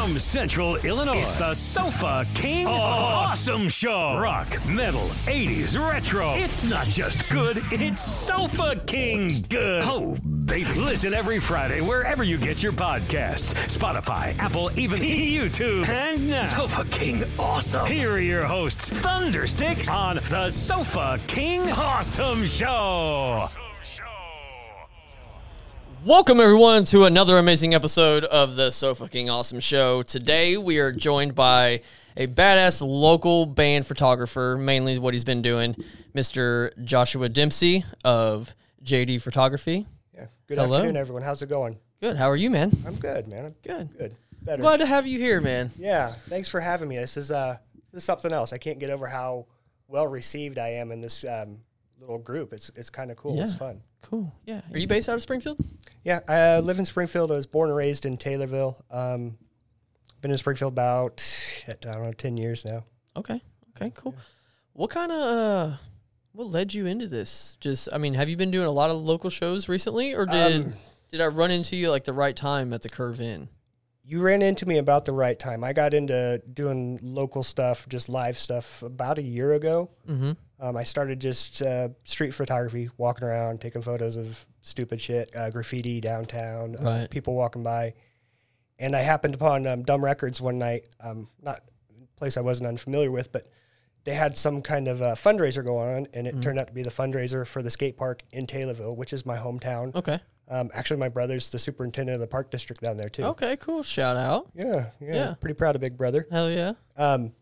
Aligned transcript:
From 0.00 0.18
Central 0.18 0.76
Illinois, 0.76 1.18
it's 1.18 1.34
the 1.34 1.54
Sofa 1.54 2.26
King 2.32 2.66
oh. 2.66 2.70
Awesome 2.70 3.68
Show. 3.68 4.16
Rock, 4.18 4.48
metal, 4.66 5.06
80s, 5.26 5.78
retro. 5.78 6.32
It's 6.36 6.64
not 6.64 6.86
just 6.86 7.28
good, 7.28 7.62
it's 7.70 8.00
Sofa 8.00 8.80
King 8.86 9.44
good. 9.50 9.84
Oh, 9.84 10.16
baby. 10.46 10.72
Listen 10.72 11.12
every 11.12 11.38
Friday 11.38 11.82
wherever 11.82 12.24
you 12.24 12.38
get 12.38 12.62
your 12.62 12.72
podcasts 12.72 13.54
Spotify, 13.68 14.36
Apple, 14.38 14.70
even 14.78 15.00
YouTube. 15.02 15.86
And 15.86 16.30
now, 16.30 16.44
Sofa 16.44 16.86
King 16.86 17.24
Awesome. 17.38 17.86
Here 17.86 18.10
are 18.10 18.18
your 18.18 18.44
hosts, 18.44 18.88
Thundersticks, 18.88 19.92
on 19.92 20.16
the 20.30 20.48
Sofa 20.48 21.20
King 21.26 21.60
Awesome 21.72 22.46
Show. 22.46 23.48
Welcome 26.04 26.40
everyone 26.40 26.84
to 26.86 27.04
another 27.04 27.36
amazing 27.36 27.74
episode 27.74 28.24
of 28.24 28.56
the 28.56 28.70
So 28.70 28.94
Fucking 28.94 29.28
Awesome 29.28 29.60
Show. 29.60 30.00
Today 30.02 30.56
we 30.56 30.78
are 30.78 30.92
joined 30.92 31.34
by 31.34 31.82
a 32.16 32.26
badass 32.26 32.80
local 32.80 33.44
band 33.44 33.86
photographer, 33.86 34.56
mainly 34.58 34.98
what 34.98 35.12
he's 35.12 35.24
been 35.24 35.42
doing, 35.42 35.76
Mr. 36.14 36.72
Joshua 36.84 37.28
Dempsey 37.28 37.84
of 38.02 38.54
JD 38.82 39.20
Photography. 39.20 39.86
Yeah. 40.14 40.26
Good 40.46 40.56
Hello. 40.56 40.76
afternoon, 40.76 40.96
everyone. 40.96 41.22
How's 41.22 41.42
it 41.42 41.50
going? 41.50 41.78
Good. 42.00 42.16
How 42.16 42.30
are 42.30 42.36
you, 42.36 42.48
man? 42.48 42.72
I'm 42.86 42.96
good, 42.96 43.28
man. 43.28 43.44
I'm 43.44 43.54
Good. 43.62 43.98
good. 43.98 44.14
Better. 44.42 44.62
Glad 44.62 44.78
to 44.78 44.86
have 44.86 45.06
you 45.06 45.18
here, 45.18 45.42
man. 45.42 45.70
Yeah. 45.78 46.14
Thanks 46.30 46.48
for 46.48 46.60
having 46.60 46.88
me. 46.88 46.96
This 46.96 47.18
is 47.18 47.30
uh, 47.30 47.58
this 47.92 47.98
is 47.98 48.04
something 48.04 48.32
else. 48.32 48.54
I 48.54 48.58
can't 48.58 48.78
get 48.78 48.88
over 48.88 49.06
how 49.06 49.44
well 49.86 50.06
received 50.06 50.56
I 50.56 50.68
am 50.68 50.92
in 50.92 51.02
this 51.02 51.24
um, 51.24 51.58
little 52.00 52.18
group. 52.18 52.52
It's 52.52 52.70
it's 52.74 52.90
kind 52.90 53.10
of 53.10 53.16
cool. 53.16 53.40
It's 53.40 53.54
fun. 53.54 53.82
Cool. 54.02 54.32
Yeah. 54.46 54.62
Are 54.72 54.78
you 54.78 54.86
based 54.86 55.08
out 55.08 55.14
of 55.14 55.22
Springfield? 55.22 55.58
Yeah. 56.04 56.20
I 56.26 56.56
uh, 56.56 56.60
live 56.60 56.78
in 56.78 56.86
Springfield. 56.86 57.30
I 57.30 57.34
was 57.34 57.46
born 57.46 57.68
and 57.68 57.76
raised 57.76 58.06
in 58.06 58.16
Taylorville. 58.16 58.80
Um, 58.90 59.36
been 60.20 60.30
in 60.30 60.38
Springfield 60.38 60.72
about 60.72 61.22
I 61.68 61.74
don't 61.82 62.02
know 62.02 62.12
ten 62.12 62.36
years 62.36 62.64
now. 62.64 62.84
Okay. 63.16 63.40
Okay. 63.76 63.92
Cool. 63.94 64.14
What 64.72 64.90
kind 64.90 65.12
of 65.12 65.20
uh, 65.20 65.76
what 66.32 66.46
led 66.46 66.72
you 66.72 66.86
into 66.86 67.06
this? 67.06 67.56
Just, 67.60 67.88
I 67.92 67.98
mean, 67.98 68.14
have 68.14 68.28
you 68.28 68.36
been 68.36 68.50
doing 68.50 68.66
a 68.66 68.70
lot 68.70 68.90
of 68.90 68.96
local 68.96 69.30
shows 69.30 69.68
recently, 69.68 70.14
or 70.14 70.26
did 70.26 70.64
Um, 70.64 70.74
did 71.10 71.20
I 71.20 71.26
run 71.26 71.50
into 71.50 71.76
you 71.76 71.90
like 71.90 72.04
the 72.04 72.12
right 72.12 72.36
time 72.36 72.72
at 72.72 72.82
the 72.82 72.88
Curve 72.88 73.20
Inn? 73.20 73.48
You 74.04 74.22
ran 74.22 74.42
into 74.42 74.66
me 74.66 74.78
about 74.78 75.04
the 75.04 75.12
right 75.12 75.38
time. 75.38 75.62
I 75.62 75.72
got 75.72 75.92
into 75.92 76.40
doing 76.52 76.98
local 77.02 77.42
stuff, 77.42 77.88
just 77.88 78.08
live 78.08 78.38
stuff, 78.38 78.82
about 78.82 79.18
a 79.18 79.22
year 79.22 79.52
ago. 79.52 79.90
Mm-hmm. 80.08 80.32
Um, 80.60 80.76
I 80.76 80.84
started 80.84 81.20
just 81.20 81.62
uh, 81.62 81.88
street 82.04 82.32
photography, 82.34 82.90
walking 82.98 83.26
around, 83.26 83.60
taking 83.60 83.80
photos 83.82 84.16
of 84.16 84.44
stupid 84.62 85.00
shit, 85.00 85.34
uh, 85.34 85.48
graffiti 85.50 86.00
downtown, 86.00 86.76
uh, 86.76 86.82
Right. 86.84 87.10
people 87.10 87.34
walking 87.34 87.62
by. 87.62 87.94
And 88.78 88.94
I 88.94 89.00
happened 89.00 89.34
upon 89.34 89.66
um, 89.66 89.82
Dumb 89.82 90.04
Records 90.04 90.40
one 90.40 90.58
night, 90.58 90.88
um, 91.00 91.28
not 91.42 91.60
a 91.90 92.18
place 92.18 92.36
I 92.36 92.40
wasn't 92.42 92.68
unfamiliar 92.68 93.10
with, 93.10 93.32
but 93.32 93.46
they 94.04 94.14
had 94.14 94.36
some 94.36 94.60
kind 94.62 94.88
of 94.88 95.00
uh, 95.02 95.14
fundraiser 95.14 95.64
going 95.64 95.94
on, 95.96 96.06
and 96.14 96.26
it 96.26 96.32
Mm-hmm. 96.32 96.40
turned 96.42 96.58
out 96.58 96.66
to 96.68 96.72
be 96.74 96.82
the 96.82 96.90
fundraiser 96.90 97.46
for 97.46 97.62
the 97.62 97.70
skate 97.70 97.96
park 97.96 98.22
in 98.32 98.46
Taylorville, 98.46 98.96
which 98.96 99.12
is 99.12 99.24
my 99.26 99.36
hometown. 99.38 99.94
Okay. 99.94 100.18
Um, 100.48 100.70
actually, 100.74 100.96
my 100.98 101.08
brother's 101.08 101.50
the 101.50 101.58
superintendent 101.58 102.14
of 102.16 102.20
the 102.20 102.26
park 102.26 102.50
district 102.50 102.82
down 102.82 102.96
there 102.96 103.08
too. 103.08 103.22
Okay, 103.24 103.56
cool. 103.56 103.82
Shout 103.82 104.16
out. 104.16 104.50
Yeah, 104.54 104.90
yeah, 105.00 105.14
Yeah. 105.14 105.34
pretty 105.40 105.54
proud 105.54 105.74
of 105.76 105.80
Big 105.80 105.96
Brother. 105.96 106.26
Hell 106.30 106.50
yeah. 106.50 106.72
Um, 106.96 107.32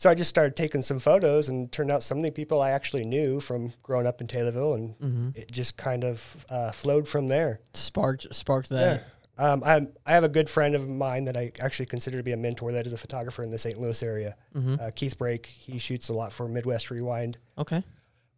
so 0.00 0.08
I 0.08 0.14
just 0.14 0.30
started 0.30 0.54
taking 0.54 0.82
some 0.82 1.00
photos, 1.00 1.48
and 1.48 1.72
turned 1.72 1.90
out 1.90 2.04
some 2.04 2.18
of 2.18 2.24
the 2.24 2.30
people 2.30 2.62
I 2.62 2.70
actually 2.70 3.02
knew 3.04 3.40
from 3.40 3.72
growing 3.82 4.06
up 4.06 4.20
in 4.20 4.28
Taylorville, 4.28 4.74
and 4.76 4.94
Mm-hmm. 5.00 5.28
it 5.34 5.50
just 5.50 5.76
kind 5.76 6.04
of 6.04 6.46
uh, 6.48 6.70
flowed 6.70 7.08
from 7.08 7.26
there. 7.26 7.60
Sparked 7.74 8.32
sparked 8.32 8.70
Yeah. 8.70 8.78
that. 8.78 9.04
Um, 9.40 9.62
I 9.64 9.86
I 10.06 10.12
have 10.14 10.22
a 10.24 10.28
good 10.28 10.48
friend 10.48 10.76
of 10.76 10.88
mine 10.88 11.24
that 11.24 11.36
I 11.36 11.50
actually 11.60 11.86
consider 11.86 12.16
to 12.16 12.22
be 12.22 12.30
a 12.32 12.36
mentor 12.36 12.70
that 12.72 12.86
is 12.86 12.92
a 12.92 12.96
photographer 12.98 13.42
in 13.42 13.50
the 13.50 13.58
St. 13.58 13.76
Louis 13.80 14.00
area. 14.02 14.36
Mm-hmm. 14.54 14.76
Uh, 14.80 14.90
Keith 14.94 15.18
Brake. 15.18 15.46
He 15.46 15.78
shoots 15.78 16.08
a 16.10 16.12
lot 16.12 16.32
for 16.32 16.46
Midwest 16.48 16.90
Rewind. 16.92 17.38
Okay. 17.56 17.82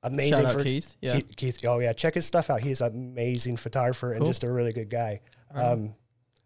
Amazing. 0.03 0.47
For, 0.47 0.63
Keith. 0.63 0.97
Yeah. 1.03 1.17
Keith, 1.17 1.37
Keith. 1.37 1.65
Oh 1.67 1.79
yeah, 1.79 1.93
check 1.93 2.15
his 2.15 2.25
stuff 2.25 2.49
out. 2.49 2.61
He's 2.63 2.81
an 2.81 2.95
amazing 2.95 3.59
photographer 3.59 4.13
and 4.13 4.21
Cool. 4.21 4.29
just 4.29 4.45
a 4.45 4.51
really 4.51 4.73
good 4.73 4.89
guy. 4.89 5.21
Um, 5.55 5.95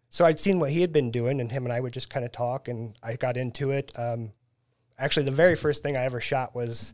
so 0.09 0.25
I'd 0.25 0.39
seen 0.41 0.59
what 0.59 0.71
he 0.71 0.81
had 0.81 0.91
been 0.91 1.09
doing, 1.11 1.39
and 1.41 1.49
him 1.51 1.63
and 1.65 1.71
I 1.71 1.79
would 1.79 1.93
just 1.93 2.09
kind 2.09 2.25
of 2.25 2.31
talk, 2.33 2.67
and 2.67 2.97
I 3.03 3.15
got 3.15 3.37
into 3.37 3.71
it. 3.71 3.91
Um, 3.97 4.31
actually, 4.97 5.25
the 5.25 5.31
very 5.31 5.55
first 5.55 5.83
thing 5.83 5.97
I 5.97 6.03
ever 6.05 6.19
shot 6.21 6.55
was 6.55 6.93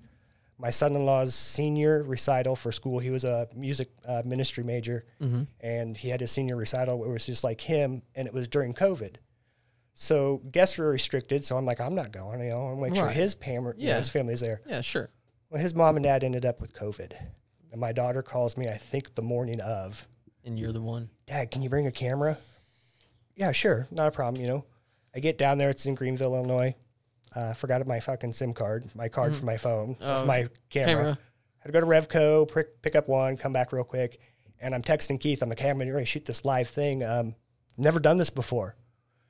my 0.57 0.69
son-in-law's 0.69 1.33
senior 1.33 2.03
recital 2.03 2.55
for 2.55 2.71
school. 2.71 2.99
He 2.99 3.09
was 3.09 3.23
a 3.23 3.47
music 3.55 3.89
uh, 4.05 4.21
ministry 4.25 4.63
major, 4.63 5.05
Mm-hmm. 5.21 5.43
and 5.59 5.97
he 5.97 6.09
had 6.09 6.21
his 6.21 6.31
senior 6.31 6.55
recital. 6.55 7.03
It 7.03 7.09
was 7.09 7.25
just 7.25 7.43
like 7.43 7.61
him, 7.61 8.03
and 8.15 8.27
it 8.27 8.33
was 8.33 8.47
during 8.47 8.73
COVID. 8.73 9.15
So 9.93 10.41
guests 10.51 10.77
were 10.77 10.89
restricted. 10.89 11.43
So 11.45 11.57
I'm 11.57 11.65
like, 11.65 11.81
I'm 11.81 11.95
not 11.95 12.11
going. 12.11 12.41
You 12.41 12.49
know, 12.49 12.57
I 12.57 12.63
want 12.73 12.77
to 12.77 12.81
make 12.91 12.95
sure 12.95 13.09
his, 13.09 13.35
pam- 13.35 13.73
you 13.77 13.89
know, 13.89 13.97
his 13.97 14.09
family's 14.09 14.39
there. 14.39 14.61
Yeah, 14.65 14.81
sure. 14.81 15.09
Well, 15.49 15.61
his 15.61 15.75
mom 15.75 15.97
and 15.97 16.03
dad 16.03 16.23
ended 16.23 16.45
up 16.45 16.61
with 16.61 16.73
COVID. 16.73 17.11
And 17.71 17.79
my 17.81 17.91
daughter 17.91 18.21
calls 18.23 18.55
me, 18.57 18.67
I 18.67 18.77
think 18.77 19.15
the 19.15 19.21
morning 19.21 19.59
of, 19.61 20.07
And 20.45 20.57
you're 20.59 20.71
the 20.71 20.81
one. 20.81 21.09
Dad, 21.25 21.51
can 21.51 21.61
you 21.61 21.69
bring 21.69 21.87
a 21.87 21.91
camera? 21.91 22.37
Yeah, 23.35 23.51
sure. 23.51 23.87
Not 23.91 24.07
a 24.07 24.11
problem, 24.11 24.41
you 24.41 24.47
know. 24.47 24.65
I 25.15 25.19
get 25.19 25.37
down 25.37 25.57
there, 25.57 25.69
it's 25.69 25.85
in 25.85 25.95
Greenville, 25.95 26.35
Illinois. 26.35 26.75
Uh, 27.35 27.53
forgot 27.53 27.85
my 27.87 27.99
fucking 27.99 28.33
SIM 28.33 28.53
card, 28.53 28.83
my 28.95 29.07
card 29.07 29.35
for 29.37 29.45
my 29.45 29.57
phone, 29.57 29.95
Oh, 30.01 30.25
my 30.25 30.47
camera. 30.69 30.87
camera. 30.95 31.17
Had 31.59 31.67
to 31.67 31.71
go 31.71 31.79
to 31.79 31.85
Revco, 31.85 32.51
pick, 32.53 32.81
pick 32.81 32.95
up 32.95 33.07
one, 33.07 33.37
come 33.37 33.53
back 33.53 33.71
real 33.71 33.83
quick. 33.83 34.19
And 34.59 34.75
I'm 34.75 34.81
texting 34.81 35.19
Keith, 35.19 35.41
I'm 35.41 35.49
like, 35.49 35.59
hey, 35.59 35.69
I'm 35.69 35.77
going 35.77 35.89
to 35.93 36.05
shoot 36.05 36.25
this 36.25 36.43
live 36.43 36.67
thing. 36.67 37.03
Um, 37.05 37.35
never 37.77 37.99
done 37.99 38.17
this 38.17 38.29
before. 38.29 38.75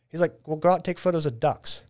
He's 0.09 0.19
like, 0.19 0.33
well, 0.45 0.57
go 0.57 0.69
out 0.69 0.75
and 0.75 0.83
take 0.83 0.97
photos 0.99 1.25
of 1.25 1.39
ducks. 1.39 1.85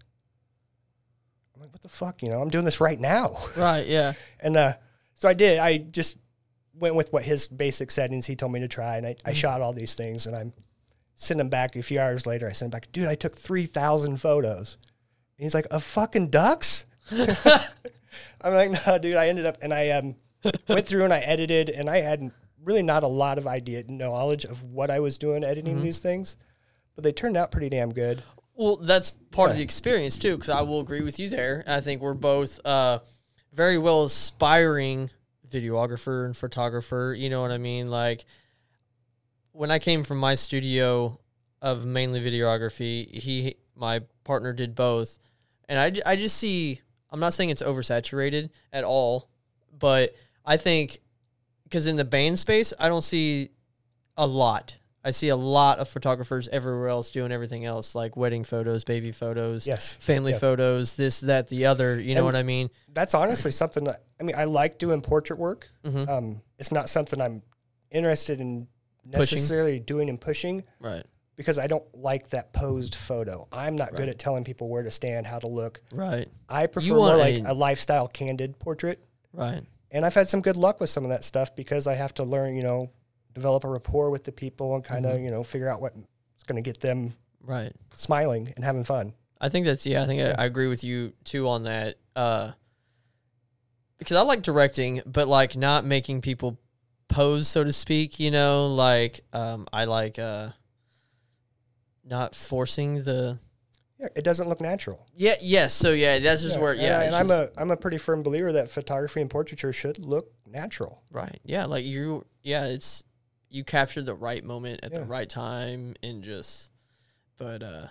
I'm 1.56 1.62
like, 1.62 1.72
what 1.72 1.82
the 1.82 1.90
fuck? 1.90 2.22
You 2.22 2.30
know, 2.30 2.42
I'm 2.42 2.50
doing 2.50 2.66
this 2.66 2.82
right 2.82 3.00
now. 3.00 3.38
Right, 3.58 3.88
yeah. 3.88 4.14
And 4.40 4.58
uh, 4.58 4.74
so 5.16 5.30
I 5.30 5.34
did. 5.34 5.60
I 5.60 5.78
just 5.78 6.18
went 6.74 6.96
with 6.96 7.12
what 7.14 7.24
his 7.24 7.48
basic 7.48 7.90
settings 7.92 8.26
he 8.26 8.36
told 8.36 8.52
me 8.52 8.60
to 8.60 8.68
try, 8.68 8.98
and 8.98 9.06
I, 9.08 9.16
I 9.26 9.34
shot 9.34 9.62
all 9.62 9.74
these 9.74 9.94
things. 9.96 10.28
And 10.28 10.36
I'm 10.36 10.54
sending 11.16 11.40
them 11.40 11.50
back 11.50 11.76
a 11.76 11.84
few 11.84 12.00
hours 12.00 12.26
later. 12.28 12.48
I 12.48 12.52
sent 12.52 12.68
him 12.68 12.72
back, 12.72 12.92
dude. 12.92 13.08
I 13.08 13.16
took 13.16 13.38
three 13.38 13.66
thousand 13.66 14.18
photos. 14.18 14.78
And 15.42 15.46
he's 15.46 15.56
like, 15.56 15.66
a 15.72 15.80
fucking 15.80 16.28
ducks." 16.28 16.86
I'm 17.12 18.54
like, 18.54 18.86
no, 18.86 19.00
dude. 19.00 19.16
I 19.16 19.28
ended 19.28 19.48
up 19.48 19.58
and 19.64 19.74
I 19.74 19.90
um, 19.90 20.16
went 20.68 20.86
through 20.86 21.04
and 21.04 21.12
I 21.12 21.20
edited, 21.20 21.70
and 21.70 21.90
I 21.90 22.02
had 22.02 22.32
really 22.64 22.84
not 22.84 23.02
a 23.02 23.08
lot 23.08 23.40
of 23.40 23.48
idea 23.48 23.84
knowledge 23.88 24.46
of 24.46 24.64
what 24.64 24.92
I 24.92 25.00
was 25.00 25.18
doing 25.18 25.44
editing 25.44 25.82
these 25.82 25.98
things, 25.98 26.38
but 26.94 27.04
they 27.04 27.12
turned 27.12 27.38
out 27.38 27.52
pretty 27.52 27.70
damn 27.70 27.92
good. 27.92 28.22
Well, 28.54 28.76
that's 28.76 29.10
part 29.32 29.50
of 29.50 29.58
the 29.58 29.64
experience 29.64 30.20
too, 30.20 30.36
because 30.36 30.50
I 30.50 30.62
will 30.62 30.80
agree 30.80 31.02
with 31.02 31.18
you 31.20 31.28
there. 31.28 31.64
I 31.66 31.82
think 31.82 32.02
we're 32.02 32.14
both 32.14 32.60
uh, 32.64 33.00
very 33.52 33.80
well 33.80 34.04
aspiring 34.04 35.10
videographer 35.50 36.26
and 36.26 36.38
photographer. 36.38 37.16
You 37.18 37.32
know 37.32 37.42
what 37.42 37.52
I 37.52 37.58
mean? 37.58 37.90
Like 37.90 38.26
when 39.52 39.72
I 39.72 39.80
came 39.80 40.04
from 40.04 40.20
my 40.20 40.36
studio 40.36 41.20
of 41.62 41.86
mainly 41.86 42.22
videography, 42.22 43.12
he 43.12 43.56
my 43.76 44.02
partner 44.24 44.54
did 44.54 44.76
both, 44.76 45.18
and 45.72 45.80
I 46.06 46.12
I 46.12 46.16
just 46.18 46.38
see. 46.38 46.82
I'm 47.10 47.20
not 47.20 47.34
saying 47.34 47.50
it's 47.50 47.62
oversaturated 47.64 48.50
at 48.72 48.84
all, 48.84 49.30
but 49.78 50.14
I 50.46 50.58
think 50.58 51.00
because 51.64 51.88
in 51.88 51.96
the 51.96 52.06
band 52.06 52.40
space, 52.40 52.74
I 52.80 52.88
don't 52.90 53.02
see 53.04 53.50
a 54.18 54.28
lot. 54.28 54.78
I 55.04 55.12
see 55.12 55.30
a 55.30 55.36
lot 55.36 55.80
of 55.80 55.90
photographers 55.90 56.48
everywhere 56.50 56.88
else 56.90 57.10
doing 57.10 57.32
everything 57.32 57.66
else, 57.66 57.96
like 57.96 58.16
wedding 58.16 58.44
photos, 58.44 58.84
baby 58.84 59.12
photos, 59.12 59.66
Yes. 59.66 59.94
family 60.00 60.34
Yeah. 60.34 60.38
photos, 60.38 60.96
this, 60.96 61.22
that, 61.22 61.48
the 61.50 61.66
other. 61.66 62.00
You 62.00 62.14
know 62.16 62.24
what 62.24 62.36
I 62.36 62.44
mean? 62.44 62.70
that's 62.94 63.14
honestly 63.16 63.52
something 63.52 63.84
that 63.86 64.04
I 64.20 64.24
mean 64.24 64.36
I 64.38 64.44
like 64.44 64.78
doing 64.78 65.02
portrait 65.02 65.40
work. 65.40 65.70
Mhm. 65.84 66.08
Um, 66.08 66.42
it's 66.60 66.72
not 66.72 66.88
something 66.90 67.20
I'm 67.20 67.42
interested 67.90 68.40
in 68.40 68.68
Pushing. 69.12 69.38
necessarily 69.38 69.80
doing 69.80 70.08
and 70.10 70.22
pushing 70.22 70.64
Right. 70.80 71.06
Because 71.42 71.58
I 71.60 71.68
don't 71.68 71.84
like 71.96 72.30
that 72.30 72.54
posed 72.54 72.96
photo. 72.96 73.48
I'm 73.52 73.76
not 73.76 73.94
good 73.96 74.08
at 74.10 74.20
telling 74.20 74.44
people 74.44 74.70
where 74.70 74.84
to 74.84 74.92
stand, 74.92 75.26
how 75.26 75.40
to 75.40 75.48
look. 75.48 75.82
Right. 75.94 76.28
I 76.48 76.68
prefer 76.68 76.94
more 76.94 77.16
like 77.18 77.44
a- 77.46 77.54
lifestyle 77.54 78.08
candid 78.08 78.60
portrait. 78.60 79.04
Right. 79.34 79.62
And 79.92 80.06
I've 80.06 80.14
had 80.14 80.28
some 80.30 80.42
good 80.42 80.56
luck 80.56 80.80
with 80.80 80.90
some 80.90 81.04
of 81.04 81.10
that 81.10 81.24
stuff 81.26 81.56
because 81.56 81.88
I 81.88 81.96
have 81.96 82.14
to 82.16 82.24
learn, 82.24 82.56
you 82.56 82.64
know, 82.64 82.92
develop 83.34 83.64
a 83.64 83.70
rapport 83.70 84.10
with 84.10 84.24
the 84.24 84.32
people 84.32 84.76
and 84.76 84.84
kind 84.84 85.06
of, 85.06 85.16
Mm-hmm. 85.16 85.24
you 85.26 85.32
know, 85.32 85.44
figure 85.44 85.68
out 85.70 85.82
what's 85.82 85.96
going 86.46 86.62
to 86.62 86.68
get 86.68 86.80
them 86.80 87.14
Right. 87.44 87.74
smiling 87.96 88.54
and 88.56 88.64
having 88.64 88.84
fun. 88.84 89.14
I 89.40 89.50
think 89.50 89.66
that's 89.66 89.86
yeah. 89.88 90.04
I 90.04 90.06
think 90.06 90.22
I, 90.22 90.44
I 90.44 90.46
agree 90.46 90.68
with 90.68 90.84
you 90.84 91.14
too 91.24 91.48
on 91.48 91.64
that. 91.64 91.96
Uh, 92.16 92.52
because 93.98 94.18
I 94.18 94.22
like 94.22 94.42
directing, 94.44 95.02
but 95.06 95.28
like 95.28 95.56
not 95.58 95.84
making 95.86 96.22
people 96.22 96.60
pose, 97.08 97.48
so 97.48 97.64
to 97.64 97.74
speak. 97.74 98.20
You 98.20 98.32
know, 98.32 98.68
like 98.68 99.22
um, 99.34 99.68
I 99.74 99.86
like 99.86 100.20
uh, 100.20 100.50
not 102.04 102.36
forcing 102.36 103.04
the. 103.04 103.40
Yeah, 104.00 104.08
it 104.16 104.24
doesn't 104.24 104.50
look 104.50 104.60
natural. 104.62 105.06
Yeah. 105.16 105.36
Yes. 105.42 105.74
So 105.74 105.92
yeah, 105.92 106.20
that's 106.20 106.42
just 106.42 106.56
Yeah, 106.56 106.62
where 106.62 106.74
yeah. 106.74 107.00
I, 107.00 107.04
and 107.04 107.16
I'm 107.16 107.30
a 107.32 107.50
I'm 107.58 107.70
a 107.72 107.78
pretty 107.78 107.98
firm 107.98 108.24
believer 108.24 108.52
that 108.54 108.70
photography 108.72 109.22
and 109.22 109.30
portraiture 109.30 109.72
should 109.74 110.00
look 110.00 110.32
natural. 110.48 111.04
right. 111.12 111.40
Yeah. 111.46 111.66
Like 111.66 111.86
you. 111.86 112.26
Yeah. 112.44 112.66
It's 112.66 113.04
you 113.50 113.64
captured 113.64 114.06
the 114.06 114.16
right 114.16 114.44
moment 114.44 114.80
at 114.84 114.94
the 114.94 115.04
right 115.04 115.30
time 115.30 115.96
and 116.02 116.24
just. 116.24 116.72
But 117.38 117.62
uh, 117.64 117.88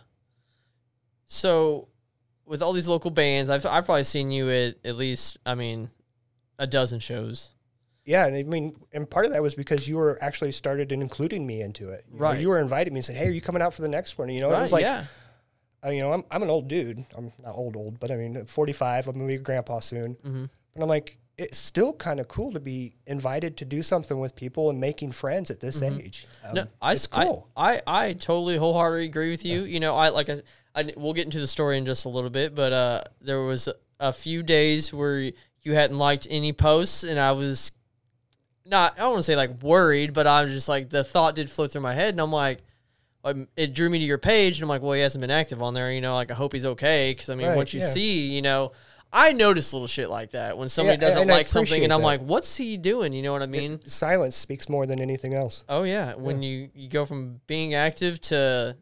So, 1.26 1.88
with 2.46 2.62
all 2.62 2.72
these 2.72 2.88
local 2.88 3.10
bands, 3.10 3.50
I've 3.50 3.64
I've 3.66 3.84
probably 3.84 4.04
seen 4.04 4.30
you 4.30 4.48
at 4.50 4.76
at 4.84 4.96
least, 4.96 5.38
I 5.46 5.54
mean, 5.54 5.90
a 6.58 6.66
dozen 6.66 6.98
shows. 7.00 7.50
Yeah, 8.10 8.26
and 8.26 8.34
I 8.34 8.42
mean, 8.42 8.74
and 8.92 9.08
part 9.08 9.26
of 9.26 9.32
that 9.34 9.40
was 9.40 9.54
because 9.54 9.86
you 9.86 9.96
were 9.96 10.18
actually 10.20 10.50
started 10.50 10.90
in 10.90 11.00
including 11.00 11.46
me 11.46 11.60
into 11.60 11.90
it. 11.90 12.04
You 12.12 12.18
know, 12.18 12.24
Right. 12.24 12.40
you 12.40 12.48
were 12.48 12.58
inviting 12.58 12.92
me 12.92 12.98
and 12.98 13.04
said, 13.04 13.16
"Hey, 13.16 13.28
are 13.28 13.30
you 13.30 13.40
coming 13.40 13.62
out 13.62 13.72
for 13.72 13.82
the 13.82 13.88
next 13.88 14.18
one?" 14.18 14.28
You 14.30 14.40
know, 14.40 14.50
it 14.50 14.60
was 14.60 14.72
like, 14.72 14.82
yeah. 14.82 15.04
uh, 15.86 15.90
you 15.90 16.00
know, 16.00 16.12
I'm 16.12 16.24
I'm 16.28 16.42
an 16.42 16.50
old 16.50 16.66
dude. 16.66 17.06
I'm 17.16 17.32
not 17.40 17.54
old 17.54 17.76
old, 17.76 18.00
but 18.00 18.10
I 18.10 18.16
mean, 18.16 18.46
45. 18.46 19.06
I'm 19.06 19.14
gonna 19.14 19.28
be 19.28 19.36
a 19.36 19.38
grandpa 19.38 19.78
soon. 19.78 20.16
Mm-hmm. 20.16 20.44
But 20.74 20.82
I'm 20.82 20.88
like, 20.88 21.18
it's 21.38 21.56
still 21.56 21.92
kind 21.92 22.18
of 22.18 22.26
cool 22.26 22.52
to 22.52 22.58
be 22.58 22.96
invited 23.06 23.56
to 23.58 23.64
do 23.64 23.80
something 23.80 24.18
with 24.18 24.34
people 24.34 24.70
and 24.70 24.80
making 24.80 25.12
friends 25.12 25.48
at 25.48 25.60
this 25.60 25.80
age. 25.80 26.26
Um, 26.42 26.48
Mm-hmm. 26.48 26.54
No, 26.56 26.66
I, 26.82 26.92
it's 26.94 27.06
cool. 27.06 27.48
I, 27.56 27.80
I, 27.86 28.12
totally 28.14 28.56
wholeheartedly 28.56 29.04
agree 29.06 29.30
with 29.30 29.44
you. 29.44 29.62
You 29.62 29.78
know, 29.78 29.94
I 29.94 30.08
like 30.08 30.28
I, 30.28 30.42
I 30.74 30.92
we'll 30.96 31.12
get 31.12 31.26
into 31.26 31.38
the 31.38 31.46
story 31.46 31.78
in 31.78 31.86
just 31.86 32.06
a 32.06 32.08
little 32.08 32.28
bit, 32.30 32.56
but 32.56 32.72
uh, 32.72 33.02
there 33.20 33.40
was 33.42 33.68
a 34.00 34.12
few 34.12 34.42
days 34.42 34.92
where 34.92 35.30
you 35.62 35.74
hadn't 35.74 35.96
liked 35.96 36.26
any 36.28 36.52
posts, 36.52 37.04
and 37.04 37.16
I 37.16 37.32
was 37.32 37.70
not. 38.70 38.94
I 38.94 39.00
don't 39.02 39.10
want 39.10 39.18
to 39.20 39.24
say 39.24 39.36
like 39.36 39.62
worried, 39.62 40.12
but 40.14 40.26
I 40.26 40.44
was 40.44 40.52
just 40.52 40.68
like 40.68 40.88
the 40.88 41.04
thought 41.04 41.34
did 41.34 41.50
flow 41.50 41.66
through 41.66 41.82
my 41.82 41.94
head, 41.94 42.14
and 42.14 42.20
I'm 42.20 42.32
like. 42.32 42.60
um, 43.24 43.48
It 43.56 43.74
drew 43.74 43.90
me 43.90 43.98
to 43.98 44.04
your 44.04 44.16
page, 44.18 44.56
and 44.56 44.62
I'm 44.62 44.68
like, 44.70 44.80
well, 44.80 44.92
he 44.94 45.02
hasn't 45.02 45.20
been 45.20 45.30
active 45.30 45.60
on 45.60 45.74
there. 45.74 45.92
You 45.92 46.00
know, 46.00 46.14
like 46.14 46.30
I 46.30 46.34
hope 46.34 46.54
he's 46.54 46.64
okay. 46.64 47.10
Because 47.12 47.28
I 47.28 47.34
mean, 47.34 47.48
Right, 47.48 47.56
once 47.56 47.74
you 47.74 47.80
yeah. 47.80 47.86
see, 47.86 48.28
you 48.34 48.40
know, 48.40 48.72
I 49.12 49.32
notice 49.32 49.72
little 49.74 49.88
shit 49.88 50.08
like 50.08 50.30
that 50.30 50.56
when 50.56 50.68
somebody 50.70 50.96
Yeah, 50.96 51.08
doesn't 51.08 51.22
and 51.22 51.30
I 51.30 51.34
like 51.34 51.48
something, 51.48 51.82
and 51.84 51.92
I'm 51.92 52.00
that. 52.00 52.06
like, 52.06 52.20
what's 52.22 52.56
he 52.56 52.76
doing? 52.78 53.12
You 53.12 53.22
know 53.22 53.32
what 53.32 53.42
I 53.42 53.46
mean? 53.46 53.80
Silence 53.86 54.36
speaks 54.36 54.68
more 54.70 54.86
than 54.86 55.00
anything 55.00 55.34
else. 55.34 55.64
Oh 55.68 55.82
yeah, 55.82 56.14
when 56.14 56.42
you 56.42 56.70
you 56.74 56.88
go 56.88 57.04
from 57.04 57.40
being 57.46 57.74
active 57.74 58.20
to 58.32 58.76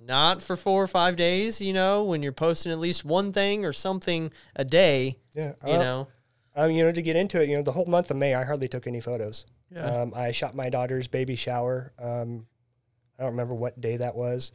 not 0.00 0.42
for 0.42 0.56
four 0.56 0.82
or 0.82 0.86
five 0.86 1.16
days, 1.16 1.60
you 1.60 1.72
know, 1.72 2.04
when 2.04 2.22
you're 2.22 2.32
posting 2.32 2.72
at 2.72 2.78
least 2.78 3.04
one 3.04 3.32
thing 3.32 3.64
or 3.64 3.72
something 3.72 4.32
a 4.56 4.64
day, 4.64 5.18
Yeah, 5.34 5.52
you 5.66 5.74
uh, 5.74 5.82
know. 5.82 6.08
Um, 6.58 6.72
you 6.72 6.82
know, 6.82 6.90
to 6.90 7.02
get 7.02 7.14
into 7.14 7.40
it, 7.40 7.48
you 7.48 7.56
know, 7.56 7.62
the 7.62 7.70
whole 7.72 7.86
month 7.86 8.10
of 8.10 8.16
May, 8.16 8.34
I 8.34 8.42
hardly 8.42 8.66
took 8.66 8.86
any 8.88 9.00
photos. 9.00 9.46
Yeah. 9.70 9.84
Um, 9.84 10.12
I 10.16 10.32
shot 10.32 10.56
my 10.56 10.70
daughter's 10.70 11.06
baby 11.06 11.36
shower. 11.36 11.92
Um, 12.00 12.46
I 13.18 13.22
don't 13.22 13.30
remember 13.32 13.54
what 13.54 13.80
day 13.80 13.96
that 13.96 14.16
was, 14.16 14.50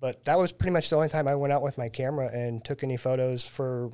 but 0.00 0.24
that 0.24 0.38
was 0.38 0.50
pretty 0.50 0.70
much 0.72 0.88
the 0.88 0.96
only 0.96 1.10
time 1.10 1.28
I 1.28 1.34
went 1.34 1.52
out 1.52 1.60
with 1.62 1.76
my 1.76 1.90
camera 1.90 2.30
and 2.32 2.64
took 2.64 2.82
any 2.82 2.96
photos 2.96 3.46
for 3.46 3.90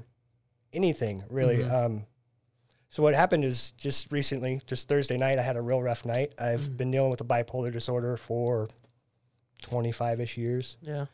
anything 0.72 1.24
really. 1.28 1.58
Mhm. 1.64 1.70
Um, 1.72 2.06
so 2.90 3.02
what 3.02 3.14
happened 3.14 3.44
is 3.44 3.72
just 3.72 4.12
recently, 4.12 4.60
just 4.66 4.86
Thursday 4.88 5.16
night, 5.16 5.38
I 5.38 5.42
had 5.42 5.56
a 5.56 5.60
real 5.62 5.82
rough 5.82 6.04
night. 6.04 6.32
I've 6.38 6.60
Mm. 6.70 6.76
been 6.76 6.90
dealing 6.92 7.10
with 7.10 7.20
a 7.20 7.24
bipolar 7.24 7.72
disorder 7.72 8.16
for 8.16 8.68
25 9.62 10.20
ish 10.20 10.36
years. 10.36 10.76
Yeah. 10.82 11.06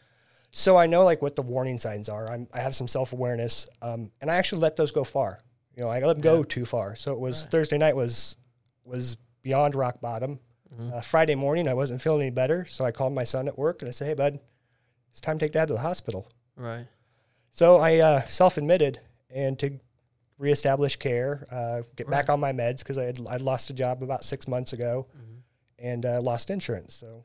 So 0.51 0.77
I 0.77 0.87
know 0.87 1.05
like 1.05 1.23
what 1.23 1.37
the 1.37 1.43
warning 1.43 1.79
signs 1.79 2.09
are. 2.11 2.31
I'm, 2.31 2.49
I 2.53 2.61
have 2.61 2.75
some 2.75 2.87
self 2.89 3.13
awareness, 3.15 3.67
um, 3.81 4.11
and 4.21 4.31
I 4.31 4.35
actually 4.37 4.61
let 4.61 4.77
those 4.77 4.91
go 4.91 5.05
far. 5.05 5.41
You 5.77 5.83
know, 5.85 5.89
I 5.89 6.01
let 6.01 6.15
them 6.15 6.21
go 6.21 6.43
too 6.45 6.65
far. 6.67 6.95
So 6.97 7.13
it 7.13 7.19
was 7.21 7.43
Right. 7.45 7.51
Thursday 7.51 7.79
night 7.79 7.97
was 7.97 8.37
was 8.85 9.17
beyond 9.43 9.75
rock 9.75 10.01
bottom. 10.01 10.41
Mhm. 10.75 10.93
Uh, 10.93 11.01
Friday 11.01 11.35
morning, 11.35 11.69
I 11.69 11.75
wasn't 11.75 12.01
feeling 12.03 12.23
any 12.23 12.31
better, 12.31 12.65
so 12.67 12.85
I 12.85 12.91
called 12.93 13.13
my 13.13 13.25
son 13.25 13.47
at 13.49 13.57
work 13.59 13.83
and 13.83 13.89
I 13.89 13.93
said, 13.93 14.07
"Hey, 14.09 14.15
bud, 14.15 14.41
it's 15.11 15.21
time 15.21 15.39
to 15.39 15.45
take 15.45 15.53
dad 15.53 15.69
to 15.69 15.75
the 15.75 15.81
hospital." 15.81 16.29
Right. 16.57 16.87
So 17.51 17.77
I 17.77 17.99
uh, 17.99 18.23
self 18.27 18.57
admitted 18.57 19.01
and 19.31 19.59
to 19.61 19.79
reestablish 20.39 20.97
care, 20.97 21.47
uh, 21.51 21.83
get 21.97 22.09
back 22.11 22.29
on 22.29 22.41
my 22.41 22.53
meds 22.53 22.79
because 22.79 22.99
I 22.99 23.05
had 23.05 23.21
I'd 23.29 23.41
lost 23.41 23.71
a 23.71 23.75
job 23.75 24.03
about 24.03 24.25
six 24.25 24.49
months 24.49 24.73
ago 24.73 25.07
Mhm. 25.17 25.43
and 25.79 26.07
uh, 26.07 26.21
lost 26.21 26.51
insurance. 26.51 26.95
So 26.95 27.25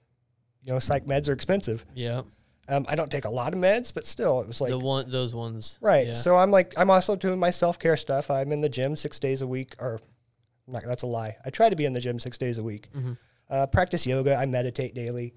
you 0.61 0.73
know, 0.73 0.79
psych 0.79 1.05
meds 1.05 1.27
are 1.29 1.33
expensive. 1.33 1.85
Yeah. 1.95 2.23
Um, 2.69 2.85
I 2.89 2.95
don't 2.95 3.09
take 3.09 3.25
a 3.25 3.29
lot 3.29 3.53
of 3.53 3.59
meds, 3.59 3.93
but 3.93 4.05
still, 4.05 4.41
it 4.41 4.47
was 4.47 4.59
like 4.59 4.69
the 4.69 4.79
one 4.79 5.09
those 5.09 5.33
ones. 5.33 5.77
Right. 5.81 6.07
Yeah. 6.07 6.13
So 6.13 6.35
I'm 6.35 6.51
like, 6.51 6.73
I'm 6.77 6.89
also 6.89 7.15
doing 7.15 7.39
my 7.39 7.49
self 7.49 7.79
care 7.79 7.95
stuff. 7.95 8.29
I'm 8.29 8.51
in 8.51 8.61
the 8.61 8.69
gym 8.69 8.95
six 8.95 9.19
days 9.19 9.41
a 9.41 9.47
week, 9.47 9.75
or 9.79 10.01
not, 10.67 10.83
that's 10.85 11.03
a 11.03 11.07
lie. 11.07 11.37
I 11.45 11.49
try 11.49 11.69
to 11.69 11.75
be 11.75 11.85
in 11.85 11.93
the 11.93 12.01
gym 12.01 12.19
six 12.19 12.37
days 12.37 12.57
a 12.57 12.63
week. 12.63 12.89
Mhm. 12.93 13.17
Uh, 13.49 13.67
practice 13.67 14.05
yoga. 14.05 14.35
I 14.35 14.45
meditate 14.45 14.93
daily, 14.93 15.33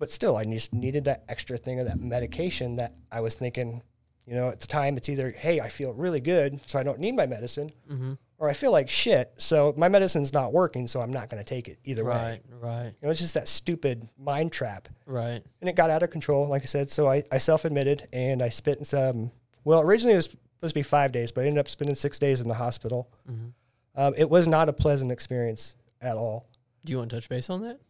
but 0.00 0.10
still, 0.10 0.36
I 0.36 0.44
just 0.44 0.72
needed 0.72 1.04
that 1.04 1.24
extra 1.28 1.56
thing 1.56 1.78
of 1.78 1.86
that 1.86 2.00
medication 2.00 2.76
that 2.76 2.94
I 3.12 3.20
was 3.20 3.36
thinking. 3.36 3.82
You 4.26 4.34
know, 4.34 4.48
at 4.48 4.58
the 4.58 4.66
time, 4.66 4.96
it's 4.96 5.08
either 5.08 5.30
hey, 5.30 5.60
I 5.60 5.68
feel 5.68 5.92
really 5.92 6.20
good, 6.20 6.60
so 6.66 6.80
I 6.80 6.82
don't 6.82 6.98
need 6.98 7.14
my 7.14 7.26
medicine, 7.26 7.70
mm-hmm. 7.88 8.14
Or 8.38 8.48
I 8.50 8.52
feel 8.52 8.70
like 8.72 8.88
shit, 8.90 9.32
so 9.38 9.72
my 9.76 9.88
medicine's 9.88 10.32
not 10.32 10.52
working, 10.52 10.86
so 10.86 11.00
I'm 11.00 11.10
not 11.10 11.30
going 11.30 11.42
to 11.42 11.48
take 11.48 11.68
it 11.68 11.78
either 11.84 12.04
way. 12.04 12.10
Right. 12.10 12.40
Right. 12.60 12.92
It 13.00 13.06
was 13.06 13.18
just 13.18 13.34
that 13.34 13.48
stupid 13.48 14.08
mind 14.18 14.52
trap 14.52 14.88
Right. 15.06 15.42
and 15.60 15.70
it 15.70 15.74
got 15.76 15.88
out 15.90 16.02
of 16.02 16.10
control, 16.10 16.46
like 16.48 16.62
I 16.62 16.66
said. 16.66 16.90
So 16.90 17.08
I, 17.08 17.22
I 17.32 17.38
self 17.38 17.64
admitted 17.64 18.08
and 18.12 18.42
I 18.42 18.48
spent 18.50 18.86
some. 18.86 19.30
Well, 19.64 19.80
originally 19.80 20.12
it 20.12 20.16
was 20.16 20.26
supposed 20.26 20.74
to 20.74 20.78
be 20.78 20.82
five 20.82 21.12
days, 21.12 21.32
but 21.32 21.42
I 21.42 21.46
ended 21.46 21.60
up 21.60 21.68
spending 21.68 21.94
six 21.94 22.18
days 22.18 22.40
in 22.40 22.48
the 22.48 22.54
hospital. 22.54 23.10
Mhm. 23.30 23.52
Um, 23.94 24.14
it 24.18 24.28
was 24.28 24.46
not 24.46 24.68
a 24.68 24.72
pleasant 24.74 25.10
experience 25.10 25.74
at 26.02 26.16
all. 26.16 26.46
Do 26.84 26.92
you 26.92 26.98
want 26.98 27.10
to 27.10 27.16
touch 27.16 27.28
base 27.30 27.48
on 27.48 27.62
that? 27.62 27.80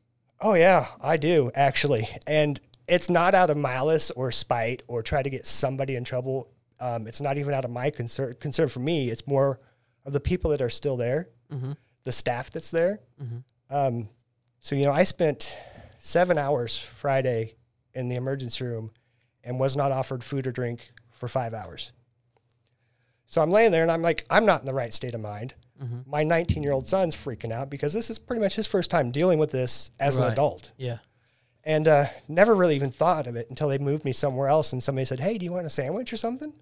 Oh 0.40 0.54
yeah, 0.54 0.86
I 1.00 1.16
do 1.16 1.50
actually, 1.54 2.08
and 2.26 2.60
it's 2.86 3.10
not 3.10 3.34
out 3.34 3.50
of 3.50 3.56
malice 3.56 4.10
or 4.12 4.30
spite 4.30 4.82
or 4.86 5.02
try 5.02 5.22
to 5.22 5.30
get 5.30 5.44
somebody 5.46 5.96
in 5.96 6.04
trouble. 6.04 6.48
Um, 6.78 7.06
it's 7.08 7.20
not 7.20 7.36
even 7.38 7.52
out 7.54 7.64
of 7.64 7.70
my 7.72 7.90
concern. 7.90 8.36
Concern 8.38 8.68
for 8.68 8.78
me, 8.80 9.10
it's 9.10 9.26
more 9.26 9.58
of 10.06 10.12
the 10.14 10.20
people 10.20 10.50
that 10.52 10.62
are 10.62 10.70
still 10.70 10.96
there, 10.96 11.28
Mm-hmm. 11.52 11.72
the 12.04 12.12
staff 12.12 12.50
that's 12.50 12.70
there. 12.70 13.00
Mhm. 13.22 13.42
Um, 13.68 14.08
so 14.60 14.74
you 14.74 14.84
know, 14.84 14.92
I 14.92 15.04
spent 15.04 15.56
seven 15.98 16.38
hours 16.38 16.78
Friday 16.78 17.56
in 17.94 18.08
the 18.08 18.16
emergency 18.16 18.64
room 18.64 18.90
and 19.44 19.60
was 19.60 19.76
not 19.76 19.92
offered 19.92 20.24
food 20.24 20.46
or 20.46 20.52
drink 20.52 20.92
for 21.10 21.28
five 21.28 21.52
hours. 21.54 21.92
So 23.26 23.42
I'm 23.42 23.50
laying 23.50 23.72
there 23.72 23.82
and 23.82 23.90
I'm 23.92 24.02
like, 24.02 24.24
I'm 24.30 24.46
not 24.46 24.60
in 24.60 24.66
the 24.66 24.74
right 24.74 24.92
state 24.94 25.14
of 25.14 25.20
mind. 25.20 25.54
Mhm. 25.82 26.06
My 26.06 26.22
19 26.24 26.62
year 26.62 26.72
old 26.72 26.86
son's 26.86 27.16
freaking 27.16 27.52
out 27.52 27.68
because 27.70 27.92
this 27.92 28.08
is 28.08 28.18
pretty 28.18 28.40
much 28.40 28.56
his 28.56 28.66
first 28.66 28.90
time 28.90 29.10
dealing 29.10 29.38
with 29.38 29.50
this 29.50 29.90
as 30.00 30.16
an 30.16 30.24
adult 30.24 30.72
Yeah. 30.78 30.98
and 31.64 31.86
uh, 31.88 32.06
never 32.28 32.54
really 32.54 32.76
even 32.76 32.90
thought 32.90 33.26
of 33.26 33.36
it 33.36 33.50
until 33.50 33.68
they 33.68 33.78
moved 33.78 34.04
me 34.04 34.12
somewhere 34.12 34.48
else 34.48 34.72
and 34.72 34.82
somebody 34.82 35.04
said, 35.04 35.20
"Hey, 35.20 35.36
do 35.38 35.44
you 35.44 35.52
want 35.52 35.66
a 35.66 35.70
sandwich 35.70 36.12
or 36.12 36.16
something?" 36.16 36.52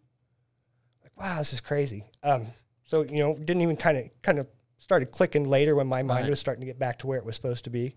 Like, 1.03 1.17
wow, 1.19 1.39
this 1.39 1.53
is 1.53 1.61
crazy. 1.61 2.05
Um, 2.23 2.47
so 2.85 3.03
you 3.03 3.19
know, 3.19 3.35
didn't 3.37 3.63
even 3.63 3.77
kind 3.77 3.99
of 3.99 4.05
kind 4.23 4.39
of 4.39 4.47
started 4.79 5.11
clicking 5.11 5.45
later 5.49 5.75
when 5.75 5.87
my 5.87 6.03
mind 6.03 6.25
Right. 6.25 6.31
was 6.31 6.41
starting 6.41 6.61
to 6.61 6.67
get 6.67 6.79
back 6.79 6.99
to 7.01 7.07
where 7.07 7.19
it 7.19 7.25
was 7.25 7.35
supposed 7.35 7.65
to 7.65 7.71
be. 7.71 7.97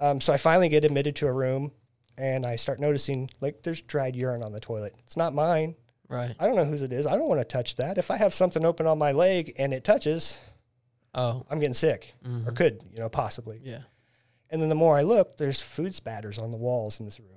Um, 0.00 0.20
so 0.20 0.32
I 0.32 0.36
finally 0.36 0.68
get 0.68 0.84
admitted 0.84 1.16
to 1.16 1.26
a 1.26 1.32
room, 1.32 1.72
and 2.16 2.46
I 2.46 2.56
start 2.56 2.78
noticing 2.80 3.30
like 3.40 3.62
there's 3.62 3.82
dried 3.82 4.14
urine 4.14 4.42
on 4.42 4.52
the 4.52 4.60
toilet. 4.60 4.94
It's 5.04 5.16
not 5.16 5.34
mine. 5.34 5.74
Right. 6.08 6.34
I 6.38 6.46
don't 6.46 6.56
know 6.56 6.64
whose 6.64 6.82
it 6.82 6.92
is. 6.92 7.06
I 7.06 7.16
don't 7.16 7.28
want 7.28 7.40
to 7.40 7.44
touch 7.44 7.76
that. 7.76 7.98
If 7.98 8.10
I 8.10 8.16
have 8.16 8.32
something 8.32 8.64
open 8.64 8.86
on 8.86 8.98
my 8.98 9.12
leg 9.12 9.54
and 9.58 9.74
it 9.74 9.84
touches, 9.84 10.38
Oh. 11.14 11.44
I'm 11.50 11.58
getting 11.58 11.74
sick, 11.74 12.14
or 12.24 12.30
Mhm. 12.30 12.56
could 12.56 12.82
you 12.92 12.98
know 13.00 13.08
possibly. 13.08 13.60
Yeah. 13.64 13.80
And 14.50 14.62
then 14.62 14.68
the 14.68 14.74
more 14.74 14.96
I 14.96 15.02
look, 15.02 15.36
there's 15.36 15.60
food 15.60 15.94
spatters 15.94 16.38
on 16.38 16.50
the 16.50 16.56
walls 16.56 17.00
in 17.00 17.06
this 17.06 17.18
room. 17.18 17.28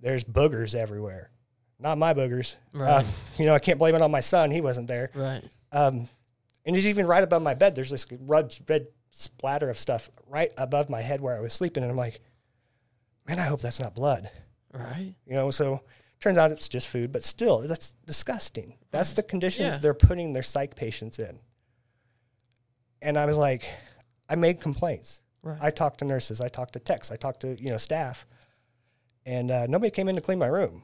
There's 0.00 0.22
boogers 0.24 0.74
everywhere. 0.74 1.30
Not 1.78 1.98
my 1.98 2.14
boogers. 2.14 2.56
Right. 2.72 3.04
Uh, 3.04 3.08
you 3.38 3.46
know, 3.46 3.54
I 3.54 3.58
can't 3.58 3.78
blame 3.78 3.94
it 3.94 4.02
on 4.02 4.10
my 4.10 4.20
son. 4.20 4.50
He 4.50 4.60
wasn't 4.60 4.86
there. 4.88 5.10
Right. 5.14 5.42
Um, 5.72 6.08
and 6.64 6.74
he's 6.76 6.86
even 6.86 7.06
right 7.06 7.22
above 7.22 7.42
my 7.42 7.54
bed. 7.54 7.74
There's 7.74 7.90
this 7.90 8.06
red, 8.20 8.54
red 8.68 8.88
splatter 9.10 9.70
of 9.70 9.78
stuff 9.78 10.10
right 10.28 10.50
above 10.56 10.90
my 10.90 11.00
head 11.02 11.20
where 11.20 11.36
I 11.36 11.40
was 11.40 11.52
sleeping. 11.52 11.82
And 11.82 11.90
I'm 11.90 11.96
like, 11.96 12.20
man, 13.26 13.38
I 13.38 13.42
hope 13.44 13.60
that's 13.60 13.80
not 13.80 13.94
blood. 13.94 14.30
Right. 14.72 15.14
You 15.26 15.34
know, 15.34 15.50
so 15.50 15.82
turns 16.20 16.38
out 16.38 16.50
it's 16.50 16.68
just 16.68 16.88
food, 16.88 17.12
but 17.12 17.24
still, 17.24 17.60
that's 17.60 17.94
disgusting. 18.06 18.74
That's 18.90 19.12
the 19.12 19.22
conditions 19.22 19.74
Yeah. 19.74 19.78
they're 19.78 19.94
putting 19.94 20.32
their 20.32 20.42
psych 20.42 20.76
patients 20.76 21.18
in. 21.18 21.38
And 23.02 23.18
I 23.18 23.26
was 23.26 23.36
like, 23.36 23.68
I 24.28 24.34
made 24.34 24.60
complaints. 24.60 25.22
Right. 25.42 25.58
I 25.60 25.70
talked 25.70 25.98
to 25.98 26.04
nurses, 26.04 26.40
I 26.40 26.48
talked 26.48 26.72
to 26.72 26.80
techs, 26.80 27.12
I 27.12 27.16
talked 27.16 27.40
to 27.42 27.54
you 27.62 27.70
know 27.70 27.76
staff, 27.76 28.26
and 29.24 29.50
uh, 29.50 29.66
nobody 29.68 29.90
came 29.90 30.08
in 30.08 30.16
to 30.16 30.20
clean 30.20 30.40
my 30.40 30.48
room. 30.48 30.82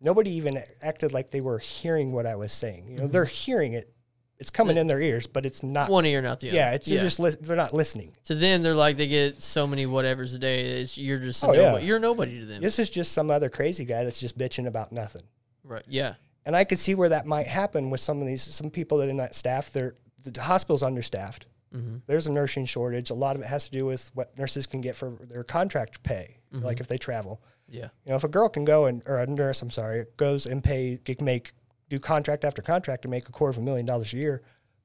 Nobody 0.00 0.30
even 0.32 0.62
acted 0.82 1.12
like 1.12 1.30
they 1.30 1.40
were 1.40 1.58
hearing 1.58 2.12
what 2.12 2.24
I 2.26 2.36
was 2.36 2.52
saying. 2.52 2.86
You 2.88 2.96
know, 2.96 3.02
Mm-hmm. 3.04 3.12
they're 3.12 3.24
hearing 3.24 3.72
it; 3.72 3.92
it's 4.38 4.50
coming 4.50 4.76
in 4.76 4.86
their 4.86 5.00
ears, 5.00 5.26
but 5.26 5.44
it's 5.44 5.62
not. 5.64 5.90
One 5.90 6.06
ear, 6.06 6.22
not 6.22 6.38
the 6.40 6.48
other. 6.50 6.56
yeah, 6.56 6.72
it's 6.74 6.86
they're 6.86 7.00
just 7.00 7.18
lis- 7.18 7.36
they're 7.36 7.56
not 7.56 7.74
listening. 7.74 8.12
to 8.26 8.34
them. 8.36 8.62
They're 8.62 8.74
like 8.74 8.96
they 8.96 9.08
get 9.08 9.42
so 9.42 9.66
many 9.66 9.86
whatevers 9.86 10.34
a 10.36 10.38
day. 10.38 10.60
It's, 10.80 10.96
you're 10.96 11.18
just 11.18 11.42
Oh, 11.44 11.52
yeah. 11.52 11.62
nobody. 11.62 11.86
You're 11.86 11.98
nobody 11.98 12.38
to 12.40 12.46
them. 12.46 12.62
This 12.62 12.78
is 12.78 12.90
just 12.90 13.10
some 13.12 13.30
other 13.30 13.48
crazy 13.50 13.84
guy 13.84 14.04
that's 14.04 14.20
just 14.20 14.38
bitching 14.38 14.66
about 14.68 14.92
nothing. 14.92 15.22
Right. 15.64 15.84
Yeah. 15.88 16.14
And 16.46 16.54
I 16.54 16.62
could 16.64 16.78
see 16.78 16.94
where 16.94 17.08
that 17.10 17.26
might 17.26 17.46
happen 17.48 17.90
with 17.90 18.00
some 18.00 18.20
of 18.20 18.26
these 18.28 18.42
some 18.42 18.70
people 18.70 18.98
that 18.98 19.08
in 19.08 19.16
that 19.16 19.34
staff. 19.34 19.72
They're 19.72 19.94
the 20.22 20.40
hospital's 20.40 20.82
understaffed. 20.84 21.46
Mhm. 21.74 22.02
There's 22.06 22.26
a 22.28 22.32
nursing 22.32 22.64
shortage. 22.66 23.10
A 23.10 23.14
lot 23.14 23.34
of 23.36 23.42
it 23.42 23.46
has 23.48 23.64
to 23.64 23.70
do 23.72 23.84
with 23.84 24.10
what 24.14 24.38
nurses 24.38 24.66
can 24.66 24.80
get 24.80 24.94
for 24.96 25.10
their 25.28 25.44
contract 25.44 26.02
pay, 26.04 26.38
like 26.52 26.80
if 26.80 26.86
they 26.88 26.96
travel. 26.98 27.42
Yeah. 27.68 27.88
You 28.04 28.10
know, 28.10 28.16
if 28.16 28.24
a 28.24 28.28
girl 28.28 28.48
can 28.48 28.64
go 28.64 28.86
and 28.86 29.02
or 29.06 29.18
a 29.18 29.26
nurse, 29.26 29.60
I'm 29.62 29.70
sorry, 29.70 30.04
goes 30.16 30.46
and 30.46 30.62
pay, 30.64 30.98
can 31.04 31.24
make 31.24 31.52
do 31.90 31.98
contract 31.98 32.44
after 32.44 32.62
contract 32.62 33.04
and 33.04 33.10
make 33.10 33.28
a 33.28 33.32
quarter 33.32 33.50
of 33.50 33.58
a 33.58 33.60
million 33.62 33.84
dollars 33.86 34.12
a 34.12 34.16
year, 34.16 34.42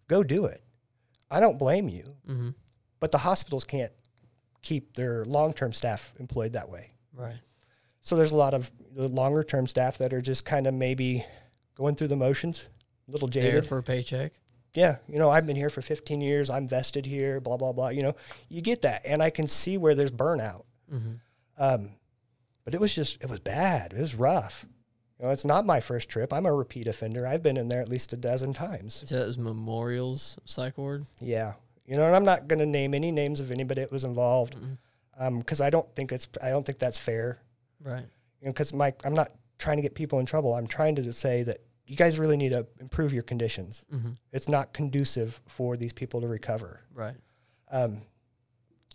go 0.07 0.23
do 0.23 0.45
it. 0.45 0.61
I 1.31 1.39
don't 1.39 1.57
blame 1.59 1.89
you, 1.89 2.03
Mm-hmm. 2.27 2.49
but 2.99 3.11
the 3.11 3.17
hospitals 3.19 3.63
can't 3.63 3.91
keep 4.61 4.95
their 4.95 5.25
long 5.25 5.53
term 5.53 5.73
staff 5.73 6.13
employed 6.19 6.53
that 6.53 6.69
way. 6.69 6.91
Right. 7.13 7.39
So 8.01 8.15
there's 8.17 8.31
a 8.31 8.35
lot 8.35 8.53
of 8.53 8.71
the 8.95 9.07
longer 9.07 9.43
term 9.43 9.65
staff 9.67 9.97
that 9.99 10.13
are 10.13 10.21
just 10.21 10.43
kind 10.45 10.67
of 10.67 10.73
maybe 10.73 11.25
going 11.75 11.95
through 11.95 12.09
the 12.09 12.15
motions, 12.17 12.69
a 13.07 13.11
little 13.11 13.27
There 13.27 13.43
jaded. 13.43 13.65
for 13.65 13.77
a 13.77 13.83
paycheck. 13.83 14.33
yeah, 14.73 14.97
you 15.07 15.17
know, 15.19 15.29
I've 15.31 15.47
been 15.47 15.55
here 15.55 15.69
for 15.69 15.81
15 15.81 16.19
years. 16.21 16.49
I'm 16.49 16.67
vested 16.67 17.05
here, 17.05 17.39
blah, 17.39 17.57
blah, 17.57 17.71
blah. 17.71 17.89
You 17.89 18.03
know, 18.03 18.13
you 18.49 18.61
get 18.61 18.81
that. 18.83 19.01
And 19.05 19.21
I 19.23 19.29
can 19.29 19.47
see 19.47 19.77
where 19.77 19.95
there's 19.95 20.11
burnout. 20.11 20.63
Um, 21.57 21.91
but 22.65 22.73
it 22.73 22.81
was 22.81 22.93
just, 22.93 23.23
it 23.23 23.29
was 23.29 23.39
bad. 23.39 23.93
It 23.93 23.99
was 23.99 24.15
rough. 24.15 24.65
You 25.19 25.25
know, 25.25 25.31
it's 25.31 25.45
not 25.45 25.65
my 25.65 25.79
first 25.79 26.09
trip. 26.09 26.33
I'm 26.33 26.45
a 26.45 26.53
repeat 26.53 26.87
offender. 26.87 27.25
I've 27.25 27.43
been 27.43 27.57
in 27.57 27.69
there 27.69 27.81
at 27.81 27.89
least 27.89 28.13
a 28.13 28.17
dozen 28.17 28.53
times. 28.53 29.03
So 29.05 29.17
that 29.17 29.27
was 29.27 29.37
Memorials 29.37 30.37
Psych 30.45 30.77
Ward. 30.77 31.05
Yeah. 31.21 31.53
You 31.85 31.97
know, 31.97 32.05
and 32.05 32.15
I'm 32.15 32.25
not 32.25 32.47
going 32.47 32.59
to 32.59 32.65
name 32.65 32.93
any 32.93 33.11
names 33.11 33.39
of 33.39 33.51
anybody 33.51 33.81
that 33.81 33.91
was 33.91 34.03
involved 34.03 34.55
because 35.37 35.61
I 35.61 35.69
don't 35.69 35.93
think 35.95 36.11
it's, 36.11 36.27
I 36.41 36.49
don't 36.49 36.65
think 36.65 36.79
that's 36.79 36.97
fair. 36.97 37.39
Right. 37.81 38.05
You 38.41 38.47
know, 38.47 38.51
because 38.51 38.73
my, 38.73 38.93
I'm 39.03 39.13
not 39.13 39.31
trying 39.59 39.77
to 39.77 39.83
get 39.83 39.93
people 39.93 40.19
in 40.19 40.25
trouble. 40.25 40.53
I'm 40.55 40.67
trying 40.67 40.95
to 40.95 41.13
say 41.13 41.43
that 41.43 41.59
you 41.85 41.95
guys 41.95 42.17
really 42.17 42.37
need 42.37 42.53
to 42.53 42.65
improve 42.79 43.13
your 43.13 43.23
conditions. 43.23 43.85
It's 44.31 44.47
not 44.47 44.73
conducive 44.73 45.41
for 45.47 45.77
these 45.77 45.93
people 45.93 46.21
to 46.21 46.27
recover. 46.27 46.81
Right. 46.93 47.15
Um, 47.71 48.01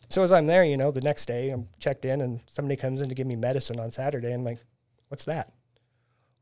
so 0.09 0.23
as 0.23 0.33
I'm 0.33 0.47
there, 0.47 0.65
you 0.65 0.77
know, 0.77 0.91
the 0.91 1.01
next 1.01 1.27
day 1.27 1.51
I'm 1.51 1.69
checked 1.79 2.05
in 2.05 2.21
and 2.21 2.41
somebody 2.49 2.77
comes 2.77 3.01
in 3.03 3.09
to 3.09 3.15
give 3.15 3.27
me 3.27 3.37
medicine 3.37 3.79
on 3.79 3.91
Saturday. 3.91 4.29
And 4.29 4.37
I'm 4.41 4.45
like, 4.45 4.59
what's 5.09 5.25
that? 5.27 5.53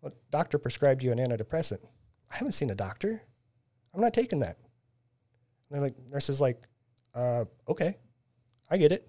Well, 0.01 0.13
doctor 0.31 0.59
prescribed 0.59 1.03
you 1.03 1.13
an 1.13 1.19
antidepressant. 1.19 1.79
I 2.31 2.37
haven't 2.37 2.53
seen 2.53 2.71
a 2.71 2.75
doctor. 2.75 3.21
I'm 3.95 4.01
not 4.01 4.15
taking 4.15 4.41
that. 4.41 4.57
And 4.59 5.77
they're 5.77 5.81
like, 5.81 5.95
nurse 6.11 6.29
is 6.29 6.41
like, 6.41 6.63
uh, 7.15 7.45
okay, 7.69 7.97
I 8.71 8.77
get 8.77 8.93
it. 8.93 9.09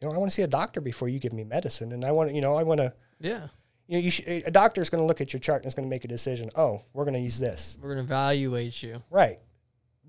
You 0.00 0.08
know, 0.08 0.14
I 0.14 0.18
want 0.18 0.30
to 0.30 0.34
see 0.34 0.42
a 0.42 0.46
doctor 0.48 0.80
before 0.80 1.08
you 1.08 1.18
give 1.18 1.32
me 1.32 1.42
medicine. 1.42 1.92
And 1.92 2.04
I 2.04 2.12
want 2.12 2.28
to, 2.30 2.34
you 2.34 2.40
know, 2.40 2.54
I 2.54 2.62
want 2.62 2.78
to, 2.78 2.92
Yeah. 3.18 3.48
you 3.88 3.94
know, 3.96 4.00
you 4.00 4.10
sh- 4.10 4.22
a 4.26 4.50
doctor's 4.50 4.90
going 4.90 5.02
to 5.02 5.06
look 5.06 5.20
at 5.20 5.32
your 5.32 5.40
chart 5.40 5.62
and 5.62 5.66
is 5.68 5.74
going 5.74 5.88
to 5.88 5.90
make 5.90 6.04
a 6.04 6.08
decision. 6.08 6.50
Oh, 6.54 6.82
we're 6.92 7.04
going 7.04 7.14
to 7.14 7.20
use 7.20 7.40
this. 7.40 7.76
We're 7.80 7.88
gonna 7.88 8.02
evaluate 8.02 8.80
you. 8.82 9.02
Right. 9.10 9.40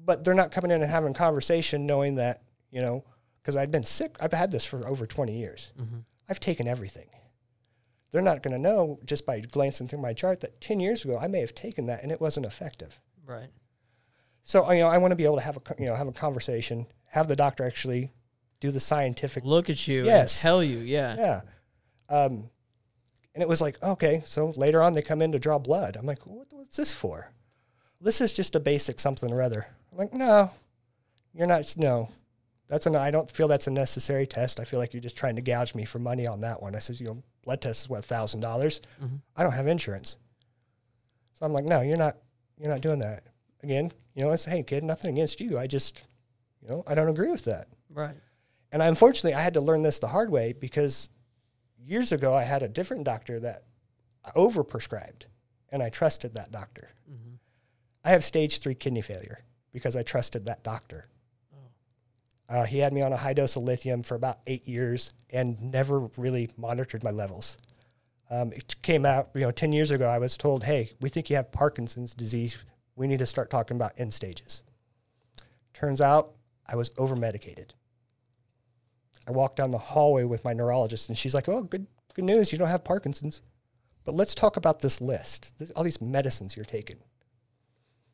But 0.05 0.23
they're 0.23 0.35
not 0.35 0.51
coming 0.51 0.69
in 0.71 0.81
and 0.83 0.91
having 0.91 1.11
a 1.11 1.13
conversation 1.15 1.87
knowing 1.87 2.15
that, 2.15 2.43
you 2.71 2.81
know, 2.81 3.03
because 3.41 3.55
I've 3.55 3.71
been 3.71 3.83
sick. 3.83 4.17
I've 4.21 4.33
had 4.33 4.51
this 4.51 4.65
for 4.65 4.87
over 4.87 5.05
20 5.07 5.37
years. 5.37 5.71
I've 6.29 6.39
taken 6.39 6.67
everything. 6.67 7.07
They're 8.11 8.21
not 8.21 8.41
going 8.43 8.53
to 8.55 8.59
know 8.61 8.99
just 9.05 9.25
by 9.25 9.39
glancing 9.39 9.87
through 9.87 9.99
my 10.01 10.13
chart 10.13 10.41
that 10.41 10.59
10 10.61 10.79
years 10.79 11.05
ago 11.05 11.17
I 11.19 11.27
may 11.27 11.39
have 11.41 11.53
taken 11.53 11.85
that 11.87 12.01
and 12.03 12.11
it 12.11 12.19
wasn't 12.19 12.45
effective. 12.45 12.99
Right. 13.25 13.49
So, 14.43 14.69
you 14.71 14.79
know, 14.79 14.87
I 14.87 14.97
want 14.97 15.11
to 15.11 15.15
be 15.15 15.25
able 15.25 15.35
to 15.35 15.41
have 15.43 15.57
a, 15.57 15.61
you 15.77 15.85
know, 15.85 15.95
have 15.95 16.07
a 16.07 16.11
conversation, 16.11 16.87
have 17.07 17.27
the 17.27 17.35
doctor 17.35 17.63
actually 17.65 18.11
do 18.59 18.71
the 18.71 18.79
scientific 18.79 19.45
Look 19.45 19.69
at 19.69 19.87
you 19.87 20.05
Yes. 20.05 20.37
and 20.37 20.41
tell 20.49 20.63
you. 20.63 20.79
Yeah. 20.79 21.15
yeah. 21.17 21.41
Um, 22.09 22.49
and 23.35 23.43
it 23.43 23.47
was 23.47 23.61
like, 23.61 23.81
okay, 23.83 24.23
so 24.25 24.53
later 24.55 24.81
on 24.81 24.93
they 24.93 25.01
come 25.03 25.21
in 25.21 25.31
to 25.33 25.39
draw 25.39 25.59
blood. 25.59 25.95
I'm 25.95 26.05
like, 26.07 26.25
what, 26.25 26.47
what's 26.51 26.77
this 26.77 26.93
for? 26.93 27.31
This 28.01 28.21
is 28.21 28.33
just 28.33 28.55
a 28.55 28.59
basic 28.59 28.99
something 28.99 29.31
or 29.31 29.41
other. 29.41 29.67
I'm 29.91 29.97
like, 29.99 30.13
no, 30.13 30.51
you're 31.33 31.47
not. 31.47 31.75
No, 31.77 32.09
that's 32.69 32.85
an. 32.85 32.95
I 32.95 33.11
don't 33.11 33.29
feel 33.29 33.47
that's 33.47 33.67
a 33.67 33.71
necessary 33.71 34.25
test. 34.25 34.59
I 34.59 34.63
feel 34.63 34.79
like 34.79 34.93
you're 34.93 35.01
just 35.01 35.17
trying 35.17 35.35
to 35.35 35.41
gouge 35.41 35.75
me 35.75 35.85
for 35.85 35.99
money 35.99 36.27
on 36.27 36.41
that 36.41 36.61
one. 36.61 36.75
I 36.75 36.79
said, 36.79 36.99
you 36.99 37.07
know, 37.07 37.23
blood 37.43 37.61
test 37.61 37.81
is 37.81 37.89
what 37.89 38.05
thousand 38.05 38.41
dollars. 38.41 38.79
Mm-hmm. 39.03 39.17
I 39.35 39.43
don't 39.43 39.51
have 39.53 39.67
insurance, 39.67 40.17
so 41.33 41.45
I'm 41.45 41.53
like, 41.53 41.65
no, 41.65 41.81
you're 41.81 41.97
not. 41.97 42.17
You're 42.59 42.71
not 42.71 42.81
doing 42.81 42.99
that. 42.99 43.23
Again, 43.63 43.91
you 44.13 44.23
know, 44.23 44.31
I 44.31 44.35
say, 44.35 44.51
hey 44.51 44.63
kid, 44.63 44.83
nothing 44.83 45.11
against 45.11 45.41
you. 45.41 45.57
I 45.57 45.67
just, 45.67 46.03
you 46.61 46.69
know, 46.69 46.83
I 46.87 46.95
don't 46.95 47.09
agree 47.09 47.31
with 47.31 47.45
that. 47.45 47.67
Right. 47.89 48.15
And 48.71 48.83
I, 48.83 48.87
unfortunately, 48.87 49.33
I 49.33 49.41
had 49.41 49.55
to 49.55 49.61
learn 49.61 49.81
this 49.81 49.99
the 49.99 50.07
hard 50.07 50.29
way 50.29 50.53
because 50.53 51.09
years 51.83 52.11
ago 52.11 52.33
I 52.33 52.43
had 52.43 52.61
a 52.61 52.67
different 52.69 53.03
doctor 53.03 53.39
that 53.39 53.63
overprescribed, 54.35 55.23
and 55.71 55.81
I 55.81 55.89
trusted 55.89 56.35
that 56.35 56.51
doctor. 56.51 56.89
Mm-hmm. 57.09 57.35
I 58.03 58.09
have 58.09 58.23
stage 58.23 58.59
three 58.59 58.75
kidney 58.75 59.01
failure 59.01 59.39
because 59.71 59.95
I 59.95 60.03
trusted 60.03 60.45
that 60.45 60.63
doctor. 60.63 61.05
Uh, 62.49 62.65
he 62.65 62.79
had 62.79 62.91
me 62.91 63.01
on 63.01 63.13
a 63.13 63.17
high 63.17 63.33
dose 63.33 63.55
of 63.55 63.63
lithium 63.63 64.01
for 64.01 64.15
about 64.15 64.39
eight 64.47 64.67
years 64.67 65.11
and 65.29 65.61
never 65.61 66.09
really 66.17 66.49
monitored 66.57 67.03
my 67.03 67.11
levels. 67.11 67.57
Um, 68.31 68.51
it 68.53 68.75
came 68.81 69.05
out, 69.05 69.29
you 69.35 69.41
know, 69.41 69.51
10 69.51 69.71
years 69.71 69.91
ago, 69.91 70.07
I 70.07 70.17
was 70.17 70.37
told, 70.37 70.63
hey, 70.63 70.91
we 70.99 71.09
think 71.09 71.29
you 71.29 71.35
have 71.35 71.51
Parkinson's 71.51 72.13
disease. 72.13 72.57
We 72.95 73.07
need 73.07 73.19
to 73.19 73.25
start 73.25 73.49
talking 73.49 73.77
about 73.77 73.93
end 73.97 74.13
stages. 74.13 74.63
Turns 75.73 76.01
out 76.01 76.33
I 76.67 76.75
was 76.75 76.91
over 76.97 77.15
medicated. 77.15 77.73
I 79.27 79.31
walked 79.31 79.57
down 79.57 79.71
the 79.71 79.77
hallway 79.77 80.23
with 80.23 80.43
my 80.43 80.53
neurologist, 80.53 81.07
and 81.07 81.17
she's 81.17 81.33
like, 81.33 81.47
"Oh, 81.47 81.61
good, 81.61 81.85
good 82.15 82.25
news. 82.25 82.51
You 82.51 82.57
don't 82.57 82.67
have 82.67 82.83
Parkinson's, 82.83 83.41
but 84.03 84.15
let's 84.15 84.33
talk 84.33 84.57
about 84.57 84.79
this 84.79 84.99
list. 84.99 85.57
This, 85.59 85.69
all 85.71 85.83
these 85.83 86.01
medicines 86.01 86.55
you're 86.55 86.65
taking." 86.65 86.97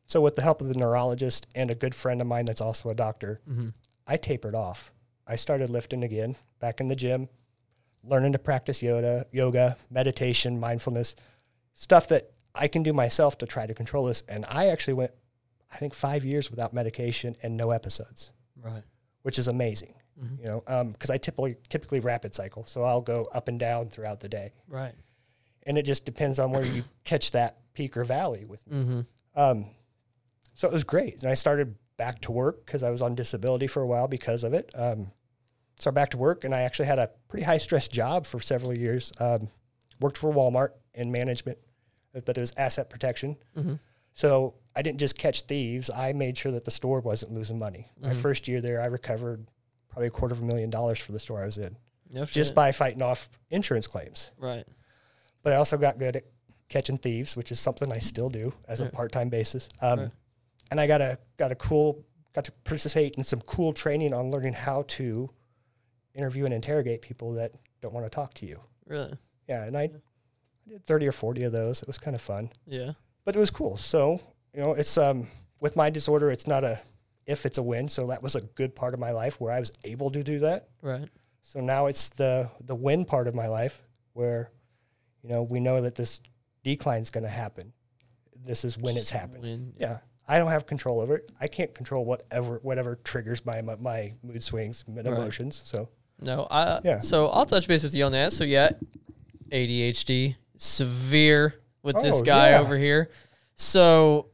So, 0.06 0.20
with 0.20 0.36
the 0.36 0.42
help 0.42 0.60
of 0.60 0.68
the 0.68 0.74
neurologist 0.74 1.46
and 1.54 1.70
a 1.70 1.74
good 1.74 1.94
friend 1.94 2.20
of 2.20 2.26
mine 2.26 2.44
that's 2.44 2.60
also 2.60 2.90
a 2.90 2.94
doctor, 2.94 3.40
I 4.06 4.16
tapered 4.16 4.54
off. 4.54 4.92
I 5.26 5.36
started 5.36 5.70
lifting 5.70 6.04
again, 6.04 6.36
back 6.60 6.80
in 6.80 6.88
the 6.88 6.96
gym, 6.96 7.28
learning 8.04 8.32
to 8.32 8.38
practice 8.38 8.82
yoga, 8.82 9.26
yoga, 9.32 9.76
meditation, 9.90 10.60
mindfulness, 10.60 11.16
stuff 11.74 12.08
that 12.08 12.30
I 12.54 12.68
can 12.68 12.82
do 12.82 12.92
myself 12.92 13.36
to 13.38 13.46
try 13.46 13.66
to 13.66 13.74
control 13.74 14.06
this. 14.06 14.22
And 14.28 14.46
I 14.48 14.66
actually 14.68 14.94
went, 14.94 15.10
I 15.72 15.78
think, 15.78 15.92
five 15.94 16.24
years 16.24 16.50
without 16.50 16.72
medication 16.72 17.36
and 17.42 17.56
no 17.56 17.70
episodes 17.72 18.32
Right. 18.62 18.82
which 19.22 19.38
is 19.38 19.48
amazing. 19.48 19.94
Mm-hmm. 20.22 20.42
You 20.42 20.46
know, 20.50 20.62
um, 20.66 20.92
because 20.92 21.10
I 21.10 21.18
typically 21.18 21.56
typically 21.68 22.00
rapid 22.00 22.34
cycle, 22.34 22.64
so 22.64 22.82
I'll 22.84 23.02
go 23.02 23.26
up 23.34 23.48
and 23.48 23.60
down 23.60 23.88
throughout 23.90 24.20
the 24.20 24.28
day, 24.30 24.52
Right. 24.66 24.94
and 25.66 25.76
it 25.76 25.82
just 25.82 26.06
depends 26.06 26.38
on 26.38 26.52
where 26.52 26.64
you 26.64 26.84
catch 27.04 27.32
that 27.32 27.58
peak 27.74 27.96
or 27.98 28.04
valley 28.04 28.46
with 28.46 28.66
me. 28.66 28.76
Mm-hmm. 28.78 29.00
Um, 29.38 29.66
so 30.54 30.68
it 30.68 30.72
was 30.72 30.84
great, 30.84 31.20
and 31.20 31.30
I 31.30 31.34
started 31.34 31.74
back 31.96 32.20
to 32.22 32.32
work 32.32 32.64
because 32.66 32.82
I 32.82 32.90
was 32.90 33.02
on 33.02 33.14
disability 33.14 33.66
for 33.66 33.82
a 33.82 33.86
while 33.86 34.08
because 34.08 34.44
of 34.44 34.52
it. 34.54 34.70
Um, 34.74 35.10
so 35.78 35.90
back 35.90 36.10
to 36.10 36.16
work, 36.16 36.44
and 36.44 36.54
I 36.54 36.62
actually 36.62 36.86
had 36.86 36.98
a 36.98 37.10
pretty 37.28 37.44
high 37.44 37.58
stress 37.58 37.88
job 37.88 38.24
for 38.26 38.40
several 38.40 38.76
years. 38.76 39.12
Um, 39.20 39.48
worked 40.00 40.18
for 40.18 40.32
Walmart 40.32 40.70
in 40.94 41.10
management, 41.12 41.58
but 42.12 42.36
it 42.36 42.40
was 42.40 42.52
asset 42.56 42.88
protection. 42.90 43.36
So 44.14 44.54
I 44.74 44.80
didn't 44.82 44.98
just 44.98 45.18
catch 45.18 45.42
thieves. 45.42 45.90
I 45.90 46.12
made 46.14 46.38
sure 46.38 46.52
that 46.52 46.64
the 46.64 46.70
store 46.70 47.00
wasn't 47.00 47.32
losing 47.32 47.58
money. 47.58 47.90
My 48.00 48.14
first 48.14 48.48
year 48.48 48.60
there, 48.62 48.80
I 48.80 48.86
recovered 48.86 49.46
probably 49.90 50.06
a 50.06 50.10
quarter 50.10 50.34
of 50.34 50.40
a 50.40 50.44
million 50.44 50.70
dollars 50.70 50.98
for 50.98 51.12
the 51.12 51.20
store 51.20 51.42
I 51.42 51.46
was 51.46 51.58
in 51.58 51.76
No 52.10 52.24
just 52.24 52.54
by 52.54 52.72
fighting 52.72 53.02
off 53.02 53.28
insurance 53.50 53.86
claims. 53.86 54.30
Right. 54.38 54.64
But 55.42 55.52
I 55.52 55.56
also 55.56 55.76
got 55.76 55.98
good 55.98 56.16
at 56.16 56.24
catching 56.70 56.96
thieves, 56.96 57.36
which 57.36 57.52
is 57.52 57.60
something 57.60 57.92
I 57.92 57.98
still 57.98 58.28
do 58.30 58.52
as 58.66 58.80
a 58.80 58.86
part-time 58.90 59.28
basis. 59.28 59.68
Um, 59.82 59.98
Right. 60.00 60.10
And 60.70 60.80
I 60.80 60.86
got 60.86 61.00
a 61.00 61.18
got 61.36 61.52
a 61.52 61.54
cool 61.54 62.04
got 62.34 62.44
to 62.44 62.52
participate 62.64 63.14
in 63.16 63.24
some 63.24 63.40
cool 63.42 63.72
training 63.72 64.12
on 64.12 64.30
learning 64.30 64.52
how 64.52 64.82
to 64.88 65.30
interview 66.14 66.44
and 66.44 66.52
interrogate 66.54 67.02
people 67.02 67.32
that 67.34 67.52
don't 67.80 67.94
want 67.94 68.04
to 68.06 68.10
talk 68.10 68.34
to 68.34 68.46
you. 68.46 68.60
Really. 68.86 69.14
Yeah, 69.48 69.64
and 69.64 69.76
I, 69.76 69.82
I 69.84 69.90
did 70.68 70.84
thirty 70.86 71.06
or 71.06 71.12
forty 71.12 71.44
of 71.44 71.52
those. 71.52 71.82
It 71.82 71.86
was 71.88 71.98
kind 71.98 72.14
of 72.14 72.20
fun 72.22 72.50
Yeah. 72.66 72.92
but 73.24 73.36
it 73.36 73.38
was 73.38 73.50
cool. 73.50 73.76
So 73.76 74.20
you 74.54 74.60
know, 74.62 74.72
it's 74.72 74.96
um 74.98 75.28
with 75.60 75.76
my 75.76 75.90
disorder, 75.90 76.30
it's 76.30 76.46
not 76.46 76.64
a 76.64 76.80
if 77.26 77.44
it's 77.46 77.58
a 77.58 77.62
win. 77.62 77.88
So 77.88 78.06
that 78.08 78.22
was 78.22 78.34
a 78.36 78.40
good 78.40 78.74
part 78.74 78.94
of 78.94 79.00
my 79.00 79.10
life 79.12 79.40
where 79.40 79.52
I 79.52 79.58
was 79.60 79.72
able 79.84 80.10
to 80.12 80.22
do 80.22 80.38
that. 80.40 80.68
Right. 80.82 81.08
So 81.42 81.60
now 81.60 81.86
it's 81.86 82.10
the 82.10 82.50
the 82.60 82.74
win 82.74 83.04
part 83.04 83.28
of 83.28 83.34
my 83.34 83.46
life 83.48 83.82
where, 84.14 84.50
you 85.22 85.28
know, 85.30 85.42
we 85.42 85.60
know 85.60 85.80
that 85.82 85.94
this 85.94 86.20
decline 86.64 87.02
is 87.02 87.10
going 87.10 87.24
to 87.24 87.30
happen. 87.30 87.72
This 88.44 88.64
is 88.64 88.76
when 88.78 88.96
it's 88.96 89.10
happened. 89.10 89.42
When, 89.42 89.72
Yeah, 89.78 89.98
I 90.28 90.38
don't 90.38 90.50
have 90.50 90.66
control 90.66 91.00
over 91.00 91.16
it. 91.16 91.30
I 91.40 91.46
can't 91.46 91.72
control 91.74 92.04
whatever 92.04 92.58
whatever 92.62 92.96
triggers 93.04 93.44
my 93.46 93.60
my, 93.62 93.76
my 93.76 94.12
mood 94.22 94.42
swings 94.42 94.84
and 94.86 94.96
Right. 94.96 95.06
emotions. 95.06 95.62
So 95.64 95.88
No, 96.20 96.46
I 96.50 96.80
Yeah. 96.84 97.00
so 97.00 97.28
I'll 97.28 97.46
touch 97.46 97.68
base 97.68 97.82
with 97.82 97.94
you 97.94 98.04
on 98.04 98.12
that. 98.12 98.32
So 98.32 98.44
yeah, 98.44 98.70
ADHD 99.52 100.36
severe 100.56 101.54
with 101.82 102.00
this 102.02 102.16
Oh, 102.20 102.22
guy 102.22 102.50
yeah. 102.50 102.60
over 102.60 102.76
here. 102.76 103.10
So 103.54 104.28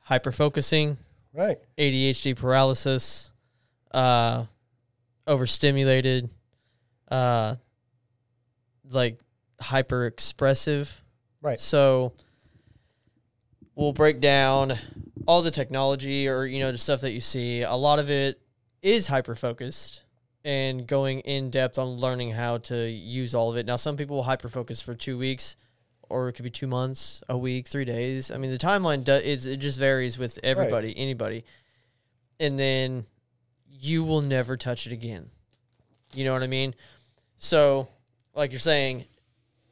hyper 0.00 0.30
focusing, 0.32 0.96
right, 1.32 1.58
ADHD 1.78 2.34
paralysis, 2.36 3.32
uh 3.92 4.46
overstimulated, 5.26 6.28
uh 7.08 7.56
like 8.90 9.18
hyper 9.60 10.06
expressive. 10.06 11.02
right, 11.40 11.58
So 11.58 12.12
we'll 13.74 13.92
break 13.92 14.20
down 14.20 14.76
all 15.26 15.42
the 15.42 15.50
technology 15.50 16.28
or 16.28 16.44
you 16.44 16.60
know 16.60 16.72
the 16.72 16.78
stuff 16.78 17.00
that 17.02 17.12
you 17.12 17.20
see. 17.20 17.62
A 17.62 17.74
lot 17.74 17.98
of 17.98 18.10
it 18.10 18.40
is 18.82 19.06
hyper 19.06 19.34
focused 19.34 20.02
and 20.44 20.86
going 20.86 21.20
in 21.20 21.50
depth 21.50 21.78
on 21.78 21.88
learning 21.96 22.32
how 22.32 22.58
to 22.58 22.88
use 22.88 23.34
all 23.34 23.50
of 23.50 23.56
it. 23.56 23.66
Now 23.66 23.76
some 23.76 23.96
people 23.96 24.16
will 24.16 24.24
hyper 24.24 24.48
focus 24.48 24.80
for 24.80 24.94
2 24.94 25.16
weeks 25.16 25.56
or 26.08 26.28
it 26.28 26.32
could 26.32 26.42
be 26.44 26.50
2 26.50 26.66
months, 26.66 27.22
a 27.28 27.38
week, 27.38 27.68
3 27.68 27.84
days. 27.84 28.30
I 28.30 28.38
mean 28.38 28.50
the 28.50 28.58
timeline 28.58 29.04
does 29.04 29.22
it's, 29.24 29.46
it 29.46 29.58
just 29.58 29.78
varies 29.78 30.18
with 30.18 30.38
everybody, 30.42 30.96
anybody. 30.96 31.44
And 32.40 32.58
then 32.58 33.06
you 33.68 34.02
will 34.02 34.20
never 34.20 34.56
touch 34.56 34.86
it 34.86 34.92
again. 34.92 35.30
You 36.12 36.24
know 36.24 36.32
what 36.32 36.42
I 36.42 36.48
mean? 36.48 36.74
So, 37.38 37.88
like 38.34 38.50
you're 38.50 38.60
saying, 38.60 39.04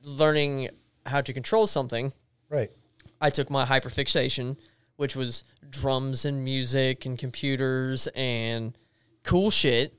learning 0.02 0.70
how 1.04 1.20
to 1.20 1.32
control 1.32 1.66
something, 1.66 2.12
Right. 2.50 2.70
I 3.20 3.30
took 3.30 3.48
my 3.48 3.64
hyperfixation, 3.64 4.56
which 5.00 5.16
was 5.16 5.44
drums 5.70 6.26
and 6.26 6.44
music 6.44 7.06
and 7.06 7.18
computers 7.18 8.06
and 8.08 8.76
cool 9.22 9.50
shit, 9.50 9.94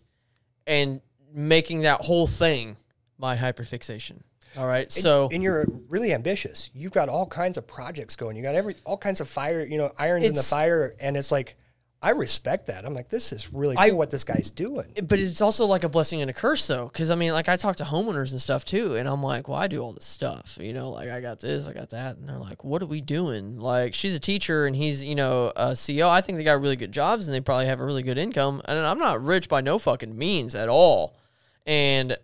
and 0.67 1.01
making 1.33 1.81
that 1.81 2.01
whole 2.01 2.27
thing 2.27 2.77
my 3.17 3.35
hyperfixation. 3.35 4.21
All 4.55 4.67
right. 4.67 4.91
So 4.91 5.27
and 5.31 5.41
you're 5.41 5.65
really 5.89 6.13
ambitious. 6.13 6.69
You've 6.75 6.91
got 6.91 7.09
all 7.09 7.25
kinds 7.25 7.57
of 7.57 7.65
projects 7.65 8.15
going. 8.15 8.35
You 8.35 8.43
got 8.43 8.53
every 8.53 8.75
all 8.85 8.95
kinds 8.95 9.21
of 9.21 9.27
fire, 9.27 9.65
you 9.65 9.79
know, 9.79 9.91
irons 9.97 10.23
in 10.23 10.35
the 10.35 10.43
fire, 10.43 10.93
and 10.99 11.17
it's 11.17 11.31
like 11.31 11.55
I 12.03 12.11
respect 12.11 12.65
that. 12.65 12.83
I'm 12.83 12.95
like, 12.95 13.09
this 13.09 13.31
is 13.31 13.53
really 13.53 13.75
cool 13.75 13.83
I- 13.83 13.91
what 13.91 14.09
this 14.09 14.23
guy's 14.23 14.49
doing. 14.49 14.91
but 15.03 15.19
it's 15.19 15.39
also 15.39 15.65
like 15.67 15.83
a 15.83 15.89
blessing 15.89 16.19
and 16.21 16.29
a 16.29 16.33
curse 16.33 16.65
though 16.67 16.87
because 16.87 17.11
i 17.11 17.15
mean 17.15 17.31
like 17.33 17.47
i 17.47 17.55
talk 17.55 17.75
to 17.77 17.83
homeowners 17.83 18.31
and 18.31 18.41
stuff 18.41 18.65
too 18.65 18.95
and 18.95 19.07
i'm 19.07 19.21
like 19.21 19.47
well 19.47 19.57
i 19.59 19.67
do 19.67 19.79
all 19.81 19.93
this 19.93 20.05
stuff 20.05 20.57
you 20.59 20.73
know 20.73 20.89
like 20.89 21.09
i 21.09 21.21
got 21.21 21.39
this 21.39 21.67
i 21.67 21.73
got 21.73 21.91
that 21.91 22.17
and 22.17 22.27
they're 22.27 22.39
like 22.39 22.63
what 22.63 22.81
are 22.81 22.87
we 22.87 23.01
doing 23.01 23.59
like 23.59 23.93
she's 23.93 24.15
a 24.15 24.19
teacher 24.19 24.65
and 24.65 24.75
he's 24.75 25.03
you 25.03 25.15
know 25.15 25.51
a 25.55 25.71
ceo 25.71 26.09
i 26.09 26.21
think 26.21 26.37
they 26.37 26.43
got 26.43 26.59
really 26.59 26.75
good 26.75 26.91
jobs 26.91 27.27
and 27.27 27.33
they 27.33 27.39
probably 27.41 27.65
have 27.67 27.79
a 27.79 27.85
really 27.85 28.03
good 28.03 28.17
income 28.17 28.61
and 28.65 28.79
i'm 28.79 28.99
not 28.99 29.23
rich 29.23 29.47
by 29.47 29.61
no 29.61 29.77
fucking 29.77 30.17
means 30.17 30.55
at 30.55 30.69
all 30.69 31.15
and 31.65 32.17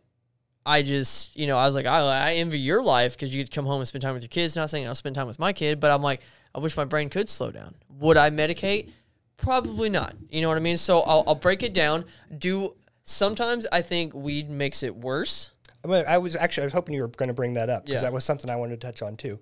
I 0.66 0.82
just, 0.82 1.34
you 1.38 1.48
know, 1.48 1.58
I 1.58 1.66
was 1.66 1.76
like, 1.76 1.86
I, 1.86 2.00
I 2.02 2.34
envy 2.34 2.60
your 2.60 2.84
life 2.84 3.16
because 3.16 3.34
you 3.34 3.42
could 3.42 3.54
come 3.54 3.66
home 3.66 3.80
and 3.80 3.88
spend 3.88 4.02
time 4.02 4.16
with 4.16 4.22
your 4.24 4.28
kids. 4.28 4.54
Not 4.54 4.70
saying 4.70 4.86
I'll 4.86 4.96
spend 4.96 5.16
time 5.16 5.26
with 5.28 5.40
my 5.40 5.54
kid, 5.54 5.80
but 5.80 5.92
I'm 5.92 6.02
like, 6.02 6.20
I 6.54 6.60
wish 6.60 6.76
my 6.76 6.84
brain 6.84 7.10
could 7.10 7.30
slow 7.30 7.52
down. 7.52 7.76
Would 8.00 8.18
I 8.18 8.32
medicate? 8.32 8.92
Probably 9.38 9.90
not. 9.90 10.16
You 10.30 10.42
know 10.42 10.48
what 10.50 10.58
I 10.58 10.62
mean? 10.62 10.78
So 10.78 11.02
I'll, 11.02 11.24
I'll 11.28 11.36
break 11.36 11.64
it 11.64 11.74
down. 11.74 12.06
Do 12.38 12.76
sometimes 13.04 13.66
I 13.72 13.82
think 13.82 14.14
weed 14.14 14.50
makes 14.50 14.84
it 14.84 14.96
worse. 14.96 15.52
I, 15.84 15.88
mean, 15.88 16.04
I 16.08 16.18
was 16.18 16.36
actually 16.36 16.64
I 16.64 16.66
was 16.68 16.74
hoping 16.74 16.96
you 16.96 17.02
were 17.02 17.08
going 17.08 17.28
to 17.28 17.34
bring 17.34 17.54
that 17.54 17.70
up 17.70 17.86
because 17.86 18.02
Yeah. 18.02 18.08
that 18.10 18.14
was 18.14 18.26
something 18.26 18.50
I 18.50 18.56
wanted 18.56 18.82
to 18.82 18.88
touch 18.88 19.02
on 19.02 19.16
too. 19.16 19.40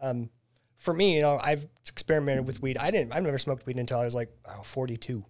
Um, 0.00 0.30
for 0.76 0.92
me, 0.92 1.14
you 1.16 1.22
know, 1.22 1.38
I've 1.42 1.66
experimented 1.88 2.46
with 2.46 2.60
weed. 2.60 2.76
I 2.76 2.90
didn't. 2.90 3.12
I've 3.12 3.22
never 3.22 3.38
smoked 3.38 3.66
weed 3.66 3.78
until 3.78 3.98
I 3.98 4.04
was 4.04 4.14
like 4.14 4.28
oh, 4.46 4.62
42, 4.64 5.24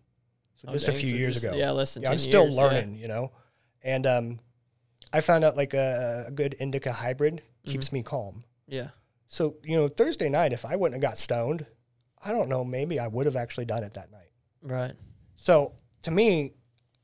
so 0.56 0.72
just 0.72 0.88
a 0.88 0.90
dang, 0.92 1.00
few 1.00 1.10
so 1.10 1.16
years 1.16 1.34
just- 1.34 1.46
ago. 1.46 1.56
yeah, 1.56 1.70
less 1.70 1.94
than 1.94 2.04
I'm 2.04 2.12
10 2.12 2.18
still 2.18 2.44
years, 2.44 2.56
yeah. 2.56 2.62
learning, 2.62 2.94
you 2.96 3.06
know, 3.08 3.32
and 3.82 4.06
um, 4.06 4.40
I 5.12 5.20
found 5.20 5.44
out 5.44 5.56
like 5.56 5.74
a, 5.74 6.24
a 6.28 6.30
good 6.32 6.56
indica 6.58 6.92
hybrid 6.92 7.42
keeps 7.66 7.86
Mm-hmm. 7.86 7.96
me 7.96 8.02
calm. 8.02 8.44
Yeah. 8.66 8.88
So 9.26 9.56
you 9.62 9.76
know, 9.76 9.88
Thursday 9.88 10.28
night, 10.28 10.52
if 10.52 10.64
I 10.64 10.74
wouldn't 10.76 11.00
have 11.02 11.08
got 11.10 11.18
stoned, 11.18 11.66
I 12.24 12.30
don't 12.32 12.48
know, 12.48 12.64
maybe 12.64 12.98
I 13.00 13.08
would 13.08 13.26
have 13.26 13.36
actually 13.36 13.64
done 13.64 13.82
it 13.84 13.94
that 13.94 14.10
night. 14.12 14.30
Right. 14.62 14.92
So 15.36 15.74
to 16.02 16.10
me, 16.10 16.52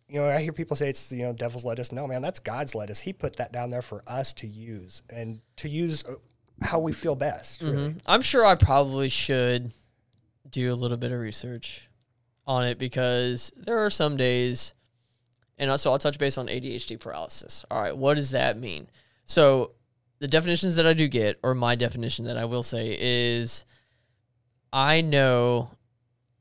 you 0.08 0.20
know, 0.20 0.28
I 0.28 0.40
hear 0.40 0.52
people 0.52 0.76
say 0.76 0.88
it's 0.88 1.12
you 1.12 1.24
know 1.24 1.32
devil's 1.32 1.64
lettuce. 1.64 1.92
No, 1.92 2.06
man, 2.06 2.22
that's 2.22 2.38
God's 2.38 2.74
lettuce. 2.74 3.00
He 3.00 3.12
put 3.12 3.36
that 3.36 3.52
down 3.52 3.70
there 3.70 3.82
for 3.82 4.02
us 4.06 4.32
to 4.34 4.46
use 4.46 5.02
and 5.10 5.40
to 5.56 5.68
use 5.68 6.04
uh, 6.04 6.14
how 6.62 6.78
we 6.78 6.92
feel 6.92 7.14
best. 7.14 7.60
Really. 7.62 7.76
Mhm. 7.90 8.00
I'm 8.06 8.22
sure 8.22 8.44
I 8.44 8.54
probably 8.54 9.08
should 9.10 9.72
do 10.50 10.72
a 10.72 10.74
little 10.76 10.96
bit 10.96 11.12
of 11.12 11.20
research 11.20 11.88
on 12.46 12.66
it 12.66 12.78
because 12.78 13.52
there 13.56 13.78
are 13.84 13.90
some 13.90 14.16
days, 14.16 14.72
and 15.58 15.70
also 15.70 15.92
I'll 15.92 15.98
touch 15.98 16.18
base 16.18 16.38
on 16.38 16.46
ADHD 16.48 16.96
paralysis. 16.98 17.66
All 17.70 17.80
right, 17.82 17.94
what 17.96 18.14
does 18.14 18.30
that 18.30 18.56
mean? 18.58 18.88
So, 19.26 19.72
the 20.20 20.28
definitions 20.28 20.76
that 20.76 20.86
I 20.86 20.94
do 20.94 21.06
get, 21.06 21.38
or 21.42 21.54
my 21.54 21.74
definition 21.74 22.24
that 22.24 22.38
I 22.38 22.46
will 22.46 22.62
say, 22.62 22.96
is 22.98 23.66
I 24.72 25.00
know, 25.00 25.70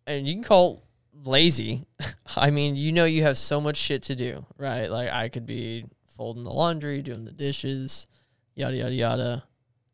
and 0.06 0.28
you 0.28 0.34
can 0.34 0.44
call 0.44 0.84
lazy. 1.24 1.86
I 2.36 2.52
mean, 2.52 2.76
you 2.76 2.92
know, 2.92 3.06
you 3.06 3.24
have 3.24 3.38
so 3.38 3.60
much 3.62 3.78
shit 3.78 4.04
to 4.04 4.16
do, 4.16 4.46
right? 4.58 4.88
Like, 4.90 5.10
I 5.10 5.30
could 5.30 5.46
be 5.46 5.86
folding 6.08 6.44
the 6.44 6.52
laundry, 6.52 7.02
doing 7.02 7.26
the 7.26 7.32
dishes, 7.32 8.08
yada, 8.56 8.76
yada, 8.76 8.94
yada. 8.94 9.44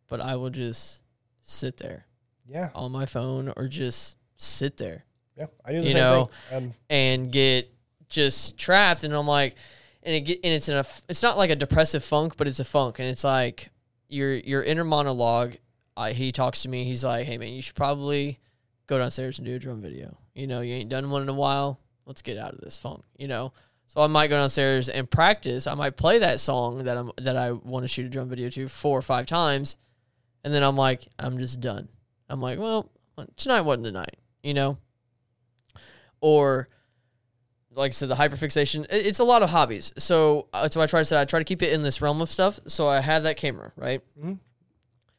But 0.08 0.22
I 0.22 0.36
will 0.36 0.50
just 0.50 1.02
sit 1.42 1.78
there 1.78 2.06
Yeah, 2.48 2.70
on 2.76 2.92
my 2.92 3.06
phone 3.06 3.52
or 3.56 3.68
just 3.68 4.18
sit 4.38 4.78
there 4.78 5.06
yeah, 5.36 5.48
I 5.66 5.72
do 5.72 5.80
the 5.80 5.86
You 5.88 5.92
same 5.94 6.02
know, 6.02 6.30
thing. 6.50 6.58
Um, 6.58 6.74
and 6.90 7.32
get 7.32 7.74
just 8.08 8.58
trapped. 8.58 9.04
And 9.04 9.14
I'm 9.14 9.26
like, 9.28 9.56
and 10.04 10.14
it 10.14 10.22
get, 10.22 10.40
and 10.44 10.54
it's 10.54 10.70
in 10.70 10.76
a, 10.76 10.86
it's 11.10 11.24
not 11.24 11.38
like 11.40 11.50
a 11.50 11.56
depressive 11.56 12.04
funk, 12.04 12.38
but 12.38 12.48
it's 12.48 12.60
a 12.60 12.66
funk. 12.66 13.00
And 13.00 13.08
it's 13.08 13.24
like 13.24 13.70
your, 14.10 14.36
your 14.36 14.62
inner 14.62 14.84
monologue. 14.84 15.56
I, 15.96 16.12
he 16.12 16.32
talks 16.32 16.64
to 16.64 16.70
me. 16.70 16.84
He's 16.86 17.04
like, 17.04 17.26
Hey 17.26 17.38
man, 17.38 17.54
you 17.54 17.62
should 17.62 17.76
probably 17.76 18.40
go 18.88 18.98
downstairs 18.98 19.40
and 19.40 19.46
do 19.46 19.56
a 19.56 19.60
drum 19.60 19.82
video. 19.82 20.18
You 20.34 20.48
know, 20.48 20.62
you 20.62 20.74
ain't 20.76 20.90
done 20.90 21.10
one 21.10 21.22
in 21.22 21.30
a 21.30 21.34
while. 21.34 21.80
Let's 22.06 22.22
get 22.22 22.38
out 22.38 22.54
of 22.54 22.62
this 22.62 22.78
funk, 22.78 23.04
you 23.18 23.28
know? 23.28 23.54
So 23.86 24.02
I 24.02 24.08
might 24.08 24.28
go 24.28 24.38
downstairs 24.38 24.90
and 24.90 25.10
practice. 25.10 25.68
I 25.68 25.76
might 25.76 25.96
play 25.96 26.20
that 26.20 26.40
song 26.40 26.84
that 26.86 26.98
I'm, 26.98 27.12
that 27.22 27.38
I 27.38 27.52
want 27.52 27.84
to 27.84 27.88
shoot 27.88 28.06
a 28.06 28.10
drum 28.10 28.28
video 28.30 28.50
to 28.50 28.68
four 28.68 28.98
or 28.98 29.02
five 29.02 29.26
times. 29.26 29.78
And 30.44 30.54
then 30.54 30.64
I'm 30.64 30.76
like, 30.76 31.08
I'm 31.20 31.38
just 31.38 31.62
done. 31.62 31.88
I'm 32.30 32.42
like, 32.42 32.60
well, 32.60 32.90
tonight 33.38 33.62
wasn't 33.62 33.84
the 33.84 33.92
night, 33.92 34.18
you 34.42 34.54
know? 34.54 34.78
Or, 36.22 36.68
like 37.74 37.90
I 37.90 37.94
said, 37.94 38.10
the 38.10 38.16
hyperfixation. 38.16 38.86
it- 38.86 39.06
It's 39.06 39.20
a 39.20 39.24
lot 39.24 39.44
of 39.44 39.50
hobbies. 39.50 39.94
So 39.98 40.48
uh, 40.54 40.64
that's 40.64 40.76
what 40.76 40.84
I 40.84 40.88
try 40.88 41.02
to 41.02 41.06
say. 41.06 41.20
I 41.22 41.26
try 41.26 41.40
to 41.40 41.46
keep 41.46 41.62
it 41.62 41.74
in 41.74 41.82
this 41.84 42.02
realm 42.02 42.22
of 42.22 42.30
stuff. 42.30 42.60
So 42.68 42.88
I 42.88 43.00
had 43.02 43.24
that 43.24 43.38
camera, 43.38 43.72
right? 43.76 44.02
Mhm. 44.20 44.40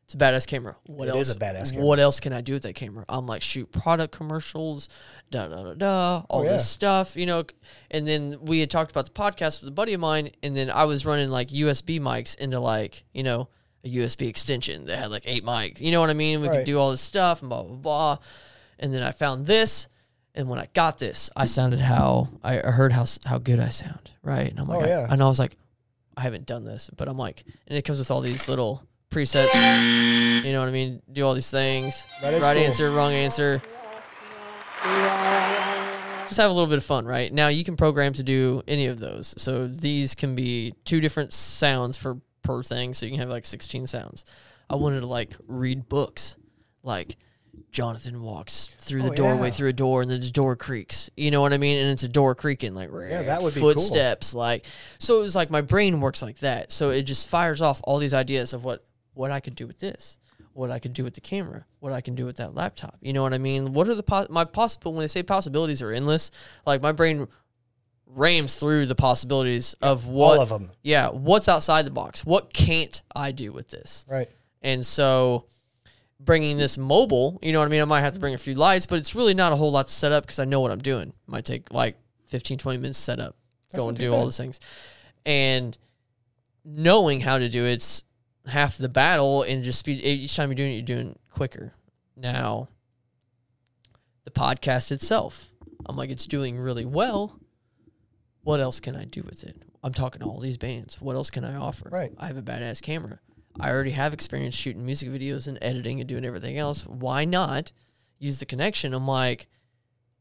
It's 0.05 0.15
a 0.15 0.19
badass 0.19 0.47
camera. 0.47 0.77
What 0.87 1.09
It 1.09 1.13
else? 1.13 1.29
is 1.29 1.37
a 1.37 1.39
badass 1.39 1.71
camera. 1.73 1.87
What 1.87 1.99
else 1.99 2.21
can 2.21 2.33
I 2.35 2.41
do 2.43 2.53
with 2.53 2.63
that 2.65 2.75
camera? 2.75 3.05
I'm 3.09 3.27
like 3.27 3.41
shoot 3.43 3.73
product 3.73 4.15
commercials, 4.15 4.89
da 5.31 5.49
da 5.49 5.63
da 5.63 5.75
da, 5.75 6.23
all 6.29 6.41
Oh, 6.41 6.43
yeah. 6.45 6.51
this 6.53 6.69
stuff, 6.69 7.17
you 7.17 7.25
know. 7.27 7.45
And 7.91 8.07
then 8.07 8.39
we 8.43 8.61
had 8.61 8.71
talked 8.71 8.91
about 8.91 9.07
the 9.07 9.13
podcast 9.13 9.61
with 9.63 9.69
a 9.69 9.73
buddy 9.73 9.95
of 9.95 10.01
mine, 10.01 10.31
and 10.43 10.55
then 10.57 10.71
I 10.71 10.85
was 10.85 11.07
running 11.07 11.31
like 11.31 11.49
USB 11.49 11.99
mics 12.01 12.37
into 12.39 12.61
like 12.61 13.05
you 13.15 13.23
know 13.23 13.49
a 13.83 13.89
USB 13.89 14.29
extension 14.29 14.85
that 14.87 14.99
had 14.99 15.11
like 15.11 15.23
eight 15.27 15.45
mics. 15.45 15.81
You 15.81 15.91
know 15.91 16.01
what 16.01 16.11
I 16.11 16.15
mean? 16.15 16.41
We 16.43 16.49
Right. 16.49 16.59
could 16.59 16.67
do 16.67 16.79
all 16.79 16.91
this 16.91 17.01
stuff 17.01 17.41
and 17.41 17.49
blah 17.49 17.63
blah 17.63 17.77
blah. 17.77 18.19
And 18.79 18.93
then 18.93 19.03
I 19.03 19.13
found 19.13 19.47
this, 19.47 19.89
and 20.35 20.49
when 20.51 20.59
I 20.59 20.69
got 20.75 20.99
this, 20.99 21.31
I 21.35 21.47
sounded 21.47 21.81
how 21.81 22.29
I 22.43 22.57
heard 22.59 22.93
how 22.93 23.07
how 23.25 23.39
good 23.39 23.59
I 23.59 23.69
sound, 23.71 24.11
right? 24.23 24.51
And 24.51 24.61
I'm 24.61 24.69
like, 24.69 24.85
Oh, 24.85 24.87
yeah. 24.87 25.07
and 25.11 25.23
I 25.23 25.27
was 25.27 25.39
like, 25.39 25.57
I 26.15 26.21
haven't 26.21 26.45
done 26.45 26.65
this, 26.67 26.91
but 26.95 27.09
I'm 27.09 27.17
like, 27.17 27.45
and 27.67 27.79
it 27.79 27.83
comes 27.87 27.99
with 27.99 28.11
all 28.11 28.21
these 28.21 28.51
little 28.51 28.83
presets. 29.15 30.45
You 30.45 30.53
know 30.53 30.61
what 30.61 30.69
I 30.69 30.73
mean? 30.73 31.01
Do 31.13 31.25
all 31.27 31.35
these 31.35 31.51
things. 31.51 32.07
That 32.21 32.35
is 32.35 32.43
right 32.43 32.57
cool. 32.57 32.67
answer, 32.67 32.91
wrong 32.91 33.13
answer. 33.13 33.63
Just 36.29 36.41
have 36.41 36.51
a 36.51 36.55
little 36.55 36.69
bit 36.69 36.79
of 36.79 36.85
fun, 36.85 37.05
right? 37.07 37.33
Now 37.33 37.49
you 37.49 37.63
can 37.65 37.77
program 37.77 38.13
to 38.15 38.23
do 38.23 38.63
any 38.67 38.87
of 38.87 38.99
those. 38.99 39.35
So 39.37 39.67
these 39.67 40.15
can 40.15 40.35
be 40.35 40.75
two 40.85 41.01
different 41.01 41.33
sounds 41.33 41.97
for 41.97 42.19
per 42.43 42.63
thing. 42.63 42.93
So 42.95 43.07
you 43.07 43.13
can 43.13 43.21
have 43.21 43.29
like 43.29 43.47
16 43.47 43.87
sounds. 43.87 44.25
I 44.69 44.75
wanted 44.77 45.01
to 45.01 45.07
like 45.07 45.37
read 45.47 45.89
books, 45.89 46.37
like 46.83 47.17
Jonathan 47.71 48.21
walks 48.23 48.67
through 48.79 49.03
the 49.03 49.11
Oh, 49.11 49.15
doorway 49.15 49.49
yeah. 49.49 49.53
through 49.55 49.69
a 49.69 49.73
door 49.75 50.03
and 50.03 50.11
then 50.11 50.21
the 50.21 50.31
door 50.31 50.57
creaks. 50.57 51.09
You 51.17 51.31
know 51.31 51.41
what 51.41 51.53
I 51.53 51.59
mean? 51.59 51.79
And 51.79 51.91
it's 51.93 52.03
a 52.03 52.09
door 52.09 52.35
creaking, 52.35 52.75
like 52.75 52.91
Yeah, 52.93 53.23
that 53.25 53.43
would 53.43 53.55
be 53.55 53.61
cool. 53.61 53.73
footsteps, 53.73 54.35
like 54.35 54.67
so. 54.99 55.21
It 55.21 55.23
was 55.23 55.37
like 55.37 55.51
my 55.51 55.61
brain 55.61 56.01
works 56.01 56.21
like 56.23 56.39
that. 56.39 56.73
So 56.73 56.91
it 56.91 57.03
just 57.03 57.29
fires 57.29 57.61
off 57.63 57.81
all 57.85 57.99
these 57.99 58.15
ideas 58.15 58.53
of 58.55 58.65
what 58.65 58.85
what 59.15 59.31
I 59.31 59.41
could 59.41 59.55
do 59.55 59.67
with 59.67 59.79
this, 59.79 60.19
what 60.53 60.71
I 60.71 60.79
could 60.79 60.93
do 60.93 61.03
with 61.05 61.15
the 61.15 61.21
camera, 61.21 61.65
what 61.81 61.93
I 61.93 62.01
can 62.01 62.15
do 62.15 62.25
with 62.27 62.37
that 62.37 62.55
laptop. 62.55 62.97
You 63.01 63.13
know 63.13 63.23
what 63.23 63.33
I 63.35 63.39
mean? 63.39 63.73
What 63.73 63.89
are 63.89 63.95
the 63.95 64.03
pos- 64.03 64.29
my 64.29 64.45
possible 64.45 64.93
when 64.93 65.01
they 65.03 65.09
say 65.09 65.23
possibilities 65.23 65.83
are 65.83 65.91
endless? 65.93 66.31
Like 66.67 66.83
my 66.83 66.93
brain 66.93 67.27
rams 68.07 68.57
through 68.57 68.87
the 68.87 68.95
possibilities 68.95 69.75
of 69.83 70.07
what 70.07 70.37
all 70.37 70.43
of 70.43 70.49
them, 70.49 70.71
yeah, 70.83 71.09
what's 71.09 71.49
outside 71.49 71.85
the 71.87 71.91
box? 71.91 72.25
What 72.25 72.53
can't 72.53 73.03
I 73.17 73.33
do 73.33 73.53
with 73.53 73.69
this? 73.71 74.05
right? 74.09 74.29
And 74.63 74.87
so 74.87 75.47
bringing 76.21 76.57
this 76.57 76.79
mobile, 76.79 77.39
you 77.43 77.53
know 77.53 77.59
what 77.59 77.67
I 77.67 77.69
mean? 77.69 77.83
I 77.83 77.87
might 77.87 78.01
have 78.03 78.15
to 78.15 78.21
bring 78.21 78.35
a 78.35 78.39
few 78.39 78.55
lights, 78.55 78.87
but 78.87 78.99
it's 78.99 79.15
really 79.15 79.35
not 79.35 79.53
a 79.53 79.57
whole 79.57 79.73
lot 79.73 79.89
to 79.89 79.93
set 79.93 80.13
up 80.13 80.25
because 80.25 80.39
I 80.39 80.45
know 80.45 80.61
what 80.61 80.71
I'm 80.71 80.79
doing. 80.79 81.09
It 81.09 81.15
might 81.27 81.45
take 81.45 81.73
like 81.73 81.97
15, 82.27 82.59
20 82.59 82.79
minutes 82.79 82.99
to 82.99 83.05
set 83.05 83.21
up, 83.21 83.37
That's 83.71 83.83
go 83.83 83.89
and 83.89 83.99
do 83.99 84.13
all 84.13 84.21
bad. 84.21 84.27
those 84.27 84.37
things. 84.39 84.61
And 85.27 85.77
knowing 86.65 87.21
how 87.21 87.39
to 87.39 87.49
do 87.49 87.65
it's 87.65 88.05
half 88.47 88.79
the 88.79 88.89
battle 88.89 89.43
and 89.43 89.65
just 89.65 89.79
speed 89.79 90.01
each 90.05 90.37
time 90.37 90.51
you're 90.51 90.57
doing 90.57 90.73
it, 90.73 90.75
you're 90.75 90.83
doing 90.83 91.19
quicker. 91.31 91.75
Now, 92.17 92.69
the 94.25 94.31
podcast 94.31 94.93
itself, 94.93 95.51
I'm 95.87 95.97
like, 95.97 96.11
it's 96.11 96.27
doing 96.27 96.59
really 96.59 96.85
well. 96.85 97.39
What 98.43 98.61
else 98.61 98.81
can 98.81 98.95
I 98.95 99.05
do 99.05 99.23
with 99.23 99.45
it? 99.45 99.57
I'm 99.83 99.93
talking 99.93 100.21
to 100.21 100.27
all 100.27 100.39
these 100.39 100.59
bands. 100.59 101.01
What 101.01 101.17
else 101.17 101.31
can 101.31 101.45
I 101.45 101.57
offer? 101.57 101.89
Right. 101.91 102.13
I 102.19 102.27
have 102.27 102.37
a 102.37 102.43
badass 102.43 102.81
camera. 102.81 103.21
I 103.61 103.71
already 103.71 103.93
have 103.93 104.13
experience 104.13 104.55
shooting 104.55 104.85
music 104.85 105.11
videos 105.11 105.47
and 105.47 105.59
editing 105.63 106.01
and 106.01 106.09
doing 106.09 106.25
everything 106.25 106.59
else. 106.59 106.87
Why 106.87 107.25
not 107.25 107.73
use 108.19 108.39
the 108.39 108.47
connection? 108.47 108.95
I'm 108.95 109.07
like, 109.07 109.47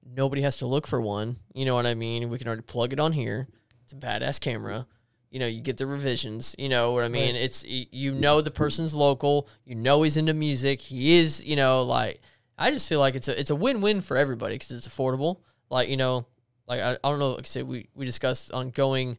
nobody 0.05 0.41
has 0.41 0.57
to 0.57 0.67
look 0.67 0.85
for 0.85 1.01
one. 1.01 1.37
You 1.53 1.65
know 1.65 1.75
what 1.75 1.85
I 1.85 1.95
mean? 1.95 2.29
We 2.29 2.37
can 2.37 2.47
already 2.47 2.61
plug 2.63 2.93
it 2.93 2.99
on 2.99 3.13
here. 3.13 3.47
It's 3.83 3.93
a 3.93 3.95
badass 3.95 4.39
camera. 4.39 4.85
You 5.33 5.39
know, 5.39 5.47
you 5.47 5.61
get 5.61 5.77
the 5.77 5.87
revisions. 5.87 6.53
You 6.59 6.69
know 6.69 6.91
what 6.91 7.03
I 7.03 7.07
mean? 7.07 7.35
It's 7.35 7.65
you 7.65 8.11
know 8.11 8.39
the 8.41 8.51
person's 8.51 8.93
local. 8.93 9.47
You 9.65 9.73
know 9.73 10.03
he's 10.03 10.15
into 10.15 10.33
music. 10.35 10.79
He 10.79 11.17
is. 11.17 11.43
You 11.43 11.55
know, 11.55 11.81
like 11.81 12.21
I 12.55 12.69
just 12.69 12.87
feel 12.87 12.99
like 12.99 13.15
it's 13.15 13.27
a 13.27 13.39
it's 13.39 13.49
a 13.49 13.55
win 13.55 13.81
win 13.81 14.01
for 14.01 14.15
everybody 14.15 14.53
because 14.53 14.69
it's 14.69 14.87
affordable. 14.87 15.39
Like 15.71 15.89
you 15.89 15.97
know, 15.97 16.27
like 16.67 16.81
I, 16.81 16.91
I 17.03 17.09
don't 17.09 17.17
know. 17.17 17.31
Like 17.31 17.45
I 17.45 17.47
said, 17.47 17.67
we 17.67 17.89
we 17.95 18.05
discussed 18.05 18.51
on 18.51 18.69
going 18.69 19.17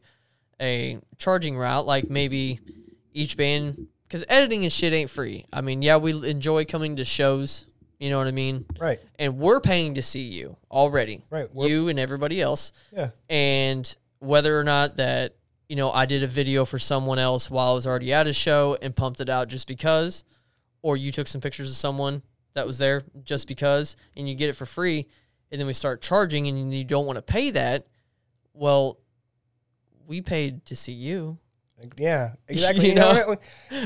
a 0.61 0.99
charging 1.17 1.57
route. 1.57 1.85
Like 1.85 2.09
maybe 2.09 2.61
each 3.11 3.35
band 3.35 3.87
because 4.07 4.23
editing 4.29 4.63
and 4.63 4.71
shit 4.71 4.93
ain't 4.93 5.09
free. 5.09 5.43
I 5.51 5.59
mean, 5.59 5.81
yeah, 5.81 5.97
we 5.97 6.13
enjoy 6.29 6.63
coming 6.63 6.95
to 6.95 7.03
shows. 7.03 7.65
You 7.99 8.09
know 8.09 8.19
what 8.19 8.27
I 8.27 8.31
mean? 8.31 8.65
Right. 8.79 9.01
And 9.19 9.37
we're 9.37 9.59
paying 9.59 9.95
to 9.95 10.01
see 10.01 10.21
you 10.21 10.55
already. 10.71 11.23
Right, 11.29 11.47
You 11.53 11.87
and 11.87 11.99
everybody 11.99 12.41
else. 12.41 12.71
Yeah. 12.91 13.09
And 13.29 13.95
whether 14.19 14.59
or 14.59 14.63
not 14.63 14.97
that, 14.97 15.35
you 15.69 15.75
know, 15.75 15.91
I 15.91 16.05
did 16.05 16.23
a 16.23 16.27
video 16.27 16.65
for 16.65 16.77
someone 16.79 17.19
else 17.19 17.49
while 17.49 17.71
I 17.71 17.73
was 17.73 17.87
already 17.87 18.13
at 18.13 18.27
a 18.27 18.33
show 18.33 18.77
and 18.81 18.95
pumped 18.95 19.19
it 19.19 19.29
out 19.29 19.47
just 19.47 19.67
because, 19.67 20.23
or 20.81 20.95
you 20.97 21.11
took 21.11 21.27
some 21.27 21.41
pictures 21.41 21.69
of 21.69 21.75
someone 21.75 22.21
that 22.53 22.67
was 22.67 22.77
there 22.77 23.01
just 23.23 23.47
because 23.47 23.95
and 24.15 24.29
you 24.29 24.35
get 24.35 24.49
it 24.49 24.53
for 24.53 24.65
free, 24.65 25.07
and 25.51 25.59
then 25.59 25.67
we 25.67 25.73
start 25.73 26.01
charging 26.01 26.47
and 26.47 26.73
you 26.73 26.83
don't 26.83 27.05
want 27.05 27.17
to 27.17 27.21
pay 27.21 27.49
that, 27.51 27.85
well, 28.53 28.97
we 30.07 30.21
paid 30.21 30.65
to 30.67 30.75
see 30.75 30.91
you. 30.91 31.37
Yeah. 31.97 32.31
Exactly. 32.47 32.85
You 32.85 32.89
You 32.91 32.95
know, 32.95 33.13
know? 33.13 33.37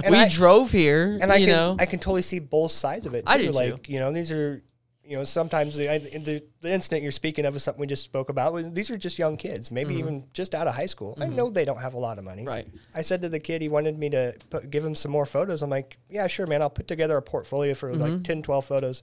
we 0.09 0.17
I, 0.17 0.29
drove 0.29 0.71
here, 0.71 1.17
and 1.21 1.31
I 1.31 1.37
you 1.37 1.47
can 1.47 1.55
know. 1.55 1.75
I 1.79 1.85
can 1.85 1.99
totally 1.99 2.21
see 2.21 2.39
both 2.39 2.71
sides 2.71 3.05
of 3.05 3.15
it. 3.15 3.25
Too. 3.25 3.31
I 3.31 3.37
do 3.37 3.45
too. 3.47 3.51
Like 3.51 3.89
you 3.89 3.99
know, 3.99 4.11
these 4.11 4.31
are 4.31 4.61
you 5.09 5.17
know 5.17 5.23
sometimes 5.23 5.75
the, 5.75 5.87
the 5.87 6.43
the 6.61 6.73
incident 6.73 7.01
you're 7.01 7.11
speaking 7.11 7.45
of 7.45 7.55
is 7.55 7.63
something 7.63 7.81
we 7.81 7.87
just 7.87 8.03
spoke 8.05 8.29
about. 8.29 8.75
These 8.75 8.91
are 8.91 8.97
just 8.97 9.17
young 9.17 9.37
kids, 9.37 9.71
maybe 9.71 9.95
even 9.95 10.25
just 10.33 10.53
out 10.53 10.67
of 10.67 10.75
high 10.75 10.85
school. 10.85 11.17
I 11.19 11.27
know 11.27 11.49
they 11.49 11.65
don't 11.65 11.79
have 11.81 11.95
a 11.95 11.99
lot 11.99 12.17
of 12.19 12.23
money. 12.23 12.43
Mm-hmm. 12.43 12.49
Right. 12.49 12.67
I 12.93 13.01
said 13.01 13.21
to 13.23 13.29
the 13.29 13.39
kid 13.39 13.61
he 13.61 13.69
wanted 13.69 13.97
me 13.97 14.09
to 14.11 14.35
put, 14.51 14.69
give 14.69 14.85
him 14.85 14.93
some 14.93 15.11
more 15.11 15.25
photos. 15.25 15.61
I'm 15.63 15.69
like, 15.71 15.97
yeah, 16.09 16.27
sure, 16.27 16.45
man. 16.45 16.61
I'll 16.61 16.69
put 16.69 16.87
together 16.87 17.17
a 17.17 17.21
portfolio 17.21 17.73
for 17.73 17.89
Mm-hmm. 17.91 18.01
like 18.01 18.23
10, 18.23 18.43
12 18.43 18.65
photos. 18.65 19.01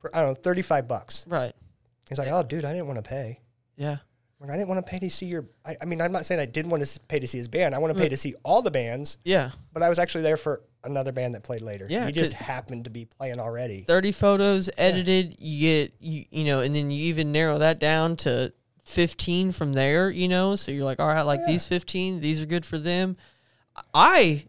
For, 0.00 0.14
I 0.14 0.20
don't 0.22 0.30
know, 0.30 0.34
35 0.34 0.88
bucks. 0.88 1.24
right. 1.28 1.52
He's 2.08 2.18
like, 2.18 2.28
oh, 2.30 2.42
dude, 2.42 2.64
I 2.64 2.72
didn't 2.72 2.86
want 2.88 3.02
to 3.02 3.08
pay. 3.08 3.40
Yeah. 3.76 3.98
Like, 4.44 4.54
I 4.54 4.56
didn't 4.58 4.68
want 4.68 4.84
to 4.84 4.90
pay 4.90 4.98
to 4.98 5.10
see 5.10 5.26
your. 5.26 5.46
I, 5.64 5.76
I 5.80 5.84
mean, 5.86 6.00
I'm 6.00 6.12
not 6.12 6.26
saying 6.26 6.40
I 6.40 6.46
didn't 6.46 6.70
want 6.70 6.84
to 6.84 7.00
pay 7.08 7.18
to 7.18 7.26
see 7.26 7.38
his 7.38 7.48
band. 7.48 7.74
I 7.74 7.78
want 7.78 7.94
to 7.94 7.98
pay 7.98 8.08
mm. 8.08 8.10
to 8.10 8.16
see 8.16 8.34
all 8.42 8.60
the 8.60 8.70
bands, 8.70 9.16
Yeah. 9.24 9.50
but 9.72 9.82
I 9.82 9.88
was 9.88 9.98
actually 9.98 10.22
there 10.22 10.36
for 10.36 10.62
another 10.84 11.12
band 11.12 11.32
that 11.34 11.42
played 11.42 11.62
later. 11.62 11.86
Yeah, 11.88 12.06
he 12.06 12.12
just 12.12 12.34
happened 12.34 12.84
to 12.84 12.90
be 12.90 13.06
playing 13.06 13.40
already. 13.40 13.82
30 13.82 14.12
photos 14.12 14.68
edited 14.76 15.36
you 15.40 15.60
get 15.60 15.94
you 15.98 16.24
you 16.30 16.44
know 16.44 16.60
and 16.60 16.74
then 16.74 16.90
you 16.90 17.04
even 17.06 17.32
narrow 17.32 17.58
that 17.58 17.78
down 17.78 18.16
to 18.16 18.52
15 18.84 19.52
from 19.52 19.72
there 19.72 20.10
you 20.10 20.28
know 20.28 20.54
so 20.56 20.70
you're 20.70 20.84
like 20.84 21.00
all 21.00 21.08
right 21.08 21.22
like 21.22 21.40
Yeah. 21.40 21.52
these 21.52 21.66
15 21.66 22.20
these 22.20 22.42
are 22.42 22.46
good 22.46 22.66
for 22.66 22.76
them 22.76 23.16
i 23.94 24.44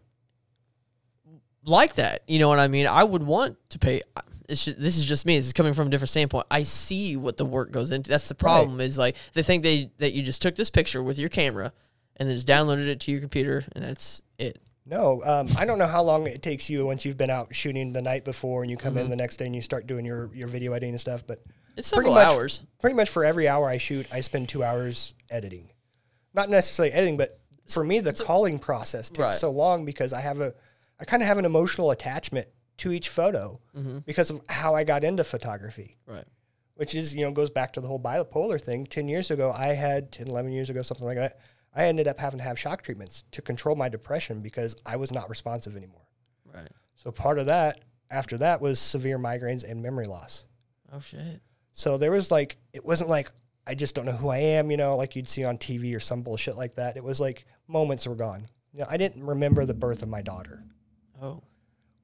like 1.64 1.94
that 1.94 2.22
you 2.28 2.38
know 2.38 2.48
what 2.48 2.58
i 2.58 2.68
mean 2.68 2.86
i 2.86 3.02
would 3.02 3.22
want 3.22 3.56
to 3.70 3.78
pay 3.78 4.02
it's 4.48 4.64
ju- 4.64 4.74
this 4.74 4.96
is 4.96 5.04
just 5.04 5.26
me 5.26 5.36
this 5.36 5.46
is 5.46 5.52
coming 5.52 5.72
from 5.74 5.86
a 5.88 5.90
different 5.90 6.10
standpoint 6.10 6.46
i 6.50 6.62
see 6.62 7.16
what 7.16 7.36
the 7.36 7.44
work 7.44 7.70
goes 7.72 7.90
into 7.90 8.10
that's 8.10 8.28
the 8.28 8.34
problem 8.34 8.80
is 8.80 8.96
like 8.98 9.16
they 9.34 9.42
think 9.42 9.62
they 9.62 9.90
that 9.98 10.12
you 10.12 10.22
just 10.22 10.40
took 10.42 10.54
this 10.56 10.70
picture 10.70 11.02
with 11.02 11.18
your 11.18 11.28
camera 11.28 11.72
and 12.16 12.28
then 12.28 12.36
just 12.36 12.46
downloaded 12.48 12.86
it 12.86 13.00
to 13.00 13.10
your 13.10 13.20
computer 13.20 13.64
and 13.74 13.84
that's 13.84 14.20
it 14.38 14.58
No, 14.86 15.20
um, 15.24 15.46
I 15.58 15.64
don't 15.66 15.78
know 15.78 15.86
how 15.88 16.02
long 16.02 16.26
it 16.28 16.42
takes 16.42 16.70
you 16.70 16.86
once 16.86 17.04
you've 17.04 17.16
been 17.16 17.30
out 17.30 17.54
shooting 17.54 17.92
the 17.92 18.02
night 18.02 18.24
before 18.24 18.62
and 18.62 18.70
you 18.70 18.76
come 18.76 18.94
Mm-hmm. 18.94 19.04
in 19.04 19.10
the 19.10 19.16
next 19.16 19.36
day 19.38 19.46
and 19.46 19.54
you 19.54 19.60
start 19.60 19.86
doing 19.88 20.04
your, 20.06 20.30
your 20.32 20.46
video 20.48 20.72
editing 20.72 20.90
and 20.90 21.00
stuff. 21.00 21.24
But 21.26 21.42
it's 21.76 21.90
pretty 21.90 22.06
several 22.08 22.14
much, 22.14 22.26
hours 22.26 22.64
Pretty 22.80 22.94
much 22.94 23.10
for 23.10 23.24
every 23.24 23.48
hour 23.48 23.68
I 23.68 23.78
shoot, 23.78 24.06
I 24.12 24.20
spend 24.20 24.48
two 24.48 24.62
hours 24.62 25.14
editing. 25.28 25.70
Not 26.34 26.48
necessarily 26.50 26.92
editing, 26.94 27.16
but 27.16 27.40
for 27.68 27.82
me, 27.82 27.98
the 27.98 28.12
calling 28.12 28.58
process 28.60 29.08
takes 29.10 29.18
Right. 29.18 29.34
so 29.34 29.50
long 29.50 29.84
because 29.84 30.12
I 30.12 30.20
have 30.20 30.40
a, 30.40 30.54
I 31.00 31.04
kind 31.04 31.20
of 31.22 31.26
have 31.26 31.38
an 31.38 31.44
emotional 31.44 31.90
attachment 31.90 32.46
to 32.78 32.92
each 32.92 33.08
photo 33.08 33.60
Mm-hmm. 33.76 33.98
because 34.00 34.30
of 34.30 34.40
how 34.48 34.74
I 34.74 34.84
got 34.84 35.04
into 35.04 35.24
photography. 35.24 35.96
right. 36.06 36.24
Which 36.74 36.94
is 36.94 37.14
you 37.14 37.22
know 37.24 37.30
goes 37.30 37.48
back 37.50 37.72
to 37.74 37.80
the 37.80 37.88
whole 37.88 37.98
bipolar 38.00 38.60
thing. 38.60 38.84
10 38.84 39.08
years 39.08 39.30
ago 39.30 39.50
i 39.56 39.68
had 39.68 40.12
10 40.12 40.28
11 40.28 40.52
years 40.52 40.68
ago 40.70 40.82
something 40.82 41.06
like 41.06 41.16
that 41.16 41.38
i 41.74 41.86
ended 41.86 42.06
up 42.06 42.20
having 42.20 42.36
to 42.38 42.44
have 42.44 42.58
shock 42.58 42.82
treatments 42.82 43.24
to 43.30 43.40
control 43.40 43.74
my 43.76 43.88
depression 43.88 44.40
because 44.42 44.76
i 44.84 44.96
was 44.96 45.10
not 45.10 45.30
responsive 45.30 45.74
anymore. 45.76 46.06
Right. 46.54 46.68
So 46.94 47.10
part 47.10 47.38
of 47.38 47.46
that 47.46 47.80
after 48.10 48.36
that 48.38 48.60
was 48.60 48.78
severe 48.78 49.18
migraines 49.18 49.64
and 49.68 49.82
memory 49.82 50.06
loss. 50.06 50.44
Oh 50.92 51.00
shit. 51.00 51.40
So 51.72 51.96
there 51.98 52.10
was 52.12 52.30
like 52.30 52.56
it 52.74 52.84
wasn't 52.84 53.08
like 53.10 53.30
i 53.66 53.74
just 53.74 53.94
don't 53.94 54.04
know 54.06 54.12
who 54.12 54.28
i 54.28 54.38
am 54.38 54.70
you 54.70 54.76
know 54.76 54.96
like 54.96 55.16
you'd 55.16 55.28
see 55.28 55.44
on 55.44 55.56
tv 55.58 55.96
or 55.96 56.00
some 56.00 56.20
bullshit 56.22 56.56
like 56.58 56.74
that. 56.74 56.96
It 56.98 57.04
was 57.04 57.20
like 57.20 57.46
moments 57.68 58.06
were 58.06 58.14
gone. 58.14 58.48
You 58.74 58.80
know, 58.80 58.86
i 58.90 58.98
didn't 58.98 59.24
remember 59.24 59.64
the 59.64 59.72
birth 59.74 60.02
of 60.02 60.10
my 60.10 60.20
daughter. 60.20 60.62
Oh 61.22 61.40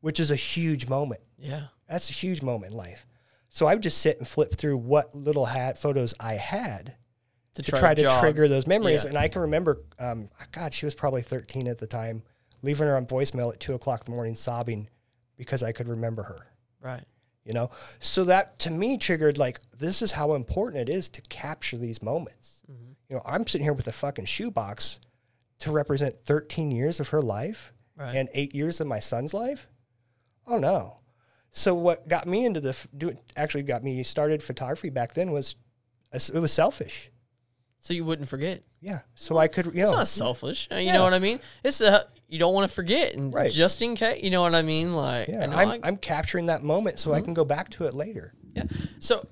which 0.03 0.21
is 0.21 0.31
a 0.31 0.37
huge 0.37 0.87
moment 0.89 1.23
yeah 1.39 1.65
that's 1.89 2.11
a 2.11 2.13
huge 2.13 2.43
moment 2.43 2.73
in 2.73 2.79
life 2.79 3.07
so 3.49 3.67
i 3.67 3.73
would 3.75 3.83
just 3.83 3.99
sit 3.99 4.19
and 4.19 4.29
flip 4.29 4.55
through 4.55 4.77
what 4.77 5.15
little 5.15 5.47
hat 5.47 5.79
photos 5.79 6.13
i 6.21 6.35
had 6.35 6.97
to 7.55 7.63
try, 7.63 7.93
to 7.95 8.01
jog. 8.01 8.23
trigger 8.23 8.49
those 8.49 8.67
memories. 8.67 9.05
Yeah. 9.05 9.11
And 9.11 9.19
I 9.19 9.29
can 9.29 9.43
remember, 9.43 9.83
um, 9.99 10.31
God, 10.53 10.73
she 10.73 10.87
was 10.87 10.95
probably 10.95 11.21
13 11.21 11.69
at 11.69 11.77
the 11.77 11.87
time, 11.87 12.23
leaving 12.63 12.87
her 12.89 12.97
on 12.97 13.05
voicemail 13.05 13.53
at 13.53 13.61
two 13.61 13.75
o'clock 13.75 14.05
in 14.07 14.11
the 14.11 14.17
morning, 14.17 14.35
sobbing 14.35 14.89
because 15.37 15.63
I 15.63 15.73
could 15.73 15.87
remember 15.91 16.23
her. 16.23 16.47
right 16.81 17.05
You 17.45 17.53
know, 17.53 17.71
so 17.99 18.25
that 18.25 18.59
to 18.61 18.71
me 18.71 18.97
triggered 18.97 19.37
like 19.37 19.61
this 19.77 20.01
is 20.01 20.13
how 20.13 20.33
important 20.33 20.89
it 20.89 20.95
is 20.95 21.11
to 21.11 21.21
capture 21.29 21.77
these 21.77 22.01
moments. 22.03 22.63
Mm-hmm. 22.73 22.93
You 23.11 23.17
know, 23.17 23.23
I'm 23.27 23.47
sitting 23.47 23.67
here 23.67 23.75
with 23.75 23.87
a 23.87 23.93
fucking 23.93 24.25
shoebox 24.25 24.99
to 25.59 25.73
represent 25.73 26.17
13 26.25 26.71
years 26.71 27.01
of 27.01 27.11
her 27.11 27.21
life 27.21 27.75
Right. 27.99 28.17
and 28.17 28.31
eight 28.33 28.55
years 28.55 28.81
of 28.81 28.87
my 28.87 29.01
son's 29.01 29.35
life. 29.35 29.69
Oh 30.47 30.59
no! 30.59 30.99
So 31.51 31.75
what 31.75 32.09
got 32.09 32.27
me 32.27 32.45
into 32.45 32.61
the 32.61 32.77
do 32.97 33.13
actually 33.37 33.63
got 33.63 33.83
me 33.85 34.03
started 34.03 34.43
photography 34.43 34.91
back 34.91 35.15
then 35.15 35.31
was 35.33 35.55
it 36.13 36.35
was 36.35 36.53
selfish. 36.53 37.11
so 37.81 37.95
you 37.95 38.05
wouldn't 38.05 38.29
forget. 38.29 38.63
Yeah. 38.81 39.01
So 39.15 39.39
I 39.39 39.49
could, 39.49 39.67
you 39.75 39.83
It's 39.83 39.93
not 39.93 40.09
selfish. 40.09 40.69
You 40.71 40.79
Yeah. 40.79 40.93
know 40.95 41.03
what 41.05 41.15
I 41.15 41.19
mean? 41.19 41.41
It's 41.65 41.81
a 41.81 42.07
you 42.29 42.39
don't 42.39 42.55
want 42.55 42.69
to 42.69 42.75
forget, 42.75 43.15
and 43.15 43.33
Right. 43.35 43.51
just 43.53 43.83
in 43.83 43.95
case, 43.95 44.23
you 44.23 44.31
know 44.31 44.41
what 44.43 44.55
I 44.55 44.63
mean. 44.63 44.95
Like, 44.95 45.29
yeah, 45.29 45.43
I 45.43 45.47
know 45.47 45.57
I'm, 45.57 45.69
I- 45.69 45.81
I'm 45.85 45.97
capturing 45.97 46.47
that 46.47 46.63
moment 46.63 46.99
so 46.99 47.13
I 47.13 47.17
Mm-hmm. 47.19 47.25
can 47.27 47.35
go 47.35 47.45
back 47.45 47.71
to 47.71 47.85
it 47.85 47.95
later. 47.95 48.35
yeah. 48.55 48.65
So, 49.01 49.27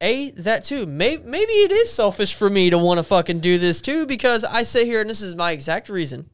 a 0.00 0.30
that 0.32 0.64
too. 0.64 0.86
Maybe 0.86 1.22
maybe 1.24 1.52
it 1.52 1.72
is 1.72 1.92
selfish 1.92 2.34
for 2.34 2.50
me 2.50 2.68
to 2.70 2.78
want 2.78 2.98
to 2.98 3.02
fucking 3.04 3.40
do 3.40 3.58
this 3.58 3.80
too 3.80 4.06
because 4.06 4.44
I 4.44 4.62
sit 4.62 4.86
here 4.86 5.00
and 5.00 5.08
this 5.08 5.22
is 5.22 5.34
my 5.34 5.52
exact 5.52 5.88
reason. 5.88 6.30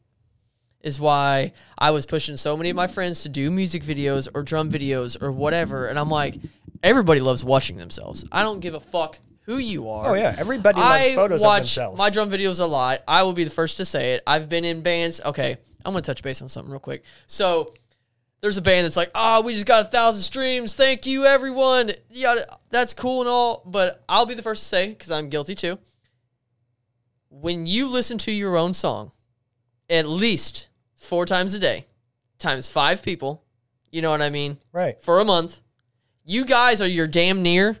Is 0.83 0.99
why 0.99 1.53
I 1.77 1.91
was 1.91 2.05
pushing 2.05 2.37
so 2.37 2.57
many 2.57 2.71
of 2.71 2.75
my 2.75 2.87
friends 2.87 3.23
to 3.23 3.29
do 3.29 3.51
music 3.51 3.83
videos 3.83 4.27
or 4.33 4.41
drum 4.41 4.71
videos 4.71 5.21
or 5.21 5.31
whatever, 5.31 5.87
and 5.87 5.99
I'm 5.99 6.09
like, 6.09 6.37
everybody 6.81 7.19
loves 7.19 7.45
watching 7.45 7.77
themselves. 7.77 8.25
I 8.31 8.43
don't 8.43 8.59
give 8.59 8.73
a 8.73 8.79
fuck 8.79 9.19
who 9.43 9.57
you 9.57 9.89
are. 9.89 10.11
Oh 10.11 10.13
yeah, 10.13 10.35
everybody 10.37 10.79
loves 10.79 11.07
I 11.07 11.15
photos 11.15 11.41
watch 11.41 11.59
of 11.59 11.63
themselves. 11.63 11.97
my 11.97 12.09
drum 12.09 12.29
videos 12.31 12.59
a 12.59 12.65
lot. 12.65 13.01
I 13.07 13.23
will 13.23 13.33
be 13.33 13.43
the 13.43 13.49
first 13.51 13.77
to 13.77 13.85
say 13.85 14.13
it. 14.13 14.23
I've 14.25 14.49
been 14.49 14.65
in 14.65 14.81
bands. 14.81 15.21
Okay, 15.23 15.57
I'm 15.85 15.93
gonna 15.93 16.01
touch 16.01 16.23
base 16.23 16.41
on 16.41 16.49
something 16.49 16.71
real 16.71 16.79
quick. 16.79 17.03
So 17.27 17.67
there's 18.41 18.57
a 18.57 18.61
band 18.61 18.85
that's 18.85 18.97
like, 18.97 19.11
oh, 19.13 19.41
we 19.41 19.53
just 19.53 19.67
got 19.67 19.85
a 19.85 19.87
thousand 19.89 20.21
streams. 20.23 20.75
Thank 20.75 21.05
you, 21.05 21.25
everyone. 21.25 21.91
Yeah, 22.09 22.37
that's 22.69 22.93
cool 22.93 23.21
and 23.21 23.29
all, 23.29 23.61
but 23.65 24.03
I'll 24.09 24.25
be 24.25 24.33
the 24.33 24.41
first 24.41 24.63
to 24.63 24.69
say 24.69 24.89
because 24.89 25.11
I'm 25.11 25.29
guilty 25.29 25.55
too. 25.55 25.77
When 27.29 27.65
you 27.65 27.87
listen 27.87 28.17
to 28.19 28.31
your 28.31 28.57
own 28.57 28.73
song, 28.73 29.11
at 29.89 30.07
least 30.07 30.67
four 31.01 31.25
times 31.25 31.53
a 31.53 31.59
day, 31.59 31.87
times 32.39 32.69
five 32.69 33.03
people, 33.03 33.43
you 33.91 34.01
know 34.01 34.11
what 34.11 34.21
I 34.21 34.29
mean, 34.29 34.57
right, 34.71 35.01
for 35.01 35.19
a 35.19 35.25
month, 35.25 35.61
you 36.23 36.45
guys 36.45 36.79
are 36.79 36.87
your 36.87 37.07
damn 37.07 37.41
near 37.41 37.77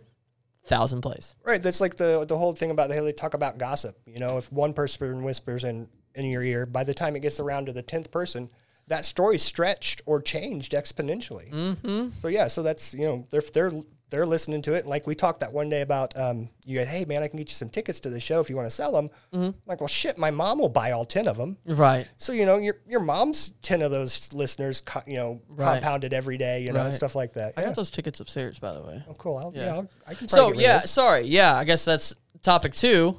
thousand 0.65 1.01
plays. 1.01 1.35
right. 1.45 1.61
That's 1.61 1.81
like 1.81 1.95
the 1.95 2.25
the 2.25 2.37
whole 2.37 2.53
thing 2.53 2.71
about 2.71 2.89
they 2.89 2.99
they 2.99 3.13
talk 3.13 3.33
about 3.33 3.57
gossip. 3.57 3.97
You 4.05 4.19
know, 4.19 4.37
if 4.37 4.51
one 4.51 4.73
person 4.73 5.23
whispers 5.23 5.63
in 5.63 5.87
in 6.15 6.25
your 6.25 6.43
ear, 6.43 6.65
by 6.65 6.83
the 6.83 6.93
time 6.93 7.15
it 7.15 7.21
gets 7.21 7.39
around 7.39 7.67
to 7.67 7.73
the 7.73 7.81
tenth 7.81 8.11
person, 8.11 8.49
that 8.87 9.05
story's 9.05 9.43
stretched 9.43 10.01
or 10.05 10.21
changed 10.21 10.73
exponentially. 10.73 11.49
Mm-hmm. 11.51 12.09
So 12.09 12.27
yeah, 12.27 12.47
so 12.47 12.63
that's 12.63 12.93
you 12.93 13.03
know 13.03 13.27
they're 13.31 13.43
they're 13.53 13.71
they're 14.11 14.25
listening 14.27 14.61
to 14.63 14.73
it. 14.73 14.85
Like 14.85 15.07
we 15.07 15.15
talked 15.15 15.39
that 15.39 15.51
one 15.51 15.69
day 15.69 15.81
about 15.81 16.15
um, 16.15 16.49
you 16.65 16.77
go, 16.77 16.85
hey 16.85 17.05
man, 17.05 17.23
I 17.23 17.27
can 17.27 17.37
get 17.37 17.49
you 17.49 17.55
some 17.55 17.69
tickets 17.69 17.99
to 18.01 18.09
the 18.11 18.19
show 18.19 18.39
if 18.39 18.49
you 18.49 18.55
want 18.55 18.67
to 18.67 18.71
sell 18.75 18.91
them. 18.91 19.09
Mm-hmm. 19.33 19.57
like, 19.65 19.79
well, 19.81 19.87
shit, 19.87 20.17
my 20.19 20.29
mom 20.29 20.59
will 20.59 20.69
buy 20.69 20.91
all 20.91 21.05
ten 21.05 21.27
of 21.27 21.37
them. 21.37 21.57
Right. 21.65 22.07
So 22.17 22.33
you 22.33 22.45
know, 22.45 22.57
your 22.57 22.75
your 22.87 22.99
mom's 22.99 23.53
ten 23.63 23.81
of 23.81 23.89
those 23.89 24.31
listeners, 24.33 24.81
co- 24.81 25.01
you 25.07 25.15
know, 25.15 25.41
Right. 25.49 25.73
compounded 25.81 26.13
every 26.13 26.37
day, 26.37 26.61
you 26.61 26.71
know, 26.73 26.83
Right. 26.83 26.93
stuff 26.93 27.15
like 27.15 27.33
that. 27.33 27.53
I 27.57 27.61
Yeah. 27.61 27.67
got 27.67 27.75
those 27.77 27.89
tickets 27.89 28.19
upstairs, 28.19 28.59
by 28.59 28.73
the 28.73 28.81
way. 28.81 29.03
Oh, 29.09 29.13
cool. 29.15 29.37
I'll, 29.37 29.51
yeah. 29.55 29.65
Yeah. 29.65 29.73
I'll, 29.75 29.89
I 30.05 30.13
can. 30.13 30.27
So 30.27 30.37
probably 30.37 30.57
get 30.57 30.67
rid 30.67 30.75
of 30.75 30.81
yeah, 30.83 30.85
sorry, 30.85 31.25
yeah. 31.27 31.55
I 31.55 31.63
guess 31.63 31.83
that's 31.85 32.13
topic 32.43 32.73
two. 32.73 33.17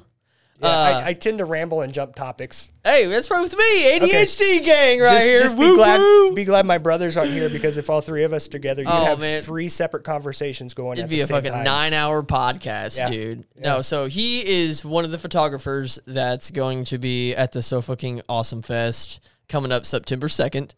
Yeah, 0.61 0.67
uh, 0.69 0.71
I, 1.03 1.07
I 1.09 1.13
tend 1.13 1.39
to 1.39 1.45
ramble 1.45 1.81
and 1.81 1.91
jump 1.91 2.15
topics. 2.15 2.71
Hey, 2.83 3.05
that's 3.07 3.29
right 3.31 3.41
with 3.41 3.57
me, 3.57 3.99
ADHD 3.99 4.63
gang 4.63 4.99
right 5.01 5.13
just, 5.13 5.25
here. 5.25 5.39
just 5.39 5.57
Woo 5.57 5.71
be 5.71 5.75
glad, 5.77 5.99
woo. 5.99 6.33
be 6.35 6.45
glad 6.45 6.65
my 6.65 6.77
brothers 6.77 7.17
aren't 7.17 7.31
here 7.31 7.49
because 7.49 7.77
if 7.77 7.89
all 7.89 8.01
three 8.01 8.23
of 8.23 8.33
us 8.33 8.47
together, 8.47 8.83
you'd 8.83 8.89
Oh, 8.89 9.05
have 9.05 9.19
man. 9.19 9.41
three 9.41 9.67
separate 9.67 10.03
conversations 10.03 10.73
going. 10.73 10.99
It'd 10.99 11.09
be 11.09 11.21
a 11.21 11.27
fucking 11.27 11.51
time. 11.51 11.63
nine-hour 11.63 12.23
podcast, 12.23 12.97
Yeah. 12.99 13.09
dude. 13.09 13.45
No, 13.59 13.81
so 13.81 14.07
he 14.07 14.47
is 14.47 14.85
one 14.85 15.03
of 15.05 15.11
the 15.11 15.17
photographers 15.19 15.97
that's 16.05 16.51
going 16.51 16.85
to 16.85 16.97
be 16.97 17.33
at 17.33 17.51
the 17.51 17.61
Sofa 17.63 17.95
King 17.95 18.21
Awesome 18.29 18.61
Fest 18.61 19.19
coming 19.49 19.71
up 19.71 19.85
September 19.85 20.29
second. 20.29 20.75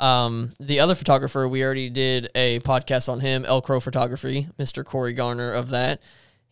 Um, 0.00 0.50
the 0.58 0.80
other 0.80 0.96
photographer, 0.96 1.46
we 1.46 1.62
already 1.64 1.88
did 1.88 2.28
a 2.34 2.58
podcast 2.60 3.08
on 3.08 3.20
him, 3.20 3.44
El 3.44 3.62
Crow 3.62 3.78
Photography, 3.78 4.48
Mr. 4.58 4.84
Corey 4.84 5.12
Garner 5.12 5.52
of 5.52 5.70
that. 5.70 6.00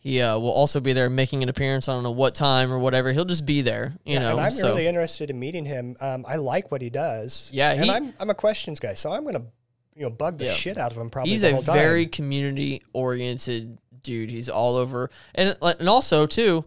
He 0.03 0.19
uh, 0.19 0.37
will 0.39 0.51
also 0.51 0.79
be 0.79 0.93
there 0.93 1.09
making 1.11 1.43
an 1.43 1.49
appearance. 1.49 1.87
I 1.87 1.93
don't 1.93 2.01
know 2.01 2.09
what 2.11 2.33
time 2.33 2.73
or 2.73 2.79
whatever. 2.79 3.13
He'll 3.13 3.23
just 3.23 3.45
be 3.45 3.61
there. 3.61 3.93
You 4.03 4.19
know. 4.19 4.31
and 4.31 4.39
I'm 4.39 4.51
so 4.51 4.69
really 4.69 4.87
interested 4.87 5.29
in 5.29 5.39
meeting 5.39 5.63
him. 5.63 5.95
Um, 6.01 6.25
I 6.27 6.37
like 6.37 6.71
what 6.71 6.81
he 6.81 6.89
does. 6.89 7.49
Yeah, 7.53 7.71
and 7.73 7.83
he- 7.85 7.89
I'm 7.91 8.13
I'm 8.19 8.29
a 8.31 8.33
questions 8.35 8.79
guy, 8.79 8.95
so 8.95 9.11
I'm 9.11 9.23
gonna 9.25 9.43
you 9.95 10.01
know 10.01 10.09
bug 10.09 10.39
the 10.39 10.45
Yeah. 10.45 10.53
shit 10.53 10.77
out 10.77 10.91
of 10.91 10.97
him. 10.97 11.09
Probably 11.11 11.31
he's 11.31 11.41
the 11.41 11.55
a 11.57 11.61
time. 11.61 11.75
very 11.75 12.07
community 12.07 12.81
oriented 12.93 13.77
dude. 14.01 14.31
He's 14.31 14.49
all 14.49 14.75
over, 14.75 15.11
and 15.35 15.55
and 15.61 15.87
also 15.87 16.25
too, 16.25 16.65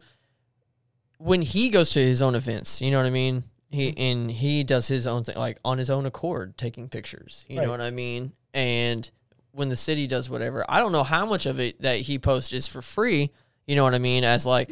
when 1.19 1.43
he 1.43 1.71
goes 1.71 1.91
to 1.91 2.01
his 2.01 2.23
own 2.23 2.35
events, 2.35 2.81
you 2.81 2.91
know 2.91 2.99
what 2.99 3.07
I 3.07 3.11
mean. 3.11 3.45
He 3.71 3.91
Mm-hmm. 3.91 4.01
and 4.01 4.31
he 4.31 4.63
does 4.63 4.87
his 4.87 5.07
own 5.09 5.25
thing, 5.25 5.37
like 5.37 5.59
on 5.65 5.79
his 5.79 5.91
own 5.91 6.07
accord, 6.07 6.57
taking 6.57 6.89
pictures. 6.89 7.45
You 7.49 7.59
Right. 7.59 7.65
know 7.65 7.73
what 7.73 7.81
I 7.81 7.91
mean. 7.91 8.33
And 8.53 9.11
when 9.55 9.69
the 9.69 9.77
city 9.77 10.07
does 10.07 10.29
whatever, 10.29 10.65
I 10.69 10.81
don't 10.81 10.93
know 10.93 11.05
how 11.05 11.25
much 11.25 11.47
of 11.47 11.61
it 11.61 11.81
that 11.83 12.01
he 12.01 12.19
posts 12.19 12.53
is 12.53 12.67
for 12.67 12.83
free. 12.83 13.31
You 13.67 13.77
know 13.77 13.85
what 13.85 13.95
I 13.95 13.99
mean? 13.99 14.25
As 14.25 14.45
like. 14.45 14.71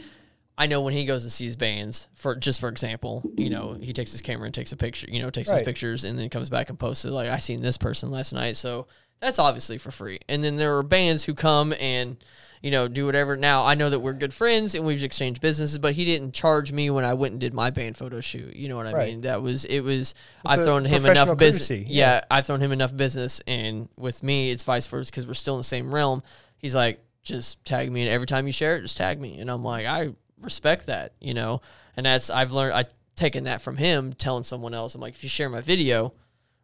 I 0.59 0.66
know 0.66 0.83
when 0.83 0.92
he 0.92 1.07
goes 1.07 1.25
to 1.25 1.31
see 1.31 1.47
his 1.47 1.57
bands, 1.57 2.09
for 2.12 2.37
just 2.37 2.61
for 2.61 2.68
example, 2.68 3.25
you 3.38 3.49
know, 3.49 3.73
he 3.73 3.95
takes 3.95 4.12
his 4.12 4.21
camera 4.21 4.45
and 4.45 4.55
takes 4.55 4.71
a 4.71 4.77
picture, 4.77 5.07
you 5.11 5.21
know, 5.21 5.31
takes 5.31 5.51
his 5.51 5.62
pictures 5.62 6.05
and 6.05 6.18
then 6.18 6.29
comes 6.29 6.51
back 6.51 6.68
and 6.68 6.79
posts 6.79 7.07
it 7.07 7.11
like 7.11 7.31
I 7.31 7.38
seen 7.38 7.62
this 7.62 7.79
person 7.79 8.11
last 8.11 8.35
night. 8.35 8.57
So 8.57 8.87
that's 9.18 9.38
obviously 9.38 9.79
for 9.79 9.90
free. 9.90 10.21
And 10.29 10.45
then 10.45 10.57
there 10.57 10.77
are 10.77 10.83
bands 10.83 11.25
who 11.25 11.33
come 11.33 11.73
and, 11.81 12.23
you 12.62 12.70
know, 12.70 12.87
do 12.88 13.05
whatever. 13.07 13.37
Now 13.37 13.64
I 13.64 13.75
know 13.75 13.90
that 13.90 13.98
we're 14.01 14.12
good 14.12 14.33
friends 14.33 14.75
and 14.75 14.87
we've 14.87 15.03
exchanged 15.03 15.40
businesses, 15.40 15.79
but 15.79 15.94
he 15.94 16.05
didn't 16.05 16.33
charge 16.33 16.72
me 16.72 16.90
when 16.90 17.05
I 17.05 17.14
went 17.14 17.33
and 17.33 17.40
did 17.40 17.53
my 17.53 17.70
band 17.70 17.96
photo 17.96 18.20
shoot. 18.20 18.55
You 18.55 18.68
know 18.68 18.77
what 18.77 18.87
I 18.87 18.92
Right. 18.92 19.09
mean? 19.11 19.20
That 19.22 19.42
was 19.42 19.64
it 19.64 19.81
was 19.81 20.14
I've 20.46 20.62
thrown 20.62 20.85
him 20.85 21.05
enough 21.05 21.37
business. 21.37 21.70
Yeah. 21.70 21.87
yeah. 21.88 22.20
I've 22.31 22.46
thrown 22.46 22.61
him 22.61 22.70
enough 22.72 22.96
business 22.96 23.40
and 23.46 23.88
with 23.96 24.22
me 24.22 24.51
it's 24.51 24.64
vice 24.64 24.87
versa 24.87 25.11
because 25.11 25.27
we're 25.27 25.35
still 25.35 25.55
in 25.55 25.61
the 25.61 25.64
same 25.64 25.92
realm. 25.92 26.22
He's 26.57 26.75
like, 26.75 27.05
just 27.22 27.64
tag 27.64 27.90
me 27.90 28.03
and 28.03 28.11
every 28.11 28.27
time 28.27 28.46
you 28.46 28.53
share 28.53 28.77
it, 28.77 28.83
just 28.83 28.96
tag 28.96 29.20
me. 29.20 29.38
And 29.40 29.51
I'm 29.51 29.64
like, 29.64 29.87
I 29.87 30.11
respect 30.40 30.87
that, 30.87 31.14
you 31.20 31.35
know? 31.35 31.61
And 31.96 32.07
that's 32.07 32.31
I've 32.31 32.53
learned 32.53 32.75
I 32.75 32.85
taken 33.16 33.44
that 33.44 33.61
from 33.61 33.77
him 33.77 34.12
telling 34.12 34.44
someone 34.44 34.72
else. 34.72 34.94
I'm 34.94 35.01
like, 35.01 35.14
if 35.14 35.22
you 35.22 35.29
share 35.29 35.48
my 35.48 35.61
video 35.61 36.14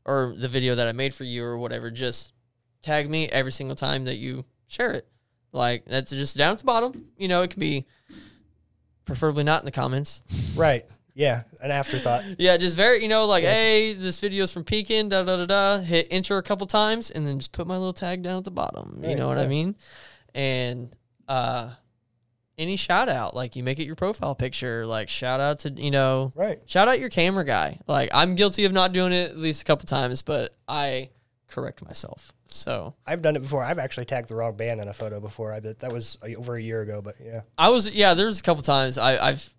or 0.05 0.35
the 0.37 0.49
video 0.49 0.75
that 0.77 0.87
I 0.87 0.93
made 0.93 1.13
for 1.13 1.25
you 1.25 1.45
or 1.45 1.59
whatever, 1.59 1.91
just 1.91 2.33
tag 2.83 3.11
me 3.11 3.29
every 3.29 3.53
single 3.53 3.77
time 3.77 4.05
that 4.05 4.17
you 4.17 4.45
share 4.69 4.93
it. 4.93 5.07
Like 5.59 5.85
that's 5.85 6.11
just 6.13 6.37
down 6.39 6.53
at 6.53 6.59
the 6.59 6.65
bottom. 6.65 7.07
You 7.19 7.29
know, 7.29 7.43
it 7.43 7.51
can 7.51 7.61
be 7.61 7.85
preferably 9.05 9.45
not 9.45 9.61
in 9.63 9.67
the 9.67 9.73
comments. 9.73 10.23
right. 10.57 10.85
Yeah, 11.15 11.43
an 11.61 11.73
afterthought. 11.73 12.23
yeah, 12.39 12.57
just 12.59 12.77
very, 12.77 13.03
you 13.03 13.09
know, 13.09 13.27
like, 13.27 13.43
hey, 13.43 13.93
this 13.93 14.21
video's 14.21 14.53
from 14.53 14.63
Pekin, 14.63 15.09
da 15.09 15.25
da 15.25 15.37
da 15.39 15.47
da. 15.47 15.79
Hit 15.81 16.07
enter 16.13 16.39
a 16.39 16.43
couple 16.45 16.65
times 16.69 17.11
and 17.11 17.27
then 17.27 17.41
just 17.41 17.51
put 17.51 17.67
my 17.67 17.77
little 17.77 17.93
tag 17.93 18.23
down 18.23 18.37
at 18.39 18.45
the 18.45 18.53
bottom. 18.53 19.01
You 19.03 19.09
Right, 19.09 19.17
know 19.19 19.27
what 19.27 19.39
I 19.39 19.49
mean? 19.49 19.75
And 20.35 20.95
uh 21.27 21.71
any 22.57 22.77
shout 22.77 23.09
out, 23.09 23.35
like 23.35 23.57
you 23.57 23.63
make 23.65 23.79
it 23.81 23.85
your 23.85 23.97
profile 23.97 24.35
picture, 24.37 24.87
like 24.87 25.09
shout 25.09 25.41
out 25.41 25.61
to, 25.61 25.71
you 25.71 25.91
know, 25.91 26.33
Right. 26.37 26.61
shout 26.67 26.87
out 26.89 27.01
your 27.01 27.09
camera 27.09 27.45
guy. 27.45 27.81
Like 27.89 28.11
I'm 28.13 28.37
guilty 28.37 28.65
of 28.65 28.73
not 28.73 28.93
doing 28.93 29.13
it 29.13 29.31
at 29.31 29.39
least 29.39 29.63
a 29.63 29.65
couple 29.65 29.87
times, 29.87 30.23
but 30.23 30.55
I 30.69 31.11
correct 31.49 31.85
myself. 31.85 32.33
So 32.47 32.95
I've 33.07 33.23
done 33.23 33.37
it 33.37 33.43
before. 33.43 33.63
I've 33.65 33.79
actually 33.79 34.05
tagged 34.07 34.29
the 34.29 34.35
wrong 34.37 34.57
band 34.57 34.81
in 34.81 34.89
a 34.89 34.95
photo 34.95 35.21
before. 35.21 35.53
I 35.53 35.61
that 35.61 35.93
was 35.93 36.17
over 36.37 36.57
a 36.57 36.63
year 36.63 36.83
ago, 36.83 37.03
but 37.03 37.17
yeah. 37.23 37.43
I 37.57 37.71
was 37.71 37.91
yeah. 37.91 38.15
There's 38.15 38.39
a 38.39 38.43
couple 38.43 38.63
times 38.63 38.99
I, 38.99 39.29
I've 39.29 39.55